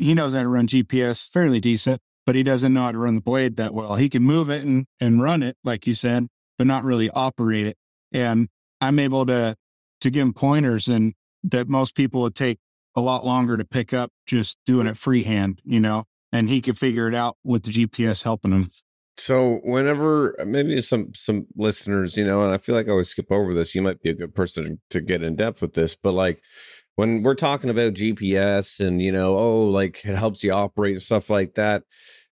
he 0.00 0.14
knows 0.14 0.34
how 0.34 0.42
to 0.42 0.48
run 0.48 0.66
GPS 0.66 1.28
fairly 1.30 1.60
decent, 1.60 2.00
but 2.26 2.34
he 2.34 2.42
doesn't 2.42 2.72
know 2.72 2.82
how 2.82 2.92
to 2.92 2.98
run 2.98 3.16
the 3.16 3.20
blade 3.20 3.56
that 3.56 3.74
well. 3.74 3.94
He 3.96 4.08
can 4.08 4.22
move 4.22 4.50
it 4.50 4.64
and, 4.64 4.86
and 5.00 5.22
run 5.22 5.42
it, 5.42 5.56
like 5.64 5.86
you 5.86 5.94
said, 5.94 6.26
but 6.58 6.66
not 6.66 6.84
really 6.84 7.10
operate 7.10 7.66
it. 7.66 7.76
And 8.12 8.48
I'm 8.80 8.98
able 8.98 9.26
to 9.26 9.56
to 10.00 10.10
give 10.10 10.22
him 10.22 10.32
pointers 10.32 10.88
and 10.88 11.12
that 11.44 11.68
most 11.68 11.94
people 11.94 12.22
would 12.22 12.34
take 12.34 12.58
a 12.96 13.00
lot 13.00 13.24
longer 13.24 13.56
to 13.56 13.64
pick 13.64 13.92
up 13.92 14.10
just 14.26 14.56
doing 14.64 14.86
it 14.86 14.96
freehand, 14.96 15.60
you 15.64 15.78
know, 15.78 16.04
and 16.32 16.48
he 16.48 16.60
could 16.60 16.78
figure 16.78 17.06
it 17.06 17.14
out 17.14 17.36
with 17.44 17.64
the 17.64 17.70
GPS 17.70 18.24
helping 18.24 18.52
him. 18.52 18.68
So 19.16 19.60
whenever 19.64 20.40
uh, 20.40 20.46
maybe 20.46 20.80
some 20.80 21.12
some 21.14 21.46
listeners, 21.54 22.16
you 22.16 22.24
know, 22.24 22.42
and 22.42 22.54
I 22.54 22.58
feel 22.58 22.74
like 22.74 22.88
I 22.88 22.92
always 22.92 23.10
skip 23.10 23.30
over 23.30 23.52
this, 23.52 23.74
you 23.74 23.82
might 23.82 24.00
be 24.00 24.08
a 24.08 24.14
good 24.14 24.34
person 24.34 24.80
to 24.90 25.00
get 25.02 25.22
in 25.22 25.36
depth 25.36 25.60
with 25.60 25.74
this, 25.74 25.94
but 25.94 26.12
like 26.12 26.42
when 27.00 27.22
we're 27.22 27.34
talking 27.34 27.70
about 27.70 27.94
GPS 27.94 28.78
and 28.78 29.00
you 29.00 29.10
know, 29.10 29.34
oh, 29.38 29.62
like 29.62 30.04
it 30.04 30.16
helps 30.16 30.44
you 30.44 30.52
operate 30.52 30.92
and 30.92 31.02
stuff 31.02 31.30
like 31.30 31.54
that, 31.54 31.84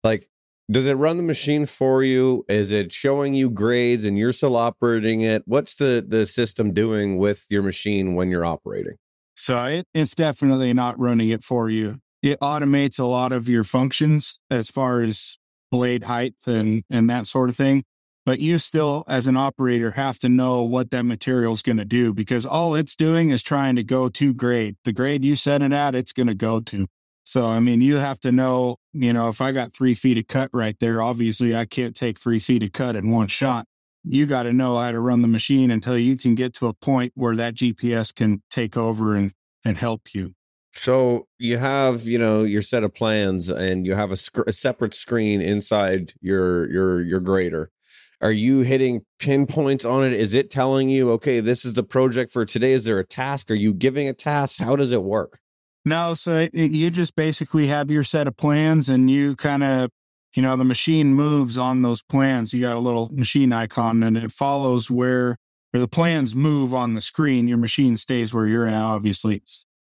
like 0.03 0.29
Does 0.69 0.87
it 0.87 0.95
run 0.95 1.19
the 1.19 1.23
machine 1.23 1.67
for 1.67 2.03
you? 2.03 2.45
Is 2.49 2.73
it 2.73 2.93
showing 2.93 3.33
you 3.35 3.49
grades 3.49 4.03
and 4.03 4.19
you're 4.19 4.33
still 4.33 4.57
operating 4.57 5.21
it? 5.21 5.45
What's 5.47 5.77
the 5.77 6.05
the 6.07 6.27
system 6.27 6.73
doing 6.73 7.17
with 7.17 7.45
your 7.49 7.63
machine 7.63 8.17
when 8.17 8.29
you're 8.29 8.45
operating? 8.45 8.97
So 9.37 9.65
it, 9.67 9.87
it's 9.95 10.17
definitely 10.17 10.73
not 10.75 10.99
running 10.99 11.29
it 11.29 11.45
for 11.45 11.71
you. 11.71 12.01
It 12.21 12.41
automates 12.41 12.99
a 12.99 13.05
lot 13.05 13.31
of 13.31 13.49
your 13.49 13.63
functions 13.63 14.41
as 14.51 14.69
far 14.69 15.01
as 15.01 15.39
blade 15.71 16.05
height 16.05 16.35
and 16.45 16.83
and 16.91 17.09
that 17.09 17.29
sort 17.29 17.51
of 17.51 17.57
thing. 17.57 17.85
But 18.27 18.41
you 18.41 18.59
still, 18.59 19.05
as 19.07 19.29
an 19.29 19.37
operator, 19.37 19.93
have 19.93 20.19
to 20.19 20.29
know 20.29 20.65
what 20.65 20.91
that 20.91 21.05
material 21.05 21.53
is 21.53 21.63
going 21.63 21.77
to 21.77 21.85
do 21.85 22.13
because 22.13 22.45
all 22.45 22.75
it's 22.75 22.97
doing 22.97 23.31
is 23.31 23.41
trying 23.41 23.77
to 23.77 23.85
go 23.85 24.09
to 24.09 24.35
grade. 24.35 24.75
The 24.85 24.93
grade 24.93 25.25
you 25.25 25.37
set 25.37 25.63
it 25.63 25.73
at, 25.73 25.95
it's 25.95 26.13
going 26.13 26.27
to 26.27 26.35
go 26.35 26.59
to. 26.59 26.89
So, 27.23 27.47
I 27.47 27.61
mean, 27.61 27.81
you 27.81 27.97
have 27.97 28.19
to 28.21 28.33
know, 28.33 28.79
you 28.93 29.13
know, 29.13 29.29
if 29.29 29.41
I 29.41 29.53
got 29.53 29.73
three 29.73 29.95
feet 29.95 30.19
of 30.19 30.27
cut 30.27 30.51
right 30.53 30.77
there, 30.81 31.01
obviously 31.01 31.57
I 31.57 31.67
can't 31.67 31.95
take 31.95 32.19
three 32.19 32.41
feet 32.41 32.65
of 32.65 32.73
cut 32.73 32.97
in 32.97 33.13
one 33.13 33.29
shot. 33.29 33.67
You 34.03 34.27
got 34.27 34.43
to 34.43 34.53
know 34.53 34.77
how 34.77 34.91
to 34.91 34.99
run 34.99 35.23
the 35.23 35.29
machine 35.29 35.71
until 35.71 35.97
you 35.97 36.17
can 36.17 36.35
get 36.35 36.53
to 36.55 36.67
a 36.67 36.75
point 36.75 37.13
where 37.15 37.37
that 37.37 37.55
GPS 37.55 38.13
can 38.13 38.43
take 38.51 38.77
over 38.77 39.15
and, 39.15 39.35
and 39.65 39.79
help 39.79 40.15
you. 40.15 40.35
So 40.73 41.29
you 41.39 41.59
have, 41.59 42.07
you 42.07 42.19
know, 42.19 42.43
your 42.43 42.63
set 42.63 42.83
of 42.83 42.93
plans 42.93 43.51
and 43.51 43.87
you 43.87 43.95
have 43.95 44.11
a, 44.11 44.17
sc- 44.17 44.47
a 44.49 44.53
separate 44.53 44.95
screen 44.95 45.41
inside 45.41 46.13
your 46.21 46.69
your 46.71 47.01
your 47.01 47.21
grader 47.21 47.71
are 48.21 48.33
you 48.33 48.61
hitting 48.61 49.03
pinpoints 49.19 49.85
on 49.85 50.05
it? 50.05 50.13
Is 50.13 50.35
it 50.35 50.51
telling 50.51 50.89
you, 50.89 51.11
okay, 51.13 51.41
this 51.41 51.65
is 51.65 51.75
the 51.75 51.83
project 51.83 52.33
for 52.33 52.45
today? 52.45 52.73
Is 52.73 52.85
there 52.85 52.99
a 52.99 53.07
task? 53.07 53.51
Are 53.51 53.55
you 53.55 53.75
giving 53.75 54.09
a 54.09 54.15
task? 54.15 54.61
How 54.61 54.77
does 54.77 54.91
it 54.91 55.03
work? 55.03 55.39
No, 55.85 56.15
so 56.15 56.49
it, 56.53 56.55
you 56.55 56.91
just 56.91 57.15
basically 57.15 57.67
have 57.67 57.91
your 57.91 58.03
set 58.03 58.27
of 58.27 58.37
plans 58.37 58.89
and 58.89 59.11
you 59.11 59.37
kind 59.37 59.63
of, 59.63 59.91
you 60.35 60.43
know, 60.43 60.57
the 60.57 60.65
machine 60.65 61.15
moves 61.15 61.59
on 61.59 61.83
those 61.83 62.03
plans. 62.03 62.53
You 62.53 62.63
got 62.63 62.77
a 62.77 62.81
little 62.81 63.11
machine 63.13 63.53
icon 63.53 64.03
and 64.03 64.17
it 64.17 64.33
follows 64.33 64.91
where, 64.91 65.37
where 65.71 65.81
the 65.81 65.89
plans 65.89 66.35
move 66.35 66.75
on 66.75 66.95
the 66.95 67.01
screen. 67.01 67.49
Your 67.49 67.59
machine 67.59 67.97
stays 67.97 68.33
where 68.33 68.47
you're 68.47 68.67
at, 68.67 68.83
obviously. 68.83 69.43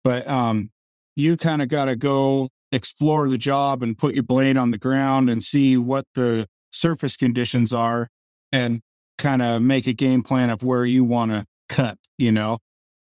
But 0.04 0.28
um, 0.28 0.70
you 1.16 1.38
kind 1.38 1.62
of 1.62 1.70
got 1.70 1.86
to 1.86 1.96
go 1.96 2.50
explore 2.72 3.30
the 3.30 3.38
job 3.38 3.82
and 3.82 3.98
put 3.98 4.14
your 4.14 4.24
blade 4.24 4.58
on 4.58 4.72
the 4.72 4.78
ground 4.78 5.30
and 5.30 5.42
see 5.42 5.78
what 5.78 6.06
the 6.14 6.46
surface 6.72 7.16
conditions 7.16 7.74
are 7.74 8.10
and 8.52 8.82
kind 9.18 9.42
of 9.42 9.62
make 9.62 9.88
a 9.88 9.94
game 9.94 10.24
plan 10.24 10.50
of 10.50 10.64
where 10.64 10.86
you 10.86 11.04
want 11.04 11.32
to 11.32 11.46
cut, 11.70 11.98
you 12.18 12.32
know. 12.32 12.60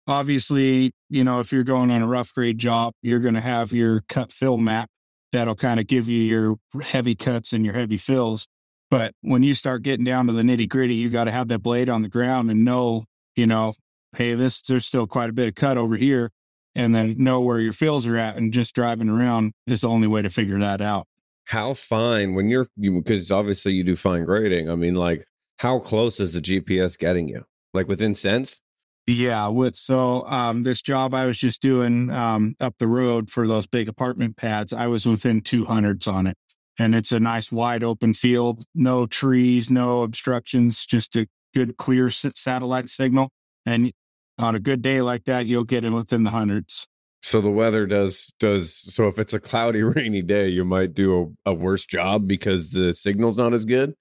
Obviously, 0.07 0.93
you 1.09 1.25
know, 1.25 1.41
if 1.41 1.53
you're 1.53 1.65
going 1.65 1.91
on 1.91 2.03
a 2.03 2.07
rough 2.07 2.33
grade 2.35 2.59
job, 2.59 2.93
you're 3.03 3.21
going 3.21 3.35
to 3.35 3.41
have 3.41 3.73
your 3.73 4.03
cut 4.09 4.33
fill 4.33 4.59
map 4.59 4.89
that'll 5.33 5.55
kind 5.55 5.81
of 5.81 5.87
give 5.87 6.09
you 6.09 6.23
your 6.23 6.57
heavy 6.83 7.15
cuts 7.15 7.53
and 7.53 7.65
your 7.65 7.75
heavy 7.75 7.97
fills. 7.97 8.47
But 8.91 9.15
when 9.23 9.43
you 9.43 9.55
start 9.55 9.83
getting 9.83 10.05
down 10.05 10.27
to 10.27 10.33
the 10.33 10.43
nitty 10.43 10.69
gritty, 10.69 10.95
you 10.95 11.09
got 11.09 11.25
to 11.25 11.31
have 11.31 11.49
that 11.49 11.61
blade 11.61 11.89
on 11.89 12.03
the 12.03 12.09
ground 12.09 12.51
and 12.51 12.65
know, 12.65 13.05
you 13.35 13.47
know, 13.47 13.75
hey, 14.17 14.35
this, 14.35 14.61
there's 14.61 14.87
still 14.87 15.07
quite 15.07 15.31
a 15.31 15.33
bit 15.33 15.49
of 15.49 15.55
cut 15.55 15.79
over 15.79 15.97
here. 15.97 16.31
And 16.77 16.95
then 16.95 17.15
know 17.19 17.41
where 17.41 17.61
your 17.61 17.73
fills 17.73 18.07
are 18.07 18.17
at 18.17 18.37
and 18.37 18.53
just 18.53 18.75
driving 18.75 19.09
around 19.09 19.53
is 19.67 19.83
the 19.83 19.89
only 19.89 20.09
way 20.09 20.23
to 20.23 20.31
figure 20.31 20.59
that 20.59 20.81
out. 20.81 21.07
How 21.45 21.75
fine 21.75 22.35
when 22.35 22.49
you're, 22.49 22.67
because 22.79 23.31
you, 23.31 23.37
obviously 23.37 23.73
you 23.73 23.85
do 23.85 23.97
fine 23.97 24.25
grading. 24.25 24.69
I 24.69 24.75
mean, 24.75 24.95
like, 24.95 25.25
how 25.59 25.79
close 25.79 26.21
is 26.21 26.35
the 26.35 26.41
GPS 26.41 26.99
getting 26.99 27.29
you? 27.29 27.45
Like 27.73 27.89
within 27.89 28.15
cents? 28.15 28.61
Yeah, 29.07 29.49
with 29.49 29.77
so 29.77 30.27
um, 30.27 30.63
this 30.63 30.81
job 30.81 31.13
I 31.13 31.27
was 31.27 31.39
just 31.39 31.61
doing 31.61 32.11
um, 32.11 32.57
up 32.59 32.77
the 32.79 32.87
road 32.87 33.31
for 33.31 33.47
those 33.47 33.67
big 33.67 33.89
apartment 33.89 34.37
pads, 34.37 34.73
I 34.73 34.87
was 34.87 35.05
within 35.05 35.43
two 35.43 35.67
hundreds 35.67 36.07
on 36.07 36.27
it, 36.27 36.39
and 36.79 36.95
it's 36.95 37.13
a 37.13 37.21
nice 37.21 37.53
wide 37.53 37.85
open 37.85 38.15
field, 38.15 38.65
no 38.75 39.07
trees, 39.07 39.71
no 39.71 40.03
obstructions, 40.03 40.87
just 40.87 41.15
a 41.17 41.27
good 41.55 41.77
clear 41.77 42.09
satellite 42.09 42.89
signal. 42.89 43.29
And 43.67 43.93
on 44.39 44.55
a 44.55 44.61
good 44.61 44.81
day 44.81 45.03
like 45.03 45.25
that, 45.25 45.45
you'll 45.47 45.65
get 45.65 45.85
in 45.85 45.95
within 45.95 46.25
the 46.25 46.31
hundreds. 46.31 46.87
So 47.23 47.41
the 47.41 47.51
weather 47.51 47.87
does 47.87 48.33
does 48.41 48.75
so 48.75 49.09
if 49.09 49.19
it's 49.19 49.35
a 49.35 49.41
cloudy, 49.41 49.83
rainy 49.83 50.23
day, 50.23 50.49
you 50.49 50.65
might 50.65 50.95
do 50.95 51.37
a, 51.47 51.51
a 51.51 51.55
worse 51.55 51.85
job 51.85 52.27
because 52.27 52.71
the 52.71 52.95
signal's 52.95 53.39
not 53.39 53.53
as 53.53 53.65
good. 53.67 53.95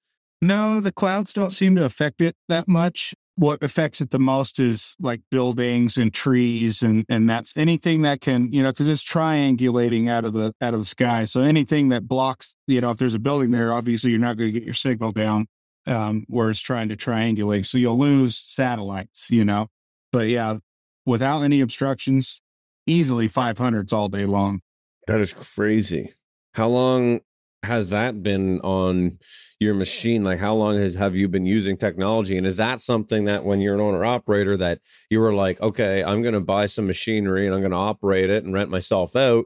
No, 0.44 0.82
the 0.82 0.92
clouds 0.92 1.32
don't 1.32 1.52
seem 1.52 1.78
to 1.78 1.86
affect 1.86 2.20
it 2.20 2.36
that 2.50 2.68
much. 2.68 3.16
What 3.36 3.64
affects 3.64 4.02
it 4.02 4.12
the 4.12 4.20
most 4.20 4.60
is 4.60 4.94
like 5.00 5.22
buildings 5.32 5.96
and 5.96 6.14
trees 6.14 6.84
and 6.84 7.06
and 7.08 7.30
that's 7.30 7.56
anything 7.56 8.02
that 8.02 8.20
can, 8.20 8.52
you 8.52 8.62
know, 8.62 8.70
because 8.72 8.90
it's 8.90 9.06
triangulating 9.06 10.10
out 10.10 10.26
of 10.26 10.34
the 10.34 10.54
out 10.62 10.74
of 10.74 10.82
the 10.82 10.86
sky. 10.86 11.24
So 11.24 11.40
anything 11.40 11.88
that 11.90 12.10
blocks, 12.10 12.56
you 12.68 12.82
know, 12.82 12.92
if 12.92 12.98
there's 12.98 13.14
a 13.14 13.20
building 13.20 13.52
there, 13.52 13.72
obviously 13.72 14.12
you're 14.12 14.20
not 14.20 14.36
going 14.36 14.52
to 14.52 14.60
get 14.60 14.66
your 14.66 14.74
signal 14.74 15.14
down 15.14 15.48
um, 15.88 16.26
where 16.28 16.50
it's 16.50 16.60
trying 16.60 16.90
to 16.90 16.98
triangulate. 16.98 17.66
So 17.66 17.78
you'll 17.78 17.98
lose 17.98 18.36
satellites, 18.36 19.32
you 19.32 19.46
know. 19.46 19.68
But 20.12 20.28
yeah, 20.28 20.58
without 21.06 21.44
any 21.44 21.62
obstructions, 21.62 22.42
easily 22.86 23.30
500s 23.30 23.94
all 23.94 24.10
day 24.10 24.26
long. 24.26 24.60
That 25.08 25.22
is 25.22 25.34
crazy. 25.34 26.12
How 26.52 26.68
long 26.68 27.22
has 27.64 27.90
that 27.90 28.22
been 28.22 28.60
on 28.60 29.12
your 29.60 29.74
machine? 29.74 30.24
Like 30.24 30.40
how 30.40 30.54
long 30.54 30.78
has 30.78 30.96
have 30.96 31.16
you 31.16 31.28
been 31.28 31.46
using 31.46 31.78
technology? 31.78 32.38
And 32.38 32.46
is 32.46 32.58
that 32.58 32.82
something 32.82 33.26
that 33.26 33.46
when 33.46 33.62
you're 33.62 33.76
an 33.76 33.82
owner 33.82 34.04
operator 34.04 34.58
that 34.58 34.80
you 35.10 35.20
were 35.20 35.34
like 35.34 35.62
okay 35.62 36.04
i'm 36.04 36.22
going 36.22 36.34
to 36.34 36.42
buy 36.42 36.66
some 36.66 36.86
machinery 36.86 37.46
and 37.46 37.56
i'm 37.56 37.62
going 37.62 37.72
to 37.72 37.78
operate 37.78 38.30
it 38.30 38.44
and 38.44 38.54
rent 38.54 38.70
myself 38.70 39.16
out. 39.16 39.46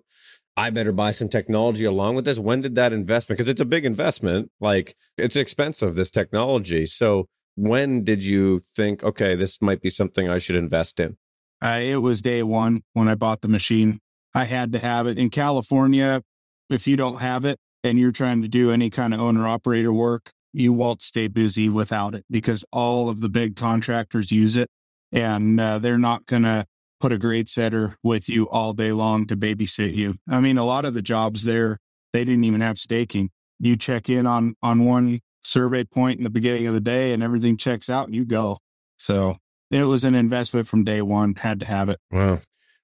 I 0.55 0.71
better 0.71 0.91
buy 0.91 1.11
some 1.11 1.29
technology 1.29 1.85
along 1.85 2.15
with 2.15 2.25
this. 2.25 2.39
When 2.39 2.61
did 2.61 2.73
that 2.75 2.91
investment 2.91 3.37
because 3.37 3.47
it's 3.47 3.61
a 3.61 3.65
big 3.65 3.85
investment 3.85 4.51
like 4.59 4.95
it's 5.17 5.35
expensive 5.35 5.95
this 5.95 6.11
technology. 6.11 6.87
So 6.87 7.27
when 7.55 8.03
did 8.03 8.23
you 8.23 8.61
think 8.75 9.03
okay 9.03 9.35
this 9.35 9.61
might 9.61 9.81
be 9.81 9.89
something 9.89 10.29
i 10.29 10.37
should 10.37 10.55
invest 10.55 10.99
in 10.99 11.17
uh, 11.59 11.79
it 11.81 11.97
was 11.97 12.21
day 12.21 12.43
one 12.43 12.83
when 12.93 13.07
i 13.07 13.15
bought 13.15 13.41
the 13.41 13.47
machine. 13.47 13.99
I 14.35 14.43
had 14.43 14.71
to 14.73 14.79
have 14.79 15.07
it. 15.07 15.17
In 15.17 15.29
california 15.29 16.23
if 16.69 16.87
you 16.87 16.95
don't 16.95 17.19
have 17.19 17.45
it 17.45 17.59
and 17.83 17.97
you're 17.99 18.11
trying 18.11 18.41
to 18.41 18.47
do 18.47 18.71
any 18.71 18.89
kind 18.89 19.13
of 19.13 19.19
owner 19.19 19.47
operator 19.47 19.93
work, 19.93 20.31
you 20.53 20.73
won't 20.73 21.01
stay 21.01 21.27
busy 21.27 21.69
without 21.69 22.15
it 22.15 22.25
because 22.29 22.65
all 22.71 23.09
of 23.09 23.21
the 23.21 23.29
big 23.29 23.55
contractors 23.55 24.31
use 24.31 24.57
it 24.57 24.69
and 25.11 25.59
uh, 25.59 25.77
they're 25.79 25.97
not 25.97 26.25
going 26.25 26.43
to 26.43 26.65
put 26.99 27.11
a 27.11 27.17
grade 27.17 27.47
setter 27.47 27.95
with 28.03 28.27
you 28.27 28.49
all 28.49 28.73
day 28.73 28.91
long 28.91 29.25
to 29.27 29.37
babysit 29.37 29.93
you. 29.93 30.15
I 30.29 30.39
mean, 30.39 30.57
a 30.57 30.65
lot 30.65 30.85
of 30.85 30.93
the 30.93 31.01
jobs 31.01 31.43
there, 31.43 31.77
they 32.13 32.25
didn't 32.25 32.43
even 32.43 32.61
have 32.61 32.79
staking. 32.79 33.29
You 33.59 33.75
check 33.75 34.09
in 34.09 34.25
on 34.25 34.55
on 34.61 34.85
one 34.85 35.19
survey 35.43 35.83
point 35.83 36.17
in 36.17 36.23
the 36.23 36.29
beginning 36.29 36.67
of 36.67 36.73
the 36.73 36.81
day 36.81 37.13
and 37.13 37.23
everything 37.23 37.57
checks 37.57 37.89
out 37.89 38.05
and 38.05 38.15
you 38.15 38.25
go. 38.25 38.57
So 38.97 39.37
it 39.71 39.83
was 39.83 40.03
an 40.03 40.15
investment 40.15 40.67
from 40.67 40.83
day 40.83 41.01
one, 41.01 41.35
had 41.35 41.59
to 41.61 41.65
have 41.65 41.89
it. 41.89 41.99
Wow. 42.11 42.39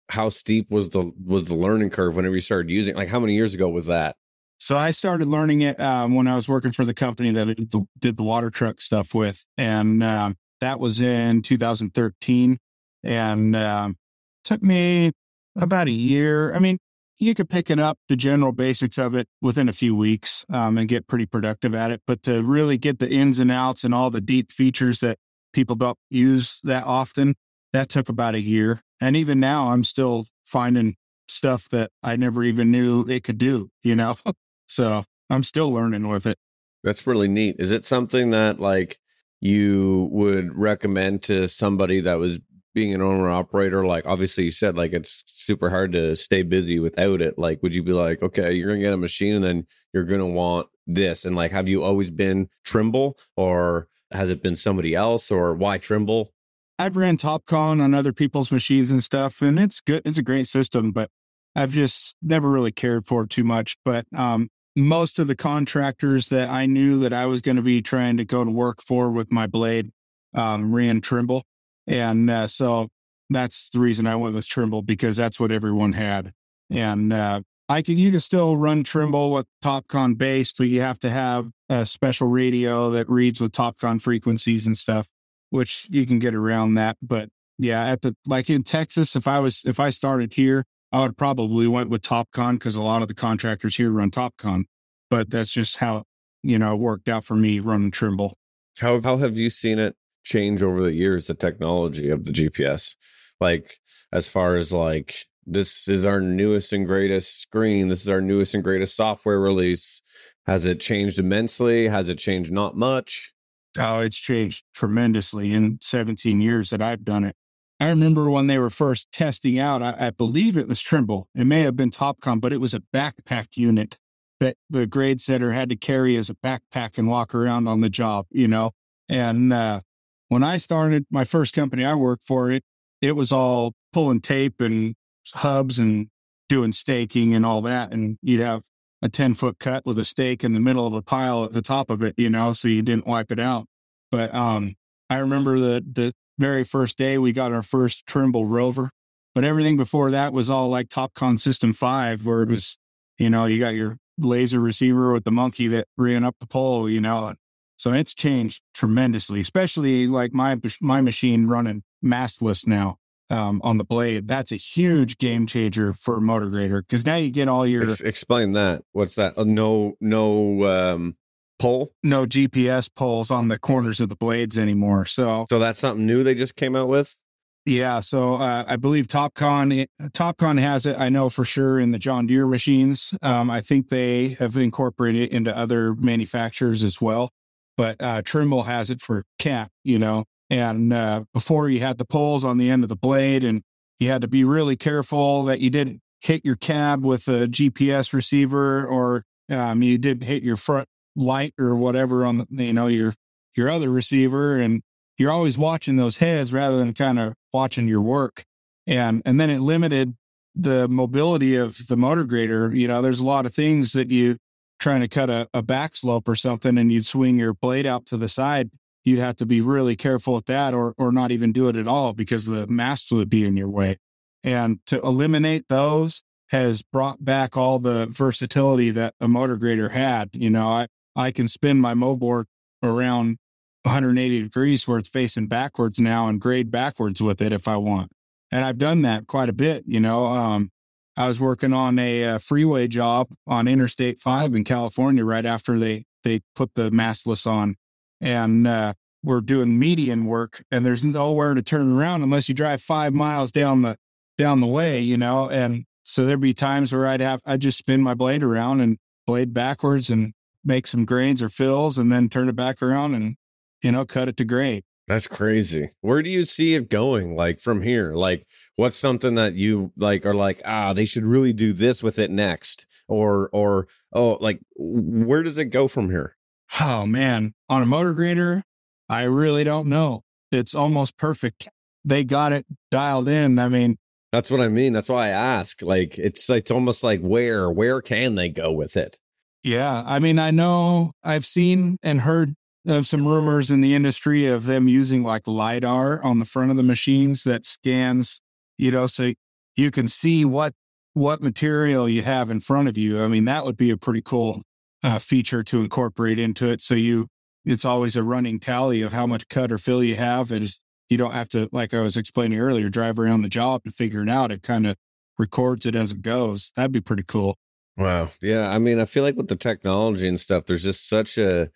How 0.09 0.29
steep 0.29 0.69
was 0.69 0.89
the 0.89 1.11
was 1.23 1.47
the 1.47 1.55
learning 1.55 1.89
curve 1.89 2.15
whenever 2.15 2.35
you 2.35 2.41
started 2.41 2.69
using 2.69 2.95
like 2.95 3.07
how 3.07 3.19
many 3.19 3.33
years 3.33 3.53
ago 3.53 3.69
was 3.69 3.87
that? 3.87 4.15
So 4.63 4.77
I 4.77 4.91
started 4.91 5.27
learning 5.27 5.59
it 5.59 5.77
um, 5.81 6.15
when 6.15 6.25
I 6.25 6.37
was 6.37 6.47
working 6.47 6.71
for 6.71 6.85
the 6.85 6.93
company 6.93 7.31
that 7.31 7.49
I 7.49 7.53
did 7.99 8.15
the 8.15 8.23
water 8.23 8.49
truck 8.49 8.79
stuff 8.79 9.13
with, 9.13 9.43
and 9.57 10.01
um, 10.01 10.37
that 10.61 10.79
was 10.79 11.01
in 11.01 11.41
2013. 11.41 12.57
And 13.03 13.57
um, 13.57 13.97
took 14.45 14.63
me 14.63 15.11
about 15.57 15.87
a 15.87 15.91
year. 15.91 16.55
I 16.55 16.59
mean, 16.59 16.77
you 17.19 17.35
could 17.35 17.49
pick 17.49 17.69
it 17.69 17.77
up 17.77 17.97
the 18.07 18.15
general 18.15 18.53
basics 18.53 18.97
of 18.97 19.15
it 19.15 19.27
within 19.41 19.67
a 19.67 19.73
few 19.73 19.97
weeks 19.97 20.45
um, 20.49 20.77
and 20.77 20.87
get 20.87 21.07
pretty 21.07 21.25
productive 21.25 21.75
at 21.75 21.91
it. 21.91 21.99
But 22.07 22.23
to 22.23 22.41
really 22.41 22.77
get 22.77 22.99
the 22.99 23.11
ins 23.11 23.39
and 23.39 23.51
outs 23.51 23.83
and 23.83 23.93
all 23.93 24.11
the 24.11 24.21
deep 24.21 24.49
features 24.49 25.01
that 25.01 25.17
people 25.51 25.75
don't 25.75 25.97
use 26.09 26.61
that 26.63 26.85
often, 26.85 27.35
that 27.73 27.89
took 27.89 28.07
about 28.07 28.33
a 28.33 28.39
year. 28.39 28.79
And 29.01 29.17
even 29.17 29.41
now, 29.41 29.71
I'm 29.71 29.83
still 29.83 30.25
finding 30.45 30.95
stuff 31.27 31.67
that 31.71 31.91
I 32.01 32.15
never 32.15 32.45
even 32.45 32.71
knew 32.71 33.05
it 33.09 33.25
could 33.25 33.37
do, 33.37 33.67
you 33.83 33.97
know? 33.97 34.15
So 34.67 35.03
I'm 35.29 35.43
still 35.43 35.71
learning 35.71 36.07
with 36.07 36.25
it. 36.25 36.37
That's 36.83 37.07
really 37.07 37.27
neat. 37.27 37.55
Is 37.59 37.71
it 37.71 37.85
something 37.85 38.31
that 38.31 38.59
like 38.59 38.99
you 39.39 40.09
would 40.11 40.57
recommend 40.57 41.23
to 41.23 41.47
somebody 41.47 42.01
that 42.01 42.15
was 42.15 42.39
being 42.73 42.93
an 42.93 43.01
owner 43.01 43.29
operator? 43.29 43.85
Like 43.85 44.05
obviously 44.05 44.45
you 44.45 44.51
said 44.51 44.75
like 44.75 44.93
it's 44.93 45.23
super 45.27 45.69
hard 45.69 45.93
to 45.93 46.15
stay 46.15 46.41
busy 46.41 46.79
without 46.79 47.21
it. 47.21 47.37
Like 47.37 47.63
would 47.63 47.73
you 47.73 47.83
be 47.83 47.93
like, 47.93 48.21
okay, 48.21 48.53
you're 48.53 48.69
gonna 48.69 48.81
get 48.81 48.93
a 48.93 48.97
machine 48.97 49.35
and 49.35 49.43
then 49.43 49.67
you're 49.93 50.03
gonna 50.03 50.27
want 50.27 50.67
this? 50.87 51.25
And 51.25 51.35
like 51.35 51.51
have 51.51 51.67
you 51.67 51.83
always 51.83 52.09
been 52.09 52.49
Trimble 52.65 53.17
or 53.37 53.87
has 54.11 54.29
it 54.29 54.43
been 54.43 54.55
somebody 54.55 54.93
else 54.93 55.31
or 55.31 55.53
why 55.53 55.77
Trimble? 55.77 56.33
I've 56.79 56.95
ran 56.95 57.17
Topcon 57.17 57.81
on 57.81 57.93
other 57.93 58.13
people's 58.13 58.51
machines 58.51 58.91
and 58.91 59.03
stuff, 59.03 59.41
and 59.41 59.59
it's 59.59 59.79
good. 59.79 60.01
It's 60.05 60.17
a 60.17 60.23
great 60.23 60.47
system, 60.47 60.91
but 60.91 61.09
I've 61.55 61.71
just 61.71 62.15
never 62.21 62.49
really 62.49 62.71
cared 62.71 63.05
for 63.05 63.23
it 63.23 63.29
too 63.29 63.43
much. 63.43 63.77
But 63.85 64.05
um, 64.15 64.49
most 64.75 65.19
of 65.19 65.27
the 65.27 65.35
contractors 65.35 66.29
that 66.29 66.49
I 66.49 66.65
knew 66.65 66.99
that 66.99 67.13
I 67.13 67.25
was 67.25 67.41
going 67.41 67.57
to 67.57 67.61
be 67.61 67.81
trying 67.81 68.17
to 68.17 68.25
go 68.25 68.43
to 68.43 68.51
work 68.51 68.81
for 68.81 69.11
with 69.11 69.31
my 69.31 69.47
blade 69.47 69.91
um, 70.33 70.73
ran 70.73 71.01
Trimble. 71.01 71.43
And 71.87 72.29
uh, 72.29 72.47
so 72.47 72.89
that's 73.29 73.69
the 73.69 73.79
reason 73.79 74.07
I 74.07 74.15
went 74.15 74.35
with 74.35 74.47
Trimble 74.47 74.81
because 74.81 75.17
that's 75.17 75.39
what 75.39 75.51
everyone 75.51 75.93
had. 75.93 76.31
And 76.69 77.13
uh, 77.13 77.41
I 77.69 77.81
can 77.81 77.97
you 77.97 78.11
can 78.11 78.19
still 78.19 78.57
run 78.57 78.83
Trimble 78.83 79.31
with 79.31 79.45
Topcon 79.63 80.17
base, 80.17 80.51
but 80.51 80.67
you 80.67 80.81
have 80.81 80.99
to 80.99 81.09
have 81.09 81.49
a 81.69 81.85
special 81.85 82.27
radio 82.27 82.89
that 82.91 83.09
reads 83.09 83.39
with 83.39 83.51
Topcon 83.51 84.01
frequencies 84.01 84.65
and 84.65 84.77
stuff, 84.77 85.07
which 85.49 85.87
you 85.89 86.05
can 86.05 86.19
get 86.19 86.33
around 86.33 86.75
that. 86.75 86.97
But 87.01 87.29
yeah, 87.57 87.83
at 87.85 88.01
the 88.01 88.15
like 88.25 88.49
in 88.49 88.63
Texas, 88.63 89.15
if 89.15 89.27
I 89.27 89.39
was 89.39 89.63
if 89.65 89.79
I 89.79 89.89
started 89.91 90.33
here, 90.33 90.65
I 90.93 91.01
would 91.01 91.17
probably 91.17 91.67
went 91.67 91.89
with 91.89 92.03
Topcon 92.03 92.53
because 92.53 92.75
a 92.75 92.81
lot 92.81 93.01
of 93.01 93.07
the 93.07 93.15
contractors 93.15 93.77
here 93.77 93.89
run 93.89 94.11
Topcon. 94.11 94.65
But 95.09 95.31
that's 95.31 95.51
just 95.51 95.77
how 95.77 96.03
you 96.43 96.59
know 96.59 96.75
it 96.75 96.79
worked 96.79 97.09
out 97.09 97.25
for 97.25 97.35
me 97.35 97.59
running 97.59 97.89
Trimble. 97.91 98.37
How 98.77 99.01
how 99.01 99.17
have 99.17 99.35
you 99.35 99.49
seen 99.49 99.79
it 99.79 99.95
change 100.23 100.61
over 100.61 100.83
the 100.83 100.93
years? 100.93 101.27
The 101.27 101.33
technology 101.33 102.09
of 102.09 102.25
the 102.25 102.31
GPS, 102.31 102.95
like 103.41 103.79
as 104.11 104.29
far 104.29 104.55
as 104.55 104.71
like 104.71 105.25
this 105.45 105.87
is 105.87 106.05
our 106.05 106.21
newest 106.21 106.71
and 106.71 106.85
greatest 106.85 107.41
screen. 107.41 107.87
This 107.87 108.03
is 108.03 108.09
our 108.09 108.21
newest 108.21 108.53
and 108.53 108.63
greatest 108.63 108.95
software 108.95 109.39
release. 109.39 110.01
Has 110.45 110.63
it 110.63 110.79
changed 110.79 111.17
immensely? 111.17 111.87
Has 111.87 112.07
it 112.07 112.19
changed 112.19 112.51
not 112.51 112.77
much? 112.77 113.33
Oh, 113.77 114.01
it's 114.01 114.19
changed 114.19 114.63
tremendously 114.75 115.53
in 115.53 115.79
17 115.81 116.39
years 116.39 116.69
that 116.69 116.81
I've 116.81 117.03
done 117.03 117.23
it. 117.23 117.35
I 117.83 117.89
remember 117.89 118.29
when 118.29 118.47
they 118.47 118.59
were 118.59 118.69
first 118.69 119.11
testing 119.11 119.59
out, 119.59 119.81
I, 119.81 119.93
I 119.99 120.09
believe 120.11 120.55
it 120.55 120.69
was 120.69 120.79
Trimble. 120.79 121.27
It 121.35 121.43
may 121.43 121.63
have 121.63 121.75
been 121.75 121.89
Topcon, 121.89 122.39
but 122.39 122.53
it 122.53 122.61
was 122.61 122.73
a 122.73 122.79
backpack 122.79 123.57
unit 123.57 123.97
that 124.39 124.55
the 124.69 124.87
grade 124.87 125.19
setter 125.19 125.51
had 125.51 125.67
to 125.67 125.75
carry 125.75 126.15
as 126.15 126.29
a 126.29 126.35
backpack 126.35 126.97
and 126.97 127.09
walk 127.09 127.35
around 127.35 127.67
on 127.67 127.81
the 127.81 127.89
job, 127.89 128.27
you 128.31 128.47
know? 128.47 128.71
And 129.09 129.51
uh, 129.51 129.81
when 130.29 130.43
I 130.43 130.59
started 130.59 131.05
my 131.11 131.25
first 131.25 131.53
company 131.53 131.83
I 131.83 131.93
worked 131.95 132.23
for, 132.23 132.49
it 132.49 132.63
it 133.01 133.17
was 133.17 133.33
all 133.33 133.73
pulling 133.91 134.21
tape 134.21 134.61
and 134.61 134.95
hubs 135.33 135.77
and 135.77 136.07
doing 136.47 136.71
staking 136.71 137.33
and 137.33 137.45
all 137.45 137.61
that. 137.63 137.91
And 137.91 138.17
you'd 138.21 138.39
have 138.39 138.63
a 139.01 139.09
10 139.09 139.33
foot 139.33 139.59
cut 139.59 139.85
with 139.85 139.99
a 139.99 140.05
stake 140.05 140.45
in 140.45 140.53
the 140.53 140.61
middle 140.61 140.87
of 140.87 140.93
a 140.93 141.01
pile 141.01 141.43
at 141.43 141.51
the 141.51 141.61
top 141.61 141.89
of 141.89 142.01
it, 142.01 142.13
you 142.15 142.29
know, 142.29 142.53
so 142.53 142.69
you 142.69 142.81
didn't 142.81 143.07
wipe 143.07 143.29
it 143.29 143.41
out. 143.41 143.65
But 144.09 144.33
um, 144.33 144.75
I 145.09 145.17
remember 145.17 145.59
the, 145.59 145.83
the 145.85 146.13
very 146.37 146.63
first 146.63 146.97
day 146.97 147.17
we 147.17 147.31
got 147.31 147.53
our 147.53 147.63
first 147.63 148.05
Trimble 148.05 148.45
rover, 148.45 148.89
but 149.35 149.43
everything 149.43 149.77
before 149.77 150.11
that 150.11 150.33
was 150.33 150.49
all 150.49 150.69
like 150.69 150.89
Topcon 150.89 151.39
System 151.39 151.73
5, 151.73 152.25
where 152.25 152.43
it 152.43 152.49
was, 152.49 152.77
you 153.17 153.29
know, 153.29 153.45
you 153.45 153.59
got 153.59 153.73
your 153.73 153.97
laser 154.17 154.59
receiver 154.59 155.13
with 155.13 155.23
the 155.23 155.31
monkey 155.31 155.67
that 155.67 155.87
ran 155.97 156.23
up 156.23 156.35
the 156.39 156.47
pole, 156.47 156.89
you 156.89 157.01
know. 157.01 157.33
So 157.77 157.91
it's 157.91 158.13
changed 158.13 158.61
tremendously, 158.73 159.39
especially 159.39 160.07
like 160.07 160.33
my 160.33 160.59
my 160.79 161.01
machine 161.01 161.47
running 161.47 161.83
mastless 162.03 162.67
now 162.67 162.97
um, 163.29 163.61
on 163.63 163.77
the 163.77 163.83
blade. 163.83 164.27
That's 164.27 164.51
a 164.51 164.55
huge 164.55 165.17
game 165.17 165.45
changer 165.47 165.93
for 165.93 166.21
motor 166.21 166.49
grader 166.49 166.81
because 166.81 167.05
now 167.05 167.15
you 167.15 167.31
get 167.31 167.47
all 167.47 167.65
your 167.65 167.83
Ex- 167.83 168.01
explain 168.01 168.53
that. 168.53 168.83
What's 168.91 169.15
that? 169.15 169.37
Uh, 169.37 169.43
no, 169.43 169.95
no 169.99 170.65
um, 170.65 171.17
pole. 171.59 171.93
No 172.03 172.25
GPS 172.25 172.89
poles 172.93 173.31
on 173.31 173.47
the 173.47 173.59
corners 173.59 173.99
of 173.99 174.09
the 174.09 174.15
blades 174.15 174.57
anymore. 174.57 175.05
So, 175.05 175.45
so 175.49 175.59
that's 175.59 175.79
something 175.79 176.05
new 176.05 176.23
they 176.23 176.35
just 176.35 176.55
came 176.55 176.75
out 176.75 176.87
with. 176.87 177.17
Yeah, 177.65 178.01
so 178.01 178.35
uh, 178.35 178.65
I 178.67 178.75
believe 178.75 179.07
Topcon 179.07 179.87
Topcon 180.09 180.59
has 180.59 180.85
it. 180.85 180.99
I 180.99 181.07
know 181.07 181.29
for 181.29 181.45
sure 181.45 181.79
in 181.79 181.91
the 181.91 181.99
John 181.99 182.27
Deere 182.27 182.45
machines. 182.45 183.13
Um, 183.21 183.49
I 183.49 183.61
think 183.61 183.87
they 183.87 184.29
have 184.39 184.57
incorporated 184.57 185.23
it 185.23 185.31
into 185.31 185.55
other 185.55 185.95
manufacturers 185.95 186.83
as 186.83 186.99
well. 186.99 187.29
But 187.77 188.01
uh, 188.01 188.21
Trimble 188.21 188.63
has 188.63 188.91
it 188.91 188.99
for 188.99 189.23
Cat. 189.39 189.69
You 189.85 189.97
know, 189.97 190.25
and 190.49 190.91
uh, 190.91 191.23
before 191.33 191.69
you 191.69 191.79
had 191.79 191.97
the 191.97 192.05
poles 192.05 192.43
on 192.43 192.57
the 192.57 192.69
end 192.69 192.83
of 192.83 192.89
the 192.89 192.97
blade, 192.97 193.45
and 193.45 193.63
you 193.97 194.09
had 194.09 194.21
to 194.23 194.27
be 194.27 194.43
really 194.43 194.75
careful 194.75 195.43
that 195.43 195.61
you 195.61 195.69
didn't 195.69 196.01
hit 196.19 196.43
your 196.43 196.57
cab 196.57 197.05
with 197.05 197.29
a 197.29 197.47
GPS 197.47 198.11
receiver, 198.11 198.85
or 198.85 199.23
um, 199.49 199.81
you 199.81 199.97
didn't 199.97 200.23
hit 200.23 200.43
your 200.43 200.57
front 200.57 200.89
light 201.15 201.53
or 201.59 201.75
whatever 201.75 202.25
on 202.25 202.45
the, 202.49 202.65
you 202.65 202.73
know 202.73 202.87
your 202.87 203.13
your 203.55 203.69
other 203.69 203.89
receiver, 203.89 204.57
and 204.57 204.81
you're 205.17 205.31
always 205.31 205.57
watching 205.57 205.97
those 205.97 206.17
heads 206.17 206.51
rather 206.51 206.77
than 206.77 206.93
kind 206.93 207.19
of 207.19 207.33
watching 207.51 207.87
your 207.87 208.01
work. 208.01 208.43
And 208.87 209.21
and 209.25 209.39
then 209.39 209.49
it 209.49 209.59
limited 209.59 210.15
the 210.55 210.87
mobility 210.87 211.55
of 211.55 211.87
the 211.87 211.97
motor 211.97 212.23
grader. 212.23 212.73
You 212.75 212.87
know, 212.87 213.01
there's 213.01 213.19
a 213.19 213.25
lot 213.25 213.45
of 213.45 213.53
things 213.53 213.93
that 213.93 214.11
you 214.11 214.37
trying 214.79 215.01
to 215.01 215.07
cut 215.07 215.29
a, 215.29 215.47
a 215.53 215.61
back 215.61 215.95
slope 215.95 216.27
or 216.27 216.35
something, 216.35 216.77
and 216.77 216.91
you'd 216.91 217.05
swing 217.05 217.37
your 217.37 217.53
blade 217.53 217.85
out 217.85 218.05
to 218.07 218.17
the 218.17 218.27
side 218.27 218.69
you'd 219.03 219.19
have 219.19 219.35
to 219.37 219.45
be 219.45 219.61
really 219.61 219.95
careful 219.95 220.33
with 220.35 220.45
that 220.45 220.73
or 220.73 220.93
or 220.97 221.11
not 221.11 221.31
even 221.31 221.51
do 221.51 221.67
it 221.67 221.75
at 221.75 221.87
all 221.87 222.13
because 222.13 222.45
the 222.45 222.67
mast 222.67 223.11
would 223.11 223.29
be 223.29 223.45
in 223.45 223.57
your 223.57 223.69
way. 223.69 223.97
And 224.43 224.79
to 224.87 224.99
eliminate 225.01 225.67
those 225.69 226.23
has 226.49 226.81
brought 226.81 227.23
back 227.23 227.57
all 227.57 227.79
the 227.79 228.07
versatility 228.07 228.91
that 228.91 229.15
a 229.19 229.27
motor 229.27 229.55
grader 229.55 229.89
had. 229.89 230.29
You 230.33 230.49
know, 230.49 230.67
I, 230.67 230.87
I 231.15 231.31
can 231.31 231.47
spin 231.47 231.79
my 231.79 231.93
moldboard 231.93 232.45
around 232.81 233.37
180 233.83 234.43
degrees 234.43 234.87
where 234.87 234.97
it's 234.97 235.09
facing 235.09 235.47
backwards 235.47 235.99
now 235.99 236.27
and 236.27 236.39
grade 236.39 236.71
backwards 236.71 237.21
with 237.21 237.41
it 237.41 237.51
if 237.51 237.67
I 237.67 237.77
want. 237.77 238.11
And 238.51 238.63
I've 238.63 238.77
done 238.77 239.01
that 239.01 239.27
quite 239.27 239.49
a 239.49 239.53
bit. 239.53 239.83
You 239.87 239.99
know, 239.99 240.25
um, 240.25 240.69
I 241.17 241.27
was 241.27 241.39
working 241.39 241.73
on 241.73 241.99
a, 241.99 242.21
a, 242.21 242.35
uh, 242.35 242.37
freeway 242.39 242.87
job 242.87 243.29
on 243.47 243.67
Interstate 243.67 244.19
5 244.19 244.55
in 244.55 244.63
California 244.63 245.23
right 245.25 245.45
after 245.45 245.77
they, 245.77 246.05
they 246.23 246.41
put 246.55 246.75
the 246.75 246.89
mastless 246.91 247.45
on 247.45 247.75
and 248.21 248.65
uh, 248.65 248.93
we're 249.23 249.41
doing 249.41 249.77
median 249.77 250.25
work 250.25 250.63
and 250.71 250.85
there's 250.85 251.03
nowhere 251.03 251.53
to 251.53 251.61
turn 251.61 251.91
around 251.91 252.23
unless 252.23 252.47
you 252.47 252.55
drive 252.55 252.81
five 252.81 253.13
miles 253.13 253.51
down 253.51 253.81
the 253.81 253.97
down 254.37 254.59
the 254.59 254.67
way 254.67 254.99
you 254.99 255.15
know 255.15 255.49
and 255.49 255.85
so 256.03 256.25
there'd 256.25 256.41
be 256.41 256.53
times 256.53 256.91
where 256.91 257.05
i'd 257.07 257.21
have 257.21 257.39
i'd 257.45 257.61
just 257.61 257.77
spin 257.77 258.01
my 258.01 258.13
blade 258.13 258.41
around 258.41 258.81
and 258.81 258.97
blade 259.27 259.53
backwards 259.53 260.09
and 260.09 260.33
make 260.63 260.87
some 260.87 261.05
grains 261.05 261.41
or 261.41 261.49
fills 261.49 261.97
and 261.97 262.11
then 262.11 262.29
turn 262.29 262.49
it 262.49 262.55
back 262.55 262.81
around 262.81 263.13
and 263.15 263.35
you 263.81 263.91
know 263.91 264.05
cut 264.05 264.27
it 264.27 264.37
to 264.37 264.45
grade 264.45 264.83
that's 265.07 265.27
crazy. 265.27 265.91
Where 266.01 266.21
do 266.21 266.29
you 266.29 266.45
see 266.45 266.75
it 266.75 266.89
going? 266.89 267.35
Like 267.35 267.59
from 267.59 267.81
here? 267.81 268.13
Like 268.13 268.47
what's 268.77 268.95
something 268.95 269.35
that 269.35 269.53
you 269.53 269.91
like 269.97 270.25
are 270.25 270.33
like, 270.33 270.61
ah, 270.65 270.93
they 270.93 271.05
should 271.05 271.25
really 271.25 271.53
do 271.53 271.73
this 271.73 272.01
with 272.01 272.17
it 272.19 272.31
next? 272.31 272.85
Or 273.07 273.49
or 273.51 273.87
oh, 274.13 274.37
like 274.39 274.59
where 274.77 275.43
does 275.43 275.57
it 275.57 275.65
go 275.65 275.87
from 275.87 276.09
here? 276.09 276.37
Oh 276.79 277.05
man, 277.05 277.53
on 277.67 277.81
a 277.81 277.85
motor 277.85 278.13
grader, 278.13 278.63
I 279.09 279.23
really 279.23 279.65
don't 279.65 279.89
know. 279.89 280.23
It's 280.51 280.73
almost 280.73 281.17
perfect. 281.17 281.67
They 282.05 282.23
got 282.23 282.53
it 282.53 282.65
dialed 282.89 283.27
in. 283.27 283.59
I 283.59 283.67
mean, 283.67 283.97
that's 284.31 284.49
what 284.49 284.61
I 284.61 284.69
mean. 284.69 284.93
That's 284.93 285.09
why 285.09 285.27
I 285.27 285.29
ask. 285.29 285.81
Like 285.81 286.17
it's 286.17 286.49
it's 286.49 286.71
almost 286.71 287.03
like 287.03 287.19
where 287.19 287.69
where 287.69 288.01
can 288.01 288.35
they 288.35 288.47
go 288.47 288.71
with 288.71 288.95
it? 288.95 289.19
Yeah, 289.63 290.03
I 290.05 290.19
mean, 290.19 290.39
I 290.39 290.51
know 290.51 291.13
I've 291.23 291.45
seen 291.45 291.97
and 292.03 292.21
heard 292.21 292.55
of 292.85 293.07
some 293.07 293.25
rumors 293.27 293.71
in 293.71 293.79
the 293.79 293.95
industry 293.95 294.45
of 294.45 294.65
them 294.65 294.89
using 294.89 295.23
like 295.23 295.47
lidar 295.47 296.21
on 296.21 296.39
the 296.39 296.45
front 296.45 296.69
of 296.71 296.77
the 296.77 296.83
machines 296.83 297.43
that 297.43 297.65
scans, 297.65 298.41
you 298.77 298.91
know, 298.91 299.07
so 299.07 299.33
you 299.77 299.89
can 299.89 300.07
see 300.07 300.43
what 300.43 300.73
what 301.13 301.41
material 301.41 302.09
you 302.09 302.23
have 302.23 302.49
in 302.49 302.59
front 302.59 302.87
of 302.87 302.97
you. 302.97 303.21
I 303.21 303.27
mean, 303.27 303.45
that 303.45 303.65
would 303.65 303.77
be 303.77 303.91
a 303.91 303.97
pretty 303.97 304.21
cool 304.21 304.63
uh, 305.03 305.19
feature 305.19 305.63
to 305.63 305.81
incorporate 305.81 306.39
into 306.39 306.67
it. 306.67 306.81
So 306.81 306.95
you, 306.95 307.27
it's 307.65 307.85
always 307.85 308.15
a 308.15 308.23
running 308.23 308.59
tally 308.59 309.01
of 309.03 309.13
how 309.13 309.27
much 309.27 309.47
cut 309.47 309.71
or 309.71 309.77
fill 309.77 310.03
you 310.03 310.15
have. 310.15 310.51
And 310.51 310.67
you 311.09 311.17
don't 311.17 311.33
have 311.33 311.49
to, 311.49 311.69
like 311.71 311.93
I 311.93 312.01
was 312.01 312.17
explaining 312.17 312.59
earlier, 312.59 312.89
drive 312.89 313.19
around 313.19 313.43
the 313.43 313.49
job 313.49 313.83
to 313.83 313.91
figure 313.91 314.23
it 314.23 314.29
out. 314.29 314.51
It 314.51 314.63
kind 314.63 314.87
of 314.87 314.97
records 315.37 315.85
it 315.85 315.95
as 315.95 316.11
it 316.11 316.23
goes. 316.23 316.71
That'd 316.75 316.91
be 316.91 317.01
pretty 317.01 317.23
cool. 317.27 317.57
Wow. 317.97 318.29
Yeah. 318.41 318.69
I 318.71 318.79
mean, 318.79 318.99
I 318.99 319.05
feel 319.05 319.23
like 319.23 319.35
with 319.35 319.47
the 319.47 319.55
technology 319.55 320.27
and 320.27 320.39
stuff, 320.39 320.65
there's 320.65 320.83
just 320.83 321.07
such 321.07 321.37
a, 321.37 321.69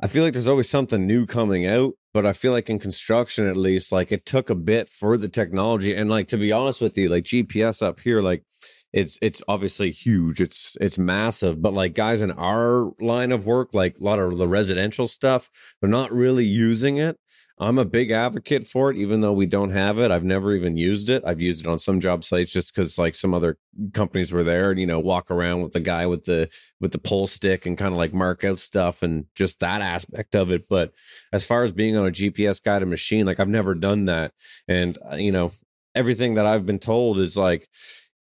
I 0.00 0.08
feel 0.08 0.24
like 0.24 0.32
there's 0.32 0.48
always 0.48 0.70
something 0.70 1.06
new 1.06 1.26
coming 1.26 1.66
out, 1.66 1.94
but 2.14 2.26
I 2.26 2.32
feel 2.32 2.52
like 2.52 2.70
in 2.70 2.78
construction, 2.78 3.46
at 3.46 3.56
least, 3.56 3.92
like 3.92 4.12
it 4.12 4.26
took 4.26 4.50
a 4.50 4.54
bit 4.54 4.88
for 4.88 5.16
the 5.16 5.28
technology. 5.28 5.94
And 5.94 6.10
like, 6.10 6.28
to 6.28 6.38
be 6.38 6.52
honest 6.52 6.80
with 6.80 6.96
you, 6.96 7.08
like 7.08 7.24
GPS 7.24 7.82
up 7.82 8.00
here, 8.00 8.22
like 8.22 8.44
it's 8.92 9.18
it's 9.22 9.42
obviously 9.48 9.90
huge 9.90 10.40
it's 10.40 10.76
it's 10.80 10.98
massive 10.98 11.62
but 11.62 11.72
like 11.72 11.94
guys 11.94 12.20
in 12.20 12.30
our 12.32 12.92
line 13.00 13.32
of 13.32 13.46
work 13.46 13.70
like 13.74 13.96
a 13.98 14.04
lot 14.04 14.18
of 14.18 14.36
the 14.36 14.46
residential 14.46 15.08
stuff 15.08 15.50
they're 15.80 15.88
not 15.88 16.12
really 16.12 16.44
using 16.44 16.98
it 16.98 17.16
i'm 17.62 17.78
a 17.78 17.84
big 17.84 18.10
advocate 18.10 18.66
for 18.66 18.90
it 18.90 18.96
even 18.96 19.20
though 19.20 19.32
we 19.32 19.46
don't 19.46 19.70
have 19.70 19.98
it. 19.98 20.10
I've 20.10 20.24
never 20.24 20.52
even 20.54 20.76
used 20.76 21.08
it. 21.08 21.22
I've 21.26 21.40
used 21.40 21.60
it 21.60 21.66
on 21.66 21.78
some 21.78 22.00
job 22.00 22.24
sites 22.24 22.52
just 22.52 22.74
because 22.74 22.98
like 22.98 23.14
some 23.14 23.34
other 23.34 23.56
companies 23.92 24.32
were 24.32 24.44
there 24.44 24.70
and 24.70 24.80
you 24.80 24.86
know 24.86 25.00
walk 25.00 25.30
around 25.30 25.62
with 25.62 25.72
the 25.72 25.80
guy 25.80 26.06
with 26.06 26.24
the 26.24 26.48
with 26.80 26.92
the 26.92 26.98
pole 26.98 27.26
stick 27.26 27.66
and 27.66 27.78
kind 27.78 27.92
of 27.92 27.98
like 27.98 28.12
mark 28.12 28.44
out 28.44 28.58
stuff 28.58 29.02
and 29.02 29.26
just 29.34 29.60
that 29.60 29.80
aspect 29.80 30.34
of 30.34 30.50
it. 30.50 30.68
But 30.68 30.92
as 31.32 31.44
far 31.44 31.64
as 31.64 31.72
being 31.72 31.96
on 31.96 32.06
a 32.06 32.10
gps 32.10 32.62
guided 32.62 32.88
machine 32.88 33.26
like 33.26 33.40
i've 33.40 33.48
never 33.48 33.74
done 33.74 34.06
that. 34.06 34.32
And 34.68 34.98
uh, 35.10 35.16
you 35.16 35.32
know 35.32 35.52
everything 35.94 36.34
that 36.34 36.46
i've 36.46 36.64
been 36.64 36.78
told 36.78 37.18
is 37.18 37.36
like 37.36 37.68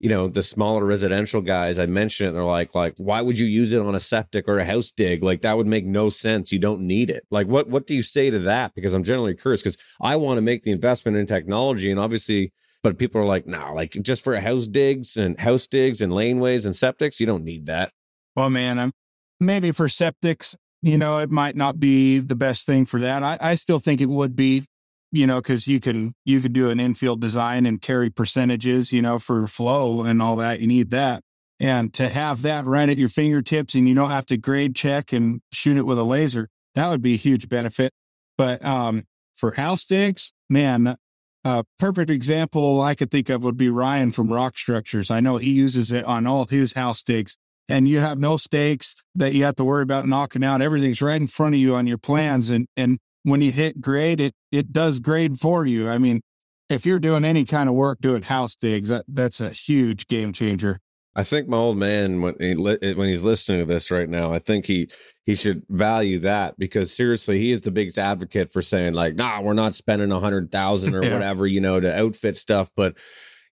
you 0.01 0.09
know 0.09 0.27
the 0.27 0.43
smaller 0.43 0.83
residential 0.83 1.41
guys 1.41 1.77
i 1.77 1.85
mentioned 1.85 2.29
it 2.29 2.31
they're 2.33 2.43
like 2.43 2.73
like 2.73 2.95
why 2.97 3.21
would 3.21 3.37
you 3.37 3.45
use 3.45 3.71
it 3.71 3.81
on 3.81 3.95
a 3.95 3.99
septic 3.99 4.47
or 4.47 4.57
a 4.57 4.65
house 4.65 4.91
dig 4.91 5.23
like 5.23 5.41
that 5.41 5.55
would 5.55 5.67
make 5.67 5.85
no 5.85 6.09
sense 6.09 6.51
you 6.51 6.59
don't 6.59 6.81
need 6.81 7.09
it 7.09 7.25
like 7.29 7.47
what 7.47 7.69
what 7.69 7.85
do 7.85 7.93
you 7.93 8.01
say 8.01 8.29
to 8.29 8.39
that 8.39 8.73
because 8.73 8.93
i'm 8.93 9.03
generally 9.03 9.35
curious 9.35 9.61
because 9.61 9.77
i 10.01 10.15
want 10.15 10.37
to 10.37 10.41
make 10.41 10.63
the 10.63 10.71
investment 10.71 11.15
in 11.15 11.27
technology 11.27 11.91
and 11.91 11.99
obviously 11.99 12.51
But 12.83 12.97
people 12.97 13.21
are 13.21 13.25
like, 13.25 13.45
nah, 13.45 13.71
like 13.73 13.91
just 14.01 14.23
for 14.23 14.35
house 14.39 14.65
digs 14.65 15.15
and 15.15 15.39
house 15.39 15.67
digs 15.67 16.01
and 16.01 16.11
laneways 16.11 16.65
and 16.65 16.73
septics, 16.73 17.19
you 17.19 17.27
don't 17.27 17.43
need 17.43 17.67
that. 17.67 17.91
Well, 18.35 18.49
man, 18.49 18.79
I'm 18.79 18.91
maybe 19.39 19.71
for 19.71 19.87
septics, 19.87 20.55
you 20.81 20.97
know, 20.97 21.19
it 21.19 21.29
might 21.29 21.55
not 21.55 21.79
be 21.79 22.17
the 22.17 22.35
best 22.35 22.65
thing 22.65 22.87
for 22.87 22.99
that. 22.99 23.21
I, 23.21 23.37
I 23.39 23.53
still 23.55 23.79
think 23.79 24.01
it 24.01 24.09
would 24.09 24.35
be, 24.35 24.65
you 25.11 25.27
know, 25.27 25.41
because 25.41 25.67
you 25.67 25.79
can 25.79 26.13
you 26.25 26.39
could 26.39 26.53
do 26.53 26.69
an 26.69 26.79
infield 26.79 27.21
design 27.21 27.65
and 27.65 27.81
carry 27.81 28.09
percentages, 28.09 28.93
you 28.93 29.01
know, 29.01 29.19
for 29.19 29.45
flow 29.47 30.03
and 30.03 30.21
all 30.21 30.35
that. 30.37 30.59
You 30.59 30.67
need 30.67 30.91
that. 30.91 31.23
And 31.59 31.93
to 31.93 32.09
have 32.09 32.41
that 32.41 32.65
right 32.65 32.89
at 32.89 32.97
your 32.97 33.09
fingertips 33.09 33.75
and 33.75 33.87
you 33.87 33.93
don't 33.93 34.09
have 34.09 34.25
to 34.27 34.37
grade 34.37 34.75
check 34.75 35.13
and 35.13 35.41
shoot 35.51 35.77
it 35.77 35.85
with 35.85 35.99
a 35.99 36.03
laser, 36.03 36.49
that 36.73 36.89
would 36.89 37.01
be 37.01 37.13
a 37.13 37.17
huge 37.17 37.49
benefit. 37.49 37.93
But 38.37 38.65
um, 38.65 39.03
for 39.35 39.51
house 39.51 39.83
digs, 39.83 40.31
man, 40.49 40.97
a 41.43 41.63
perfect 41.77 42.09
example 42.09 42.81
I 42.81 42.95
could 42.95 43.11
think 43.11 43.29
of 43.29 43.43
would 43.43 43.57
be 43.57 43.69
Ryan 43.69 44.11
from 44.11 44.31
Rock 44.31 44.57
Structures. 44.57 45.11
I 45.11 45.19
know 45.19 45.37
he 45.37 45.51
uses 45.51 45.91
it 45.91 46.05
on 46.05 46.25
all 46.25 46.45
his 46.45 46.73
house 46.73 47.03
digs, 47.03 47.37
and 47.67 47.87
you 47.87 47.99
have 47.99 48.19
no 48.19 48.37
stakes 48.37 48.95
that 49.15 49.33
you 49.33 49.43
have 49.43 49.55
to 49.57 49.63
worry 49.63 49.83
about 49.83 50.07
knocking 50.07 50.43
out. 50.43 50.61
Everything's 50.61 51.01
right 51.01 51.19
in 51.19 51.27
front 51.27 51.55
of 51.55 51.61
you 51.61 51.75
on 51.75 51.87
your 51.87 51.97
plans, 51.97 52.49
and 52.49 52.67
and 52.77 52.99
when 53.23 53.41
you 53.41 53.51
hit 53.51 53.81
grade, 53.81 54.19
it 54.19 54.33
it 54.51 54.71
does 54.71 54.99
grade 54.99 55.37
for 55.37 55.65
you. 55.65 55.89
I 55.89 55.97
mean, 55.97 56.21
if 56.69 56.85
you're 56.85 56.99
doing 56.99 57.25
any 57.25 57.45
kind 57.45 57.69
of 57.69 57.75
work 57.75 57.99
doing 58.01 58.23
house 58.23 58.55
digs, 58.55 58.89
that, 58.89 59.05
that's 59.07 59.39
a 59.39 59.49
huge 59.49 60.07
game 60.07 60.33
changer. 60.33 60.79
I 61.13 61.23
think 61.23 61.49
my 61.49 61.57
old 61.57 61.77
man 61.77 62.21
when 62.21 62.35
he 62.39 62.51
eh, 62.51 62.93
when 62.93 63.09
he's 63.09 63.25
listening 63.25 63.59
to 63.59 63.65
this 63.65 63.91
right 63.91 64.07
now, 64.07 64.33
I 64.33 64.39
think 64.39 64.65
he 64.65 64.89
he 65.25 65.35
should 65.35 65.63
value 65.69 66.19
that 66.19 66.57
because 66.57 66.95
seriously, 66.95 67.37
he 67.37 67.51
is 67.51 67.61
the 67.61 67.71
biggest 67.71 67.97
advocate 67.97 68.53
for 68.53 68.61
saying 68.61 68.93
like, 68.93 69.15
nah, 69.15 69.41
we're 69.41 69.53
not 69.53 69.73
spending 69.73 70.11
a 70.11 70.19
hundred 70.19 70.51
thousand 70.51 70.95
or 70.95 71.03
yeah. 71.05 71.13
whatever, 71.13 71.45
you 71.45 71.59
know, 71.59 71.79
to 71.79 71.99
outfit 71.99 72.37
stuff. 72.37 72.69
But 72.77 72.97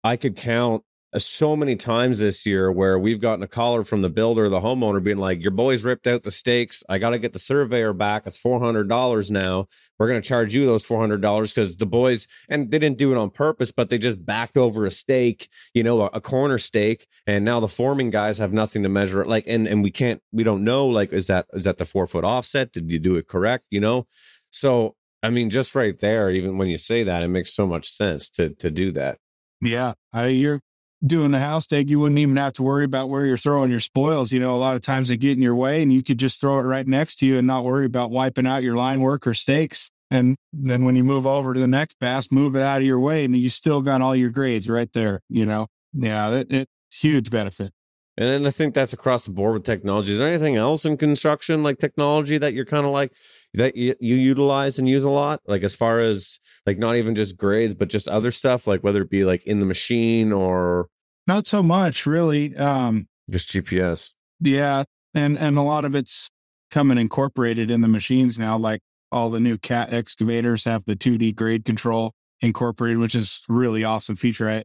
I 0.05 0.17
could 0.17 0.37
count 0.37 0.85
Uh, 1.11 1.19
so 1.19 1.57
many 1.57 1.75
times 1.75 2.19
this 2.19 2.45
year 2.45 2.71
where 2.71 2.99
we've 2.99 3.21
gotten 3.21 3.43
a 3.43 3.49
caller 3.49 3.83
from 3.83 4.03
the 4.03 4.11
builder, 4.11 4.51
the 4.51 4.61
homeowner 4.61 5.03
being 5.03 5.17
like, 5.17 5.41
Your 5.41 5.51
boys 5.51 5.83
ripped 5.83 6.07
out 6.07 6.23
the 6.23 6.31
stakes. 6.31 6.83
I 6.89 6.99
got 6.99 7.11
to 7.11 7.19
get 7.19 7.33
the 7.33 7.39
surveyor 7.39 7.95
back. 7.95 8.27
It's 8.27 8.39
$400 8.39 9.31
now. 9.31 9.67
We're 9.99 10.09
going 10.09 10.21
to 10.21 10.29
charge 10.29 10.55
you 10.55 10.67
those 10.67 10.85
$400 10.85 11.55
because 11.55 11.77
the 11.77 11.87
boys, 11.87 12.27
and 12.49 12.71
they 12.71 12.79
didn't 12.79 12.99
do 12.99 13.11
it 13.13 13.17
on 13.17 13.31
purpose, 13.31 13.73
but 13.73 13.89
they 13.89 13.97
just 13.97 14.25
backed 14.25 14.59
over 14.59 14.85
a 14.85 14.91
stake, 14.91 15.49
you 15.73 15.83
know, 15.83 16.03
a, 16.03 16.07
a, 16.15 16.21
corner 16.21 16.59
stake. 16.59 17.07
And 17.27 17.43
now 17.43 17.59
the 17.59 17.69
forming 17.69 18.11
guys 18.11 18.37
have 18.37 18.53
nothing 18.53 18.83
to 18.83 18.91
measure 18.91 19.23
it. 19.23 19.29
Like, 19.29 19.45
and, 19.47 19.67
and 19.67 19.83
we 19.83 19.91
can't, 19.91 20.21
we 20.31 20.45
don't 20.45 20.63
know, 20.63 20.87
like, 20.87 21.13
is 21.15 21.27
that, 21.29 21.47
is 21.55 21.65
that 21.65 21.79
the 21.79 21.87
four 21.87 22.07
foot 22.07 22.25
offset? 22.25 22.73
Did 22.73 22.91
you 22.91 22.99
do 22.99 23.17
it 23.17 23.27
correct? 23.27 23.65
You 23.71 23.81
know? 23.81 24.07
So, 24.51 24.95
I 25.23 25.31
mean, 25.31 25.49
just 25.49 25.75
right 25.75 25.99
there, 25.99 26.31
even 26.31 26.59
when 26.59 26.69
you 26.69 26.77
say 26.77 27.03
that, 27.03 27.23
it 27.23 27.29
makes 27.29 27.55
so 27.55 27.67
much 27.67 27.89
sense 27.89 28.29
to, 28.31 28.51
to 28.51 28.71
do 28.71 28.93
that. 28.93 29.19
Yeah, 29.61 29.95
I, 30.13 30.27
you're 30.27 30.61
doing 31.07 31.35
a 31.35 31.41
house 31.41 31.67
dig, 31.67 31.91
you 31.91 32.01
wouldn't 32.01 32.19
even 32.19 32.37
have 32.37 32.55
to 32.55 32.63
worry 32.63 32.85
about 32.85 33.09
where 33.09 33.25
you're 33.25 33.37
throwing 33.37 33.71
your 33.71 33.81
spoils. 33.81 34.33
You 34.33 34.41
know, 34.41 34.55
a 34.55 34.59
lot 34.59 34.77
of 34.77 34.83
times 34.83 35.09
they 35.09 35.17
get 35.17 35.37
in 35.37 35.43
your 35.43 35.55
way 35.55 35.83
and 35.83 35.93
you 35.93 36.03
could 36.03 36.19
just 36.19 36.41
throw 36.41 36.59
it 36.59 36.63
right 36.63 36.87
next 36.87 37.17
to 37.17 37.27
you 37.27 37.39
and 37.39 37.47
not 37.47 37.65
worry 37.65 37.87
about 37.87 38.11
wiping 38.11 38.47
out 38.47 38.63
your 38.63 38.75
line 38.75 39.01
work 39.01 39.27
or 39.27 39.35
stakes. 39.35 39.91
And 40.11 40.37
then 40.53 40.85
when 40.85 40.97
you 40.97 41.05
move 41.05 41.27
over 41.27 41.53
to 41.55 41.61
the 41.61 41.67
next 41.67 42.01
pass, 42.01 42.33
move 42.33 42.57
it 42.57 42.63
out 42.63 42.79
of 42.79 42.87
your 42.87 43.01
way 43.01 43.25
and 43.25 43.37
you 43.37 43.51
still 43.51 43.83
got 43.83 44.01
all 44.01 44.17
your 44.17 44.31
grades 44.31 44.69
right 44.69 44.93
there, 44.93 45.21
you 45.29 45.45
know? 45.45 45.69
Yeah, 45.93 46.31
it, 46.31 46.53
it's 46.53 47.01
huge 47.01 47.31
benefit. 47.31 47.73
And 48.17 48.49
I 48.49 48.51
think 48.51 48.75
that's 48.75 48.93
across 48.93 49.27
the 49.27 49.31
board 49.31 49.55
with 49.55 49.65
technology. 49.65 50.15
Is 50.15 50.19
there 50.19 50.27
anything 50.27 50.57
else 50.57 50.85
in 50.85 50.97
construction 50.97 51.63
like 51.63 51.79
technology 51.79 52.37
that 52.39 52.53
you're 52.53 52.65
kind 52.65 52.85
of 52.85 52.91
like 52.91 53.13
that 53.55 53.77
you, 53.77 53.95
you 54.01 54.17
utilize 54.17 54.79
and 54.79 54.89
use 54.89 55.05
a 55.05 55.11
lot? 55.11 55.41
Like 55.47 55.63
as 55.63 55.75
far 55.75 56.01
as 56.01 56.39
like 56.67 56.79
not 56.79 56.97
even 56.97 57.15
just 57.15 57.37
grades, 57.37 57.75
but 57.75 57.89
just 57.89 58.09
other 58.09 58.31
stuff, 58.31 58.67
like 58.67 58.83
whether 58.83 59.03
it 59.03 59.11
be 59.11 59.25
like 59.25 59.45
in 59.45 59.61
the 59.61 59.67
machine 59.67 60.33
or 60.33 60.89
not 61.27 61.47
so 61.47 61.63
much 61.63 62.07
really. 62.07 62.57
Um 62.57 63.09
just 63.31 63.49
GPS. 63.51 64.11
Yeah. 64.41 64.85
And 65.15 65.39
and 65.39 65.59
a 65.59 65.63
lot 65.63 65.85
of 65.85 65.95
it's 65.95 66.31
coming 66.71 66.99
incorporated 66.99 67.71
in 67.71 67.81
the 67.81 67.89
machines 67.89 68.39
now, 68.39 68.57
like 68.57 68.81
all 69.11 69.31
the 69.31 69.41
new 69.41 69.57
cat 69.57 69.93
excavators 69.93 70.65
have 70.65 70.85
the 70.85 70.97
2D 70.97 71.35
grade 71.35 71.65
control 71.65 72.13
incorporated, 72.41 72.99
which 72.99 73.15
is 73.15 73.41
really 73.49 73.85
awesome 73.85 74.17
feature. 74.17 74.49
I 74.49 74.65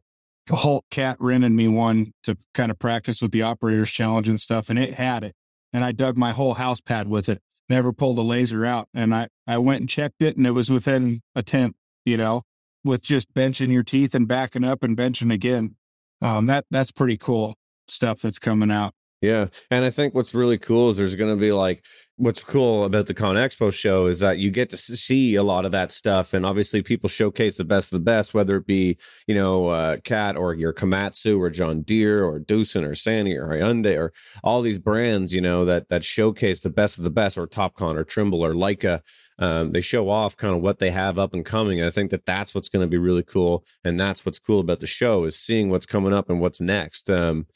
Holt 0.50 0.84
Cat 0.90 1.16
rented 1.20 1.52
me 1.52 1.68
one 1.68 2.12
to 2.22 2.36
kind 2.52 2.70
of 2.70 2.78
practice 2.78 3.22
with 3.22 3.32
the 3.32 3.42
operators 3.42 3.90
challenge 3.90 4.28
and 4.28 4.40
stuff, 4.40 4.68
and 4.68 4.78
it 4.78 4.94
had 4.94 5.24
it. 5.24 5.34
And 5.72 5.84
I 5.84 5.92
dug 5.92 6.16
my 6.16 6.32
whole 6.32 6.54
house 6.54 6.80
pad 6.80 7.08
with 7.08 7.28
it. 7.28 7.40
Never 7.68 7.92
pulled 7.92 8.18
a 8.18 8.22
laser 8.22 8.64
out. 8.64 8.88
And 8.94 9.14
I, 9.14 9.28
I 9.46 9.58
went 9.58 9.80
and 9.80 9.88
checked 9.88 10.22
it, 10.22 10.36
and 10.36 10.46
it 10.46 10.52
was 10.52 10.70
within 10.70 11.22
a 11.34 11.42
tenth, 11.42 11.76
you 12.04 12.16
know, 12.16 12.42
with 12.82 13.02
just 13.02 13.32
benching 13.32 13.72
your 13.72 13.82
teeth 13.82 14.14
and 14.14 14.28
backing 14.28 14.64
up 14.64 14.82
and 14.82 14.96
benching 14.96 15.32
again. 15.32 15.76
Um, 16.20 16.46
that 16.46 16.64
that's 16.70 16.90
pretty 16.90 17.16
cool 17.16 17.54
stuff 17.86 18.20
that's 18.20 18.38
coming 18.38 18.70
out. 18.70 18.94
Yeah. 19.24 19.46
And 19.70 19.86
I 19.86 19.90
think 19.90 20.14
what's 20.14 20.34
really 20.34 20.58
cool 20.58 20.90
is 20.90 20.98
there's 20.98 21.14
going 21.14 21.34
to 21.34 21.40
be 21.40 21.50
like, 21.50 21.82
what's 22.16 22.44
cool 22.44 22.84
about 22.84 23.06
the 23.06 23.14
ConExpo 23.14 23.72
show 23.72 24.06
is 24.06 24.20
that 24.20 24.36
you 24.36 24.50
get 24.50 24.68
to 24.70 24.76
see 24.76 25.34
a 25.34 25.42
lot 25.42 25.64
of 25.64 25.72
that 25.72 25.90
stuff. 25.90 26.34
And 26.34 26.44
obviously, 26.44 26.82
people 26.82 27.08
showcase 27.08 27.56
the 27.56 27.64
best 27.64 27.86
of 27.86 27.92
the 27.92 28.04
best, 28.04 28.34
whether 28.34 28.56
it 28.56 28.66
be, 28.66 28.98
you 29.26 29.34
know, 29.34 29.68
uh, 29.68 29.96
Cat 30.04 30.36
or 30.36 30.52
your 30.52 30.74
Komatsu 30.74 31.38
or 31.38 31.48
John 31.48 31.80
Deere 31.80 32.22
or 32.22 32.38
Doosan 32.38 32.84
or 32.84 32.90
Sany 32.90 33.34
or 33.34 33.48
Hyundai 33.48 33.98
or 33.98 34.12
all 34.42 34.60
these 34.60 34.78
brands, 34.78 35.32
you 35.32 35.40
know, 35.40 35.64
that 35.64 35.88
that 35.88 36.04
showcase 36.04 36.60
the 36.60 36.68
best 36.68 36.98
of 36.98 37.04
the 37.04 37.10
best 37.10 37.38
or 37.38 37.46
Topcon 37.46 37.96
or 37.96 38.04
Trimble 38.04 38.44
or 38.44 38.52
Leica. 38.52 39.00
Um, 39.38 39.72
they 39.72 39.80
show 39.80 40.10
off 40.10 40.36
kind 40.36 40.54
of 40.54 40.60
what 40.60 40.78
they 40.80 40.90
have 40.90 41.18
up 41.18 41.32
and 41.32 41.44
coming. 41.44 41.80
And 41.80 41.88
I 41.88 41.90
think 41.90 42.10
that 42.10 42.26
that's 42.26 42.54
what's 42.54 42.68
going 42.68 42.84
to 42.84 42.90
be 42.90 42.98
really 42.98 43.24
cool. 43.24 43.64
And 43.82 43.98
that's 43.98 44.24
what's 44.24 44.38
cool 44.38 44.60
about 44.60 44.80
the 44.80 44.86
show 44.86 45.24
is 45.24 45.36
seeing 45.36 45.70
what's 45.70 45.86
coming 45.86 46.12
up 46.12 46.30
and 46.30 46.40
what's 46.40 46.60
next. 46.60 47.10
Um, 47.10 47.46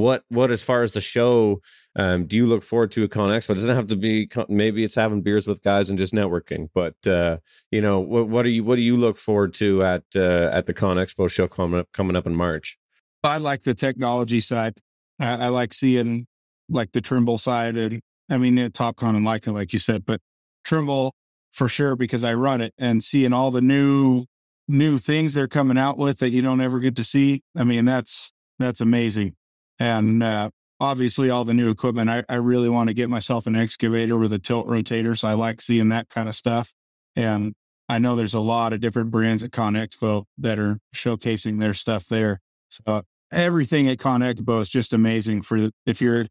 what 0.00 0.24
what 0.28 0.50
as 0.50 0.62
far 0.62 0.82
as 0.82 0.92
the 0.92 1.00
show 1.00 1.60
um, 1.96 2.26
do 2.26 2.36
you 2.36 2.46
look 2.46 2.62
forward 2.62 2.92
to 2.92 3.02
a 3.04 3.08
ConExpo? 3.08 3.50
It 3.50 3.54
doesn't 3.54 3.74
have 3.74 3.88
to 3.88 3.96
be 3.96 4.28
maybe 4.48 4.84
it's 4.84 4.94
having 4.94 5.22
beers 5.22 5.46
with 5.46 5.62
guys 5.62 5.90
and 5.90 5.98
just 5.98 6.14
networking 6.14 6.68
but 6.74 6.94
uh, 7.06 7.38
you 7.70 7.80
know 7.80 8.00
what, 8.00 8.28
what 8.28 8.42
do 8.42 8.48
you 8.48 8.64
what 8.64 8.76
do 8.76 8.82
you 8.82 8.96
look 8.96 9.16
forward 9.16 9.54
to 9.54 9.82
at 9.82 10.04
uh, 10.16 10.50
at 10.52 10.66
the 10.66 10.74
ConExpo 10.74 11.30
show 11.30 11.48
coming 11.48 11.80
up 11.80 11.88
coming 11.92 12.16
up 12.16 12.26
in 12.26 12.34
march? 12.34 12.78
I 13.22 13.38
like 13.38 13.62
the 13.62 13.74
technology 13.74 14.40
side. 14.40 14.78
I, 15.18 15.46
I 15.46 15.48
like 15.48 15.74
seeing 15.74 16.26
like 16.70 16.92
the 16.92 17.00
trimble 17.00 17.38
side 17.38 17.76
and 17.76 18.00
i 18.30 18.38
mean 18.38 18.56
topcon 18.70 19.16
and 19.16 19.26
leica 19.26 19.52
like 19.52 19.72
you 19.72 19.78
said 19.78 20.06
but 20.06 20.20
trimble 20.64 21.14
for 21.52 21.68
sure 21.68 21.96
because 21.96 22.24
i 22.24 22.32
run 22.32 22.60
it 22.60 22.72
and 22.78 23.02
seeing 23.02 23.32
all 23.32 23.50
the 23.50 23.60
new 23.60 24.24
new 24.68 24.98
things 24.98 25.34
they're 25.34 25.48
coming 25.48 25.76
out 25.76 25.98
with 25.98 26.18
that 26.20 26.30
you 26.30 26.40
don't 26.40 26.60
ever 26.60 26.78
get 26.78 26.96
to 26.96 27.04
see 27.04 27.42
i 27.56 27.64
mean 27.64 27.84
that's 27.84 28.32
that's 28.58 28.80
amazing 28.80 29.34
and 29.80 30.22
uh, 30.22 30.50
obviously 30.78 31.30
all 31.30 31.44
the 31.44 31.54
new 31.54 31.70
equipment. 31.70 32.10
I, 32.10 32.22
I 32.28 32.36
really 32.36 32.68
want 32.68 32.88
to 32.88 32.94
get 32.94 33.10
myself 33.10 33.46
an 33.46 33.56
excavator 33.56 34.16
with 34.16 34.32
a 34.32 34.38
tilt 34.38 34.68
rotator. 34.68 35.18
So 35.18 35.26
I 35.26 35.32
like 35.32 35.60
seeing 35.60 35.88
that 35.88 36.08
kind 36.10 36.28
of 36.28 36.36
stuff. 36.36 36.72
And 37.16 37.54
I 37.88 37.98
know 37.98 38.14
there's 38.14 38.34
a 38.34 38.40
lot 38.40 38.72
of 38.72 38.80
different 38.80 39.10
brands 39.10 39.42
at 39.42 39.50
ConExpo 39.50 40.24
that 40.38 40.58
are 40.60 40.78
showcasing 40.94 41.58
their 41.58 41.74
stuff 41.74 42.06
there. 42.06 42.40
So 42.68 43.02
everything 43.32 43.88
at 43.88 43.98
ConExpo 43.98 44.60
is 44.60 44.68
just 44.68 44.92
amazing 44.92 45.42
for 45.42 45.70
if 45.86 46.00
you're 46.00 46.26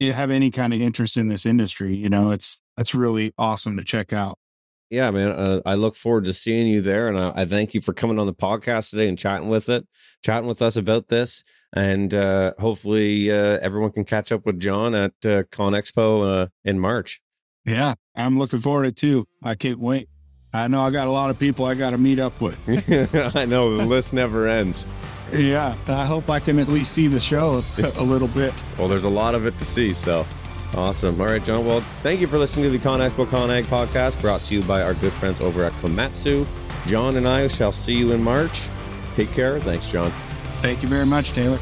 you 0.00 0.12
have 0.12 0.30
any 0.30 0.50
kind 0.50 0.74
of 0.74 0.80
interest 0.80 1.16
in 1.16 1.28
this 1.28 1.46
industry. 1.46 1.94
You 1.94 2.08
know, 2.08 2.32
it's 2.32 2.60
that's 2.76 2.96
really 2.96 3.32
awesome 3.38 3.76
to 3.76 3.84
check 3.84 4.12
out. 4.12 4.38
Yeah, 4.90 5.10
man. 5.10 5.30
Uh, 5.30 5.60
I 5.64 5.74
look 5.74 5.96
forward 5.96 6.24
to 6.24 6.32
seeing 6.32 6.66
you 6.66 6.80
there, 6.80 7.08
and 7.08 7.18
I, 7.18 7.32
I, 7.34 7.44
thank 7.46 7.74
you 7.74 7.80
for 7.80 7.92
coming 7.92 8.18
on 8.18 8.26
the 8.26 8.34
podcast 8.34 8.90
today 8.90 9.08
and 9.08 9.18
chatting 9.18 9.48
with 9.48 9.68
it, 9.68 9.86
chatting 10.22 10.46
with 10.46 10.62
us 10.62 10.76
about 10.76 11.08
this 11.08 11.42
and 11.74 12.14
uh, 12.14 12.52
hopefully 12.58 13.30
uh, 13.30 13.58
everyone 13.60 13.90
can 13.90 14.04
catch 14.04 14.32
up 14.32 14.46
with 14.46 14.60
John 14.60 14.94
at 14.94 15.12
uh, 15.24 15.42
ConExpo 15.44 16.44
uh, 16.44 16.46
in 16.64 16.78
March. 16.78 17.20
Yeah, 17.64 17.94
I'm 18.14 18.38
looking 18.38 18.60
forward 18.60 18.84
to 18.84 18.88
it 18.88 18.96
too. 18.96 19.28
I 19.42 19.54
can't 19.56 19.80
wait. 19.80 20.08
I 20.52 20.68
know 20.68 20.82
I 20.82 20.90
got 20.90 21.08
a 21.08 21.10
lot 21.10 21.30
of 21.30 21.38
people 21.38 21.64
I 21.64 21.74
got 21.74 21.90
to 21.90 21.98
meet 21.98 22.20
up 22.20 22.40
with. 22.40 22.56
I 23.36 23.44
know 23.44 23.76
the 23.76 23.84
list 23.84 24.12
never 24.12 24.46
ends. 24.46 24.86
Yeah, 25.32 25.74
I 25.88 26.06
hope 26.06 26.30
I 26.30 26.38
can 26.38 26.60
at 26.60 26.68
least 26.68 26.92
see 26.92 27.08
the 27.08 27.18
show 27.18 27.64
a 27.96 28.02
little 28.02 28.28
bit. 28.28 28.54
well, 28.78 28.86
there's 28.86 29.04
a 29.04 29.08
lot 29.08 29.34
of 29.34 29.46
it 29.46 29.58
to 29.58 29.64
see, 29.64 29.92
so 29.92 30.24
awesome. 30.74 31.20
All 31.20 31.26
right, 31.26 31.42
John. 31.42 31.66
Well, 31.66 31.80
thank 32.02 32.20
you 32.20 32.26
for 32.26 32.38
listening 32.38 32.64
to 32.64 32.70
the 32.70 32.78
ConExpo 32.78 33.28
Con 33.28 33.50
Ag 33.50 33.64
podcast 33.64 34.20
brought 34.20 34.40
to 34.42 34.54
you 34.54 34.62
by 34.62 34.82
our 34.82 34.94
good 34.94 35.12
friends 35.14 35.40
over 35.40 35.64
at 35.64 35.72
Komatsu. 35.74 36.46
John 36.86 37.16
and 37.16 37.26
I 37.26 37.48
shall 37.48 37.72
see 37.72 37.94
you 37.94 38.12
in 38.12 38.22
March. 38.22 38.68
Take 39.14 39.30
care. 39.32 39.60
Thanks, 39.60 39.90
John. 39.90 40.10
Thank 40.60 40.82
you 40.82 40.88
very 40.88 41.06
much, 41.06 41.32
Taylor. 41.32 41.58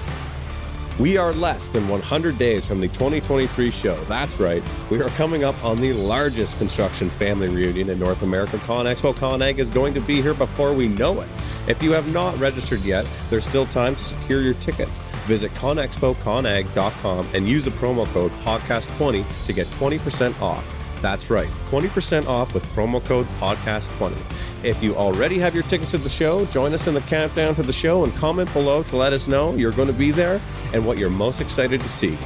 We 0.98 1.16
are 1.16 1.32
less 1.32 1.68
than 1.68 1.88
100 1.88 2.38
days 2.38 2.68
from 2.68 2.80
the 2.80 2.88
2023 2.88 3.70
show. 3.70 3.96
That's 4.04 4.38
right. 4.38 4.62
We 4.90 5.00
are 5.00 5.08
coming 5.10 5.42
up 5.42 5.62
on 5.64 5.78
the 5.78 5.94
largest 5.94 6.58
construction 6.58 7.08
family 7.08 7.48
reunion 7.48 7.88
in 7.88 7.98
North 7.98 8.22
America. 8.22 8.58
ConExpo 8.58 9.16
Con 9.16 9.40
Ag 9.40 9.58
is 9.58 9.70
going 9.70 9.94
to 9.94 10.00
be 10.02 10.20
here 10.20 10.34
before 10.34 10.74
we 10.74 10.88
know 10.88 11.22
it. 11.22 11.28
If 11.66 11.82
you 11.82 11.92
have 11.92 12.12
not 12.12 12.38
registered 12.38 12.80
yet, 12.80 13.06
there's 13.30 13.46
still 13.46 13.66
time 13.66 13.96
to 13.96 14.02
secure 14.02 14.42
your 14.42 14.54
tickets. 14.54 15.00
Visit 15.26 15.52
conexpoconag.com 15.54 17.28
and 17.32 17.48
use 17.48 17.64
the 17.64 17.70
promo 17.70 18.06
code 18.08 18.32
podcast20 18.44 19.46
to 19.46 19.52
get 19.52 19.66
20% 19.68 20.40
off. 20.42 20.81
That's 21.02 21.30
right, 21.30 21.48
20% 21.68 22.28
off 22.28 22.54
with 22.54 22.64
promo 22.76 23.04
code 23.04 23.26
podcast20. 23.40 24.14
If 24.64 24.84
you 24.84 24.94
already 24.94 25.36
have 25.40 25.52
your 25.52 25.64
tickets 25.64 25.90
to 25.90 25.98
the 25.98 26.08
show, 26.08 26.44
join 26.46 26.72
us 26.72 26.86
in 26.86 26.94
the 26.94 27.00
countdown 27.02 27.56
to 27.56 27.64
the 27.64 27.72
show 27.72 28.04
and 28.04 28.14
comment 28.14 28.52
below 28.52 28.84
to 28.84 28.96
let 28.96 29.12
us 29.12 29.26
know 29.26 29.52
you're 29.56 29.72
going 29.72 29.88
to 29.88 29.94
be 29.94 30.12
there 30.12 30.40
and 30.72 30.86
what 30.86 30.98
you're 30.98 31.10
most 31.10 31.40
excited 31.40 31.80
to 31.80 31.88
see. 31.88 32.16